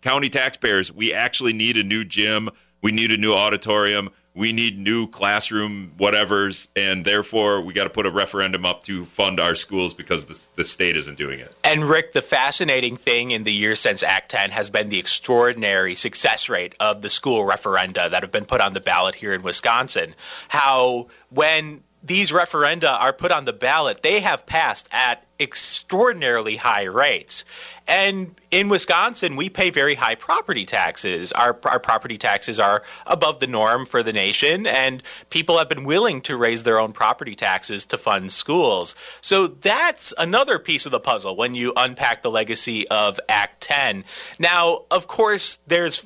county 0.01 0.29
taxpayers, 0.29 0.91
we 0.91 1.13
actually 1.13 1.53
need 1.53 1.77
a 1.77 1.83
new 1.83 2.03
gym, 2.03 2.49
we 2.81 2.91
need 2.91 3.11
a 3.11 3.17
new 3.17 3.33
auditorium, 3.33 4.09
we 4.33 4.53
need 4.53 4.77
new 4.77 5.07
classroom 5.07 5.91
whatevers, 5.97 6.69
and 6.75 7.05
therefore 7.05 7.61
we 7.61 7.73
got 7.73 7.83
to 7.83 7.89
put 7.89 8.05
a 8.05 8.11
referendum 8.11 8.65
up 8.65 8.83
to 8.85 9.03
fund 9.03 9.39
our 9.39 9.55
schools 9.55 9.93
because 9.93 10.25
the, 10.25 10.39
the 10.55 10.63
state 10.63 10.95
isn't 10.95 11.17
doing 11.17 11.39
it. 11.39 11.53
And 11.63 11.83
Rick, 11.83 12.13
the 12.13 12.21
fascinating 12.21 12.95
thing 12.95 13.31
in 13.31 13.43
the 13.43 13.51
years 13.51 13.79
since 13.79 14.03
Act 14.03 14.31
10 14.31 14.51
has 14.51 14.69
been 14.69 14.89
the 14.89 14.99
extraordinary 14.99 15.95
success 15.95 16.47
rate 16.47 16.75
of 16.79 17.01
the 17.01 17.09
school 17.09 17.45
referenda 17.45 18.09
that 18.09 18.23
have 18.23 18.31
been 18.31 18.45
put 18.45 18.61
on 18.61 18.73
the 18.73 18.79
ballot 18.79 19.15
here 19.15 19.33
in 19.33 19.43
Wisconsin. 19.43 20.15
How 20.49 21.07
when 21.29 21.83
these 22.03 22.31
referenda 22.31 22.99
are 22.99 23.13
put 23.13 23.31
on 23.31 23.45
the 23.45 23.53
ballot, 23.53 24.01
they 24.01 24.21
have 24.21 24.45
passed 24.45 24.89
at 24.91 25.25
extraordinarily 25.39 26.57
high 26.57 26.83
rates. 26.83 27.43
And 27.87 28.39
in 28.51 28.69
Wisconsin, 28.69 29.35
we 29.35 29.49
pay 29.49 29.71
very 29.71 29.95
high 29.95 30.15
property 30.15 30.65
taxes. 30.65 31.31
Our, 31.31 31.59
our 31.65 31.79
property 31.79 32.17
taxes 32.17 32.59
are 32.59 32.83
above 33.07 33.39
the 33.39 33.47
norm 33.47 33.85
for 33.85 34.03
the 34.03 34.13
nation, 34.13 34.67
and 34.67 35.01
people 35.29 35.57
have 35.57 35.67
been 35.67 35.83
willing 35.83 36.21
to 36.21 36.37
raise 36.37 36.63
their 36.63 36.79
own 36.79 36.93
property 36.93 37.35
taxes 37.35 37.85
to 37.85 37.97
fund 37.97 38.31
schools. 38.31 38.95
So 39.19 39.47
that's 39.47 40.13
another 40.17 40.59
piece 40.59 40.85
of 40.85 40.91
the 40.91 40.99
puzzle 40.99 41.35
when 41.35 41.55
you 41.55 41.73
unpack 41.75 42.21
the 42.21 42.31
legacy 42.31 42.87
of 42.89 43.19
Act 43.27 43.61
10. 43.61 44.05
Now, 44.37 44.85
of 44.91 45.07
course, 45.07 45.59
there's 45.65 46.05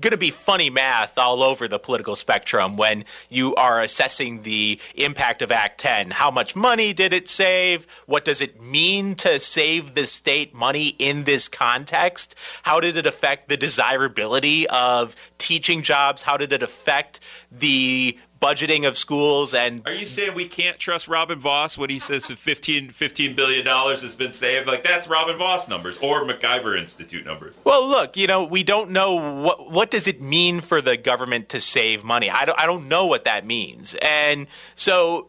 going 0.00 0.12
to 0.12 0.18
be 0.18 0.30
funny 0.30 0.70
math 0.70 1.18
all 1.18 1.42
over 1.42 1.68
the 1.68 1.78
political 1.78 2.16
spectrum 2.16 2.76
when 2.76 3.04
you 3.28 3.54
are 3.54 3.80
assessing 3.80 4.42
the 4.42 4.80
impact 4.94 5.42
of 5.42 5.52
Act 5.52 5.80
10. 5.80 6.12
How 6.12 6.30
much 6.30 6.56
money 6.56 6.92
did 6.92 7.12
it 7.12 7.28
save? 7.28 7.86
What 8.06 8.24
does 8.24 8.40
it 8.40 8.60
mean 8.60 9.14
to 9.16 9.38
save 9.40 9.94
the 9.94 10.06
state 10.06 10.54
money 10.54 10.88
in 10.98 11.24
this 11.24 11.48
context? 11.48 12.34
How 12.62 12.80
did 12.80 12.96
it 12.96 13.06
affect 13.06 13.48
the 13.48 13.56
desirability 13.56 14.68
of 14.68 15.14
teaching 15.38 15.82
jobs? 15.82 16.22
How 16.22 16.36
did 16.36 16.52
it 16.52 16.62
affect 16.62 17.20
the 17.50 18.18
budgeting 18.42 18.86
of 18.86 18.98
schools 18.98 19.54
and 19.54 19.82
Are 19.86 19.94
you 19.94 20.04
saying 20.04 20.34
we 20.34 20.46
can't 20.46 20.78
trust 20.78 21.06
Robin 21.06 21.38
Vos 21.38 21.78
when 21.78 21.88
he 21.88 21.98
says 21.98 22.26
15, 22.30 22.90
15 22.90 23.34
billion 23.34 23.64
dollars 23.64 24.02
has 24.02 24.16
been 24.16 24.32
saved? 24.32 24.66
Like 24.66 24.82
that's 24.82 25.06
Robin 25.06 25.36
Vos 25.38 25.68
numbers 25.68 25.96
or 25.98 26.24
MacIver 26.24 26.76
Institute 26.78 27.24
numbers. 27.24 27.56
Well, 27.64 27.86
look, 27.86 28.16
you 28.16 28.26
know, 28.26 28.44
we 28.44 28.64
don't 28.64 28.90
know 28.90 29.14
what 29.14 29.70
what 29.70 29.90
does 29.90 30.06
it 30.08 30.20
mean 30.20 30.60
for 30.60 30.80
the 30.80 30.96
government 30.96 31.48
to 31.50 31.60
save 31.60 32.04
money. 32.04 32.28
I 32.28 32.44
don't 32.44 32.58
I 32.58 32.66
don't 32.66 32.88
know 32.88 33.06
what 33.06 33.24
that 33.24 33.46
means. 33.46 33.94
And 34.02 34.48
so 34.74 35.28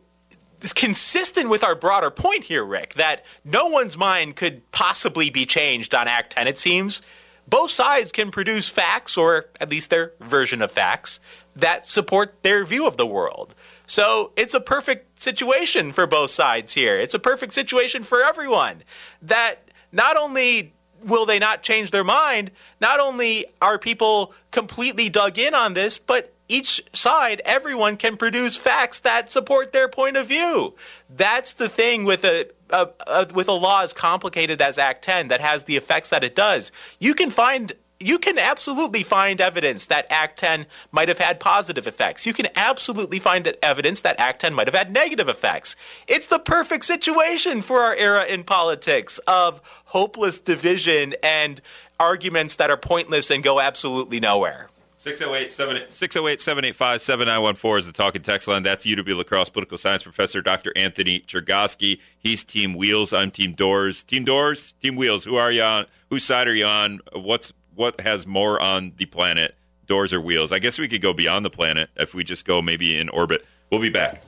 it's 0.59 0.73
consistent 0.73 1.49
with 1.49 1.63
our 1.63 1.75
broader 1.75 2.09
point 2.09 2.45
here, 2.45 2.63
Rick, 2.63 2.93
that 2.93 3.25
no 3.43 3.67
one's 3.67 3.97
mind 3.97 4.37
could 4.37 4.69
possibly 4.71 5.29
be 5.29 5.45
changed 5.45 5.93
on 5.93 6.07
Act 6.07 6.33
10 6.33 6.47
it 6.47 6.57
seems. 6.57 7.01
Both 7.47 7.71
sides 7.71 8.11
can 8.11 8.31
produce 8.31 8.69
facts 8.69 9.17
or 9.17 9.47
at 9.59 9.69
least 9.69 9.89
their 9.89 10.13
version 10.19 10.61
of 10.61 10.71
facts 10.71 11.19
that 11.55 11.87
support 11.87 12.41
their 12.41 12.65
view 12.65 12.87
of 12.87 12.97
the 12.97 13.05
world. 13.05 13.53
So, 13.85 14.31
it's 14.35 14.53
a 14.53 14.61
perfect 14.61 15.19
situation 15.19 15.91
for 15.91 16.07
both 16.07 16.31
sides 16.31 16.73
here. 16.73 16.97
It's 16.97 17.13
a 17.13 17.19
perfect 17.19 17.53
situation 17.53 18.03
for 18.03 18.23
everyone 18.23 18.83
that 19.21 19.69
not 19.91 20.17
only 20.17 20.73
will 21.03 21.25
they 21.25 21.39
not 21.39 21.63
change 21.63 21.91
their 21.91 22.03
mind? 22.03 22.51
Not 22.79 22.99
only 22.99 23.45
are 23.61 23.77
people 23.77 24.33
completely 24.51 25.09
dug 25.09 25.37
in 25.37 25.53
on 25.53 25.73
this, 25.73 25.97
but 25.97 26.33
each 26.47 26.83
side, 26.93 27.41
everyone 27.45 27.97
can 27.97 28.17
produce 28.17 28.57
facts 28.57 28.99
that 28.99 29.29
support 29.29 29.73
their 29.73 29.87
point 29.87 30.17
of 30.17 30.27
view. 30.27 30.75
That's 31.09 31.53
the 31.53 31.69
thing 31.69 32.03
with 32.03 32.23
a, 32.25 32.47
a, 32.73 32.89
a 33.07 33.27
with 33.33 33.47
a 33.47 33.53
law 33.53 33.81
as 33.81 33.93
complicated 33.93 34.61
as 34.61 34.77
Act 34.77 35.03
10 35.03 35.29
that 35.29 35.39
has 35.39 35.63
the 35.63 35.77
effects 35.77 36.09
that 36.09 36.23
it 36.23 36.35
does. 36.35 36.71
You 36.99 37.13
can 37.13 37.29
find 37.29 37.73
you 37.99 38.19
can 38.19 38.37
absolutely 38.37 39.01
find 39.01 39.39
evidence 39.39 39.85
that 39.85 40.05
Act 40.09 40.37
10 40.39 40.65
might 40.91 41.07
have 41.07 41.19
had 41.19 41.39
positive 41.39 41.87
effects. 41.87 42.27
You 42.27 42.33
can 42.33 42.47
absolutely 42.55 43.19
find 43.19 43.55
evidence 43.63 44.01
that 44.01 44.19
Act 44.19 44.41
10 44.41 44.53
might 44.53 44.67
have 44.67 44.75
had 44.75 44.91
negative 44.91 45.29
effects. 45.29 45.77
It's 46.07 46.27
the 46.27 46.39
perfect 46.39 46.83
situation 46.83 47.61
for 47.61 47.79
our 47.79 47.95
era 47.95 48.25
in 48.25 48.43
politics 48.43 49.19
of 49.19 49.61
hopeless 49.85 50.39
division 50.39 51.13
and 51.23 51.61
arguments 51.99 52.55
that 52.55 52.69
are 52.69 52.77
pointless 52.77 53.31
and 53.31 53.41
go 53.41 53.61
absolutely 53.61 54.19
nowhere. 54.19 54.69
608-785-7914 55.03 57.77
is 57.77 57.85
the 57.85 57.91
talking 57.91 58.21
text 58.21 58.47
line. 58.47 58.63
That's 58.63 58.85
UW 58.85 59.17
La 59.17 59.23
Crosse 59.23 59.49
political 59.49 59.77
science 59.77 60.01
professor 60.01 60.41
Dr. 60.41 60.71
Anthony 60.77 61.19
Chergosky. 61.19 61.99
He's 62.17 62.45
Team 62.45 62.73
Wheels. 62.73 63.11
I'm 63.11 63.29
Team 63.29 63.51
Doors. 63.51 64.01
Team 64.01 64.23
Doors, 64.23 64.71
Team 64.79 64.95
Wheels. 64.95 65.25
Who 65.25 65.35
are 65.35 65.51
you 65.51 65.61
on? 65.61 65.87
Whose 66.09 66.23
side 66.23 66.47
are 66.47 66.55
you 66.55 66.65
on? 66.65 67.01
What's 67.11 67.51
what 67.75 67.99
has 67.99 68.25
more 68.25 68.61
on 68.61 68.93
the 68.95 69.05
planet? 69.05 69.55
Doors 69.87 70.13
or 70.13 70.21
wheels? 70.21 70.53
I 70.53 70.59
guess 70.59 70.79
we 70.79 70.87
could 70.87 71.01
go 71.01 71.11
beyond 71.11 71.43
the 71.43 71.49
planet 71.49 71.89
if 71.97 72.15
we 72.15 72.23
just 72.23 72.45
go 72.45 72.61
maybe 72.61 72.97
in 72.97 73.09
orbit. 73.09 73.45
We'll 73.69 73.81
be 73.81 73.89
back. 73.89 74.21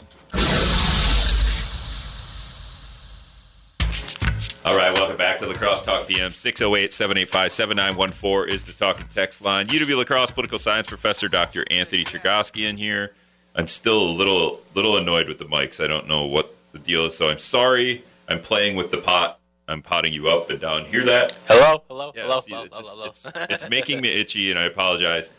All 4.65 4.75
right, 4.75 4.91
welcome 4.93 5.15
back 5.15 5.37
to 5.39 5.45
La 5.45 5.53
Crosse 5.53 5.83
Talk 5.83 6.07
PM. 6.07 6.33
608 6.33 6.91
785 6.91 7.51
7914 7.51 8.49
is 8.53 8.65
the 8.65 8.73
talking 8.73 9.05
text 9.07 9.43
line. 9.43 9.67
UW 9.67 9.97
La 9.97 10.03
Crosse 10.03 10.31
political 10.31 10.57
science 10.57 10.87
professor 10.87 11.27
Dr. 11.27 11.65
Anthony 11.69 12.03
Chergosky 12.03 12.67
in 12.67 12.75
here. 12.77 13.13
I'm 13.53 13.67
still 13.67 14.01
a 14.01 14.09
little 14.11 14.59
little 14.73 14.97
annoyed 14.97 15.27
with 15.27 15.37
the 15.37 15.45
mics. 15.45 15.83
I 15.83 15.87
don't 15.87 16.07
know 16.07 16.25
what 16.25 16.55
the 16.71 16.79
deal 16.79 17.05
is, 17.05 17.15
so 17.15 17.29
I'm 17.29 17.37
sorry. 17.37 18.03
I'm 18.27 18.39
playing 18.41 18.75
with 18.75 18.89
the 18.89 18.97
pot. 18.97 19.39
I'm 19.67 19.83
potting 19.83 20.13
you 20.13 20.29
up 20.29 20.49
and 20.49 20.59
down. 20.59 20.85
Hear 20.85 21.03
that? 21.05 21.37
Hello, 21.47 21.83
hello, 21.87 22.11
Yeah, 22.15 22.23
hello, 22.23 22.41
see, 22.41 22.51
hello, 22.51 22.63
it's, 22.65 22.77
just- 22.77 22.89
hello. 22.89 23.05
it's- 23.05 23.47
it's 23.51 23.69
making 23.69 24.01
me 24.01 24.09
itchy, 24.09 24.49
and 24.49 24.59
I 24.59 24.63
apologize. 24.63 25.31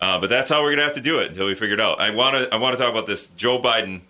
Uh, 0.00 0.18
but 0.20 0.30
that's 0.30 0.48
how 0.50 0.62
we're 0.62 0.70
gonna 0.70 0.82
have 0.84 0.94
to 0.94 1.00
do 1.00 1.18
it 1.18 1.28
until 1.30 1.46
we 1.46 1.56
figure 1.56 1.74
it 1.74 1.80
out. 1.80 2.00
I 2.00 2.10
want 2.10 2.36
to 2.36 2.54
I 2.54 2.58
want 2.58 2.76
to 2.78 2.82
talk 2.82 2.92
about 2.92 3.06
this. 3.08 3.26
Joe 3.36 3.60
Biden, 3.60 4.02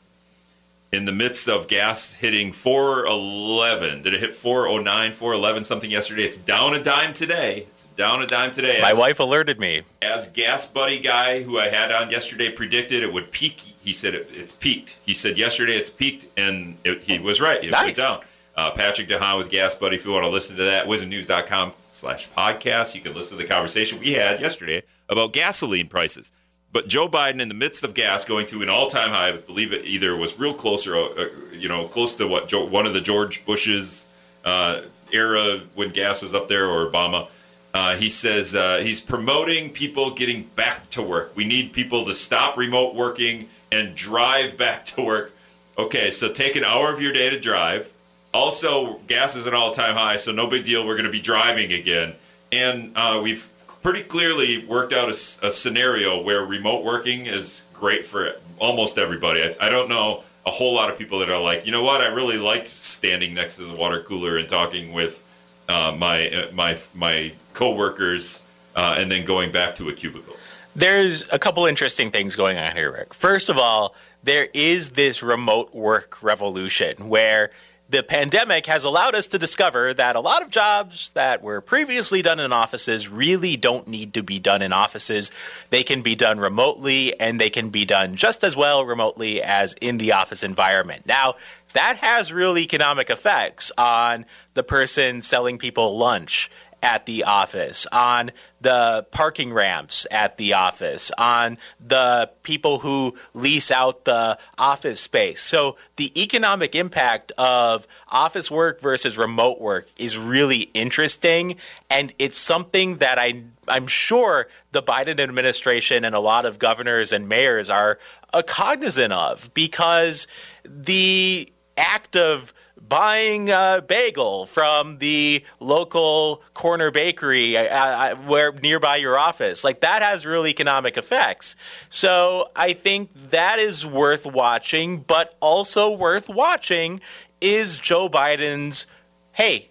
in 0.91 1.05
the 1.05 1.13
midst 1.13 1.49
of 1.49 1.69
gas 1.69 2.15
hitting 2.15 2.51
411, 2.53 4.03
did 4.03 4.15
it 4.15 4.21
hit 4.21 4.35
409, 4.35 5.13
411 5.13 5.65
something 5.65 5.91
yesterday? 5.91 6.23
It's 6.23 6.37
down 6.37 6.75
a 6.75 6.83
dime 6.83 7.13
today. 7.15 7.67
It's 7.71 7.85
down 7.87 8.23
a 8.23 8.27
dime 8.27 8.53
today. 8.53 8.79
My 8.81 8.93
As- 8.93 8.97
wife 8.99 9.21
alerted 9.21 9.61
me. 9.61 9.83
as 10.03 10.29
gas 10.29 10.67
buddy 10.67 10.99
guy 10.99 11.43
who 11.43 11.59
I 11.59 11.69
had 11.69 11.93
on 11.93 12.11
yesterday 12.11 12.51
predicted 12.51 13.03
it 13.03 13.13
would 13.13 13.31
peak. 13.33 13.61
He 13.81 13.93
said 13.93 14.15
it, 14.15 14.29
it's 14.33 14.53
peaked. 14.53 14.97
He 15.05 15.15
said 15.15 15.37
yesterday 15.39 15.73
it's 15.77 15.91
peaked, 15.91 16.27
and 16.37 16.77
it, 16.85 17.03
he 17.03 17.19
was 17.19 17.41
right. 17.41 17.63
It 17.63 17.71
Nice. 17.71 17.85
went 17.85 17.97
down. 17.97 18.19
Uh, 18.57 18.71
Patrick 18.73 19.09
DeHaan 19.09 19.39
with 19.39 19.51
Gas 19.51 19.75
Buddy. 19.77 19.97
If 19.97 20.05
you 20.05 20.11
want 20.11 20.25
to 20.25 20.29
listen 20.29 20.57
to 20.57 20.65
that, 20.65 20.87
wizmnews.com 20.87 21.73
slash 21.93 22.29
podcast. 22.37 22.95
You 22.95 23.01
can 23.01 23.15
listen 23.15 23.37
to 23.39 23.43
the 23.43 23.49
conversation 23.49 24.01
we 24.01 24.15
had 24.15 24.41
yesterday 24.41 24.83
about 25.09 25.33
gasoline 25.33 25.87
prices. 25.89 26.33
But 26.71 26.87
Joe 26.87 27.09
Biden, 27.09 27.41
in 27.41 27.49
the 27.49 27.55
midst 27.55 27.83
of 27.83 27.95
gas 27.95 28.25
going 28.25 28.47
to 28.47 28.63
an 28.63 28.69
all-time 28.69 29.11
high, 29.11 29.29
I 29.29 29.33
believe 29.33 29.73
it 29.73 29.85
either 29.87 30.15
was 30.17 30.39
real 30.39 30.53
close 30.53 30.87
or, 30.87 30.97
uh, 30.97 31.29
you 31.53 31.69
know, 31.69 31.89
close 31.89 32.15
to 32.17 32.27
what 32.27 32.49
Joe, 32.49 32.65
one 32.65 32.87
of 32.87 32.93
the 32.93 33.01
George 33.01 33.45
Bush's 33.47 34.07
uh, 34.45 34.83
era 35.11 35.61
when 35.75 35.91
gas 35.91 36.23
was 36.23 36.35
up 36.35 36.49
there 36.49 36.67
or 36.67 36.91
Obama. 36.91 37.29
Uh, 37.73 37.97
he 37.97 38.11
says 38.11 38.55
uh, 38.55 38.79
he's 38.83 39.01
promoting 39.01 39.71
people 39.71 40.11
getting 40.11 40.43
back 40.57 40.89
to 40.91 41.03
work. 41.03 41.35
We 41.35 41.45
need 41.45 41.73
people 41.73 42.05
to 42.05 42.15
stop 42.15 42.57
remote 42.57 42.95
working 42.95 43.49
and 43.73 43.95
drive 43.95 44.57
back 44.57 44.85
to 44.87 45.05
work. 45.05 45.33
Okay, 45.79 46.11
so 46.11 46.31
take 46.31 46.57
an 46.57 46.65
hour 46.65 46.93
of 46.93 47.01
your 47.01 47.13
day 47.13 47.31
to 47.31 47.39
drive. 47.39 47.93
Also, 48.35 48.99
gas 49.07 49.37
is 49.37 49.47
an 49.47 49.55
all-time 49.55 49.97
high, 49.97 50.17
so 50.17 50.33
no 50.33 50.47
big 50.47 50.65
deal. 50.65 50.85
We're 50.85 50.95
going 50.95 51.07
to 51.07 51.13
be 51.13 51.21
driving 51.21 51.73
again, 51.73 52.15
and 52.53 52.93
uh, 52.95 53.21
we've 53.23 53.49
pretty 53.83 54.03
clearly 54.03 54.65
worked 54.67 54.93
out 54.93 55.09
a 55.09 55.15
scenario 55.15 56.21
where 56.23 56.45
remote 56.45 56.85
working 56.85 57.27
is 57.27 57.65
great 57.73 58.05
for 58.05 58.33
almost 58.59 58.99
everybody. 58.99 59.43
I, 59.43 59.67
I 59.67 59.69
don't 59.69 59.89
know 59.89 60.25
a 60.47 60.51
whole 60.51 60.75
lot 60.75 60.91
of 60.91 60.99
people 60.99 61.19
that 61.21 61.31
are 61.31 61.41
like, 61.41 61.67
you 61.67 61.73
know 61.73 61.83
what? 61.83 62.01
I 62.01 62.07
really 62.07 62.39
liked 62.39 62.67
standing 62.67 63.35
next 63.35 63.57
to 63.57 63.65
the 63.65 63.75
water 63.75 64.03
cooler 64.03 64.37
and 64.37 64.49
talking 64.49 64.93
with 64.93 65.23
uh, 65.69 65.95
my 65.97 66.31
uh, 66.31 66.53
my 66.53 66.79
my 66.95 67.33
coworkers, 67.53 68.43
uh, 68.75 68.97
and 68.99 69.11
then 69.11 69.25
going 69.25 69.53
back 69.53 69.75
to 69.77 69.89
a 69.89 69.93
cubicle. 69.93 70.35
There's 70.75 71.31
a 71.33 71.39
couple 71.39 71.67
interesting 71.67 72.11
things 72.11 72.37
going 72.37 72.57
on 72.57 72.75
here, 72.75 72.93
Rick. 72.93 73.13
First 73.13 73.49
of 73.49 73.59
all, 73.59 73.95
there 74.23 74.49
is 74.55 74.91
this 74.91 75.23
remote 75.23 75.75
work 75.75 76.23
revolution 76.23 77.09
where 77.09 77.51
the 77.91 78.03
pandemic 78.03 78.67
has 78.67 78.85
allowed 78.85 79.15
us 79.15 79.27
to 79.29 79.39
discover 79.39 79.95
that 79.95 80.15
a 80.15 80.21
lot 80.21 80.43
of 80.43 80.51
jobs 80.51 81.11
that 81.13 81.43
were 81.43 81.61
previously 81.61 82.21
done 82.21 82.39
in 82.39 82.53
offices 82.53 83.09
really 83.09 83.57
don't 83.57 83.89
need 83.89 84.13
to 84.15 84.23
be 84.23 84.39
done 84.39 84.61
in 84.61 84.73
offices. 84.73 85.31
They 85.71 85.83
can 85.83 86.03
be 86.03 86.15
done 86.15 86.39
remotely 86.39 87.19
and 87.19 87.41
they 87.41 87.49
can 87.49 87.71
be 87.71 87.87
done 87.87 88.15
just 88.15 88.45
as 88.45 88.55
well 88.55 88.85
remotely 88.85 89.43
as 89.43 89.75
in 89.81 89.97
the 89.97 90.13
office 90.13 90.43
environment. 90.43 91.07
Now, 91.07 91.35
that 91.73 91.97
has 91.99 92.33
real 92.33 92.59
economic 92.59 93.09
effects 93.09 93.73
on 93.79 94.27
the 94.55 94.63
person 94.63 95.23
selling 95.23 95.59
people 95.59 95.97
lunch 95.97 96.51
at 96.83 97.07
the 97.07 97.25
office, 97.25 97.87
on 97.93 98.31
the 98.61 99.07
parking 99.11 99.53
ramps 99.53 100.07
at 100.11 100.37
the 100.39 100.53
office, 100.53 101.11
on 101.19 101.59
the 101.85 102.31
people 102.43 102.81
who 102.81 103.15
lease 103.35 103.71
out 103.71 104.05
the 104.05 104.39
office 104.57 105.01
space. 105.01 105.41
So 105.41 105.77
the 105.97 106.21
economic 106.21 106.75
impact 106.75 107.33
of 107.39 107.87
office 108.09 108.51
work 108.51 108.81
versus 108.81 109.19
remote 109.19 109.61
work 109.61 109.89
is 109.97 110.17
really 110.17 110.71
interesting, 110.75 111.57
and 111.91 112.15
it's 112.19 112.39
something 112.39 112.99
that 112.99 113.19
I 113.19 113.43
I'm 113.67 113.87
sure 113.87 114.49
the 114.73 114.83
Biden 114.83 115.21
administration 115.21 116.05
and 116.05 116.15
a 116.15 116.21
lot 116.21 116.47
of 116.47 116.59
governors 116.59 117.13
and 117.13 117.29
mayors 117.29 117.69
are 117.69 117.99
cognizant 118.47 119.13
of 119.13 119.53
because 119.53 120.27
the 120.65 121.53
act 121.77 122.17
of 122.17 122.53
buying 122.89 123.51
a 123.51 123.83
bagel 123.87 124.47
from 124.47 124.99
the 124.99 125.45
local 125.61 126.43
corner 126.55 126.91
bakery 126.91 127.57
uh, 127.57 127.65
uh, 127.65 128.17
where 128.17 128.53
nearby 128.53 128.97
your 128.97 129.19
office 129.19 129.65
like 129.65 129.81
that 129.81 130.03
has 130.03 130.25
real 130.25 130.47
economic 130.47 130.97
effects 130.97 131.57
so 131.89 132.51
i 132.57 132.73
think 132.73 133.11
that 133.15 133.59
is 133.59 133.85
worth 133.85 134.25
watching 134.27 134.99
but 134.99 135.35
also 135.41 135.91
worth 135.91 136.29
watching 136.29 137.01
is 137.41 137.79
joe 137.79 138.09
biden's 138.09 138.87
hey 139.33 139.69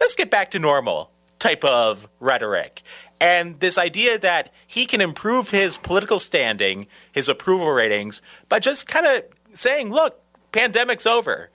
let's 0.00 0.14
get 0.14 0.30
back 0.30 0.50
to 0.50 0.58
normal 0.58 1.10
type 1.44 1.62
of 1.62 2.08
rhetoric. 2.20 2.82
And 3.20 3.60
this 3.60 3.76
idea 3.76 4.18
that 4.18 4.52
he 4.66 4.86
can 4.86 5.02
improve 5.02 5.50
his 5.50 5.76
political 5.76 6.18
standing, 6.18 6.86
his 7.12 7.28
approval 7.28 7.70
ratings, 7.70 8.22
by 8.48 8.60
just 8.60 8.86
kind 8.88 9.06
of 9.06 9.24
saying, 9.52 9.90
look, 9.90 10.20
pandemic's 10.52 11.06
over. 11.06 11.50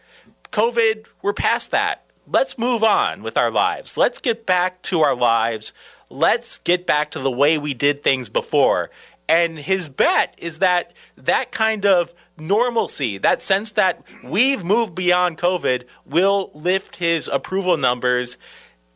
COVID, 0.52 1.06
we're 1.22 1.34
past 1.34 1.72
that. 1.72 2.06
Let's 2.28 2.58
move 2.58 2.84
on 2.84 3.24
with 3.24 3.38
our 3.38 3.52
lives. 3.52 3.98
Let's 3.98 4.20
get 4.20 4.46
back 4.46 4.82
to 4.84 5.02
our 5.02 5.16
lives. 5.16 5.74
Let's 6.10 6.58
get 6.60 6.86
back 6.86 7.12
to 7.12 7.20
the 7.20 7.32
way 7.32 7.58
we 7.58 7.74
did 7.74 8.04
things 8.04 8.30
before. 8.30 8.90
And 9.28 9.60
his 9.60 9.88
bet 9.88 10.34
is 10.40 10.58
that 10.58 10.94
that 11.16 11.52
kind 11.52 11.86
of 11.86 12.14
normalcy, 12.38 13.20
that 13.20 13.42
sense 13.42 13.72
that 13.72 14.02
we've 14.24 14.64
moved 14.64 14.96
beyond 14.96 15.38
COVID, 15.38 15.84
will 16.06 16.50
lift 16.56 16.96
his 16.96 17.28
approval 17.28 17.78
numbers 17.78 18.38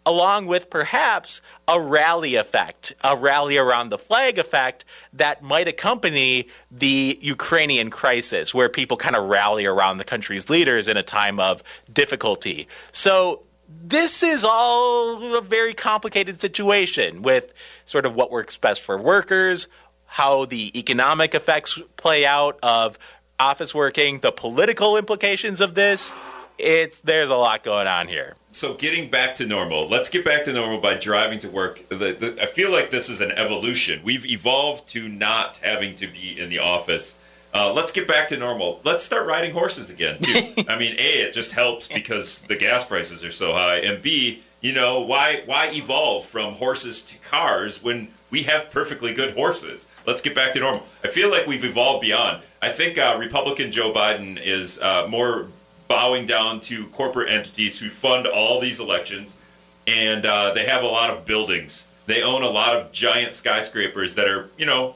along 0.06 0.46
with 0.48 0.70
perhaps 0.70 1.42
a 1.68 1.80
rally 1.80 2.36
effect, 2.36 2.94
a 3.04 3.16
rally 3.16 3.58
around 3.58 3.90
the 3.90 3.98
flag 3.98 4.38
effect 4.38 4.86
that 5.14 5.42
might 5.42 5.68
accompany 5.68 6.48
the 6.70 7.18
Ukrainian 7.22 7.90
crisis, 7.90 8.54
where 8.54 8.70
people 8.70 8.98
kind 8.98 9.16
of 9.16 9.30
rally 9.30 9.66
around 9.66 9.98
the 9.98 10.04
country's 10.04 10.50
leaders 10.50 10.88
in 10.88 10.98
a 10.98 11.04
time 11.04 11.40
of 11.40 11.64
difficulty. 11.92 12.68
So, 12.92 13.42
this 13.86 14.22
is 14.22 14.44
all 14.44 15.36
a 15.36 15.42
very 15.42 15.74
complicated 15.74 16.40
situation 16.40 17.22
with 17.22 17.54
sort 17.86 18.06
of 18.06 18.14
what 18.14 18.30
works 18.30 18.56
best 18.56 18.82
for 18.82 18.98
workers, 18.98 19.68
how 20.06 20.46
the 20.46 20.78
economic 20.78 21.34
effects 21.34 21.82
play 21.98 22.26
out 22.26 22.60
of 22.62 23.00
office 23.40 23.74
working, 23.74 24.20
the 24.20 24.32
political 24.32 24.96
implications 24.96 25.60
of 25.60 25.76
this. 25.76 26.14
It's 26.58 27.02
there's 27.02 27.30
a 27.30 27.36
lot 27.36 27.64
going 27.64 27.88
on 27.88 28.08
here. 28.08 28.36
So 28.50 28.76
getting 28.76 29.10
back 29.10 29.36
to 29.36 29.46
normal. 29.46 29.88
Let's 29.88 30.10
get 30.10 30.24
back 30.24 30.44
to 30.46 30.54
normal 30.54 30.80
by 30.80 30.94
driving 30.94 31.40
to 31.40 31.50
work. 31.50 31.88
The, 31.90 31.96
the, 31.96 32.38
I 32.42 32.46
feel 32.46 32.72
like 32.72 32.92
this 32.92 33.10
is 33.10 33.22
an 33.22 33.32
evolution. 33.32 34.02
We've 34.04 34.26
evolved 34.26 34.88
to 34.90 35.10
not 35.10 35.58
having 35.58 35.96
to 35.96 36.08
be 36.08 36.40
in 36.40 36.50
the 36.50 36.60
office. 36.60 37.18
Uh, 37.54 37.72
let's 37.72 37.92
get 37.92 38.08
back 38.08 38.28
to 38.30 38.38
normal. 38.38 38.82
Let's 38.84 39.04
start 39.04 39.28
riding 39.28 39.54
horses 39.54 39.90
again. 39.90 40.20
Too. 40.22 40.54
I 40.68 40.78
mean, 40.78 40.96
a 40.98 41.24
it 41.24 41.34
just 41.34 41.52
helps 41.52 41.88
because 41.88 42.42
the 42.42 42.56
gas 42.56 42.84
prices 42.84 43.24
are 43.24 43.32
so 43.32 43.54
high, 43.54 43.78
and 43.78 44.02
b 44.02 44.42
you 44.62 44.74
know 44.74 45.02
why 45.02 45.42
why 45.46 45.70
evolve 45.72 46.26
from 46.26 46.54
horses 46.54 47.02
to 47.04 47.18
cars 47.18 47.84
when 47.84 48.08
we 48.30 48.44
have 48.44 48.72
perfectly 48.72 49.14
good 49.14 49.34
horses? 49.34 49.88
Let's 50.06 50.22
get 50.22 50.36
back 50.36 50.54
to 50.54 50.60
normal. 50.60 50.84
I 51.04 51.08
feel 51.08 51.30
like 51.30 51.48
we've 51.48 51.64
evolved 51.64 52.02
beyond. 52.02 52.44
I 52.62 52.70
think 52.70 52.98
uh, 52.98 53.18
Republican 53.20 53.72
Joe 53.72 53.94
Biden 53.94 54.40
is 54.42 54.80
uh, 54.80 55.08
more 55.08 55.48
bowing 55.94 56.26
down 56.26 56.60
to 56.60 56.88
corporate 56.88 57.30
entities 57.30 57.78
who 57.78 57.88
fund 57.88 58.26
all 58.26 58.60
these 58.60 58.80
elections, 58.80 59.38
and 59.86 60.26
uh, 60.26 60.52
they 60.52 60.66
have 60.66 60.82
a 60.82 60.88
lot 60.88 61.12
of 61.12 61.24
buildings. 61.24 61.88
They 62.08 62.24
own 62.24 62.42
a 62.42 62.50
lot 62.50 62.76
of 62.76 62.92
giant 62.92 63.36
skyscrapers 63.36 64.16
that 64.16 64.28
are, 64.28 64.50
you 64.58 64.66
know, 64.66 64.96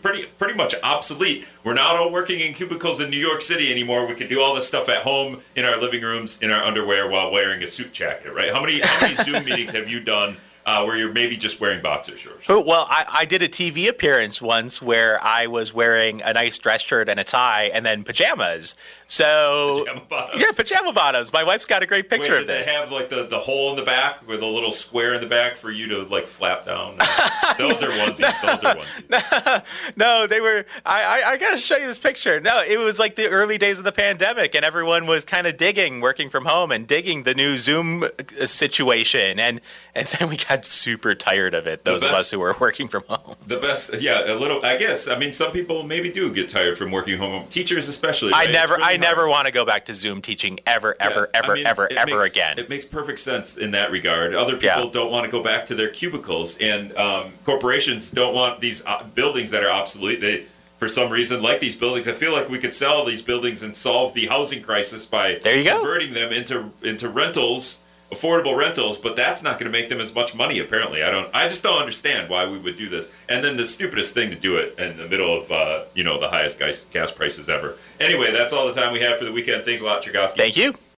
pretty 0.00 0.24
pretty 0.38 0.54
much 0.54 0.74
obsolete. 0.82 1.46
We're 1.62 1.74
not 1.74 1.94
all 1.96 2.10
working 2.10 2.40
in 2.40 2.54
cubicles 2.54 3.00
in 3.00 3.10
New 3.10 3.18
York 3.18 3.42
City 3.42 3.70
anymore. 3.70 4.06
We 4.06 4.14
can 4.14 4.28
do 4.28 4.40
all 4.40 4.54
this 4.54 4.66
stuff 4.66 4.88
at 4.88 5.02
home 5.02 5.42
in 5.54 5.66
our 5.66 5.78
living 5.78 6.00
rooms 6.00 6.38
in 6.40 6.50
our 6.50 6.64
underwear 6.64 7.08
while 7.08 7.30
wearing 7.30 7.62
a 7.62 7.66
suit 7.66 7.92
jacket, 7.92 8.32
right? 8.32 8.50
How 8.50 8.62
many 8.62 8.80
how 8.80 9.08
many 9.08 9.14
Zoom 9.16 9.44
meetings 9.48 9.72
have 9.72 9.90
you 9.90 10.00
done 10.00 10.38
uh, 10.70 10.84
where 10.84 10.96
you're 10.96 11.12
maybe 11.12 11.36
just 11.36 11.60
wearing 11.60 11.82
boxer 11.82 12.16
shorts? 12.16 12.48
Oh, 12.48 12.60
Well, 12.60 12.86
I, 12.88 13.04
I 13.10 13.24
did 13.24 13.42
a 13.42 13.48
TV 13.48 13.88
appearance 13.88 14.40
once 14.40 14.80
where 14.80 15.22
I 15.22 15.46
was 15.46 15.74
wearing 15.74 16.22
a 16.22 16.32
nice 16.32 16.56
dress 16.58 16.82
shirt 16.82 17.08
and 17.08 17.18
a 17.18 17.24
tie 17.24 17.70
and 17.74 17.84
then 17.84 18.04
pajamas. 18.04 18.76
So, 19.08 19.80
Pajama 19.84 20.02
bottoms? 20.08 20.40
yeah, 20.40 20.52
pajama 20.56 20.92
bottoms. 20.92 21.32
My 21.32 21.42
wife's 21.42 21.66
got 21.66 21.82
a 21.82 21.86
great 21.86 22.08
picture 22.08 22.34
Wait, 22.34 22.42
of 22.42 22.46
this. 22.46 22.68
they 22.68 22.72
have 22.80 22.92
like 22.92 23.08
the, 23.08 23.26
the 23.26 23.38
hole 23.40 23.70
in 23.70 23.76
the 23.76 23.82
back 23.82 24.26
with 24.28 24.40
a 24.42 24.46
little 24.46 24.70
square 24.70 25.14
in 25.14 25.20
the 25.20 25.26
back 25.26 25.56
for 25.56 25.70
you 25.72 25.88
to 25.88 26.02
like 26.04 26.26
flap 26.26 26.64
down? 26.64 26.96
Those 27.58 27.82
are 27.82 27.88
onesies. 27.90 28.40
Those 28.40 28.64
are 28.64 28.76
onesies. 28.76 29.62
no, 29.96 30.28
they 30.28 30.40
were. 30.40 30.64
I, 30.86 31.22
I, 31.24 31.30
I 31.32 31.36
got 31.38 31.50
to 31.50 31.58
show 31.58 31.76
you 31.76 31.88
this 31.88 31.98
picture. 31.98 32.40
No, 32.40 32.62
it 32.62 32.78
was 32.78 33.00
like 33.00 33.16
the 33.16 33.28
early 33.28 33.58
days 33.58 33.78
of 33.78 33.84
the 33.84 33.92
pandemic, 33.92 34.54
and 34.54 34.64
everyone 34.64 35.06
was 35.06 35.24
kind 35.24 35.48
of 35.48 35.56
digging 35.56 36.00
working 36.00 36.30
from 36.30 36.44
home 36.44 36.70
and 36.70 36.86
digging 36.86 37.24
the 37.24 37.34
new 37.34 37.56
Zoom 37.56 38.04
uh, 38.04 38.46
situation, 38.46 39.40
and 39.40 39.60
and 39.94 40.06
then 40.06 40.28
we 40.28 40.36
got 40.36 40.59
got 40.60 40.64
super 40.66 41.14
tired 41.14 41.54
of 41.54 41.66
it. 41.66 41.84
Those 41.84 42.02
of 42.02 42.10
us 42.10 42.30
who 42.30 42.38
were 42.38 42.54
working 42.60 42.88
from 42.88 43.04
home. 43.08 43.36
The 43.46 43.58
best, 43.58 44.00
yeah, 44.00 44.32
a 44.32 44.34
little. 44.34 44.64
I 44.64 44.76
guess. 44.76 45.08
I 45.08 45.18
mean, 45.18 45.32
some 45.32 45.52
people 45.52 45.82
maybe 45.82 46.10
do 46.10 46.32
get 46.32 46.48
tired 46.48 46.76
from 46.78 46.90
working 46.90 47.16
from 47.18 47.30
home. 47.30 47.46
Teachers, 47.48 47.88
especially. 47.88 48.32
I 48.32 48.40
right? 48.40 48.50
It's 48.50 48.58
never, 48.58 48.72
really 48.74 48.84
I 48.84 48.88
hard. 48.88 49.00
never 49.00 49.28
want 49.28 49.46
to 49.46 49.52
go 49.52 49.64
back 49.64 49.86
to 49.86 49.94
Zoom 49.94 50.20
teaching 50.22 50.60
ever, 50.66 50.96
ever, 51.00 51.28
Yeah, 51.32 51.38
ever, 51.40 51.52
I 51.52 51.54
mean, 51.56 51.66
ever, 51.66 51.88
ever 51.92 52.18
makes- 52.18 52.30
again. 52.32 52.58
It 52.58 52.68
makes 52.68 52.84
perfect 52.84 53.18
sense 53.18 53.56
in 53.56 53.70
that 53.72 53.90
regard. 53.90 54.34
Other 54.34 54.54
people 54.56 54.84
Yeah. 54.84 54.90
don't 54.92 55.10
want 55.10 55.24
to 55.24 55.30
go 55.30 55.42
back 55.42 55.66
to 55.66 55.74
their 55.74 55.88
cubicles, 55.88 56.56
and 56.58 56.96
um, 56.96 57.32
corporations 57.44 58.10
don't 58.10 58.34
want 58.34 58.60
these 58.60 58.84
uh, 58.86 59.02
buildings 59.14 59.50
that 59.50 59.64
are 59.64 59.70
obsolete. 59.70 60.20
They, 60.20 60.44
for 60.78 60.88
some 60.88 61.10
reason, 61.10 61.42
like 61.42 61.60
these 61.60 61.76
buildings. 61.76 62.08
I 62.08 62.12
feel 62.12 62.32
like 62.32 62.48
we 62.48 62.58
could 62.58 62.72
sell 62.72 63.04
these 63.04 63.20
buildings 63.22 63.62
and 63.62 63.74
solve 63.76 64.14
the 64.14 64.26
housing 64.26 64.62
crisis 64.62 65.04
by 65.06 65.38
There 65.42 65.56
you 65.56 65.64
go. 65.64 65.76
converting 65.78 66.14
them 66.14 66.32
into 66.32 66.72
into 66.82 67.08
rentals, 67.08 67.78
affordable 68.10 68.56
rentals. 68.56 68.98
But 68.98 69.16
that's 69.16 69.42
not 69.42 69.58
going 69.58 69.70
to 69.70 69.78
make 69.78 69.88
them 69.88 70.00
as 70.00 70.14
much 70.14 70.34
money. 70.34 70.58
Apparently, 70.58 71.02
I 71.02 71.10
don't. 71.10 71.28
I 71.34 71.48
just 71.48 71.62
don't 71.62 71.78
understand 71.78 72.28
why 72.28 72.46
we 72.46 72.58
would 72.58 72.76
do 72.76 72.88
this. 72.88 73.10
And 73.28 73.44
then 73.44 73.56
the 73.56 73.66
stupidest 73.66 74.14
thing 74.14 74.30
to 74.30 74.36
do 74.36 74.56
it 74.56 74.78
in 74.78 74.96
the 74.96 75.08
middle 75.08 75.42
of 75.42 75.50
uh, 75.50 75.84
you 75.94 76.04
know 76.04 76.20
the 76.20 76.28
highest 76.28 76.58
gas 76.58 77.10
prices 77.10 77.48
ever. 77.48 77.76
Anyway, 77.98 78.32
that's 78.32 78.52
all 78.52 78.66
the 78.66 78.74
time 78.74 78.92
we 78.92 79.00
have 79.00 79.18
for 79.18 79.24
the 79.24 79.32
weekend. 79.32 79.64
Thanks 79.64 79.80
a 79.80 79.84
lot, 79.84 80.02
Chergosky. 80.02 80.36
Thank 80.36 80.56
you. 80.56 80.74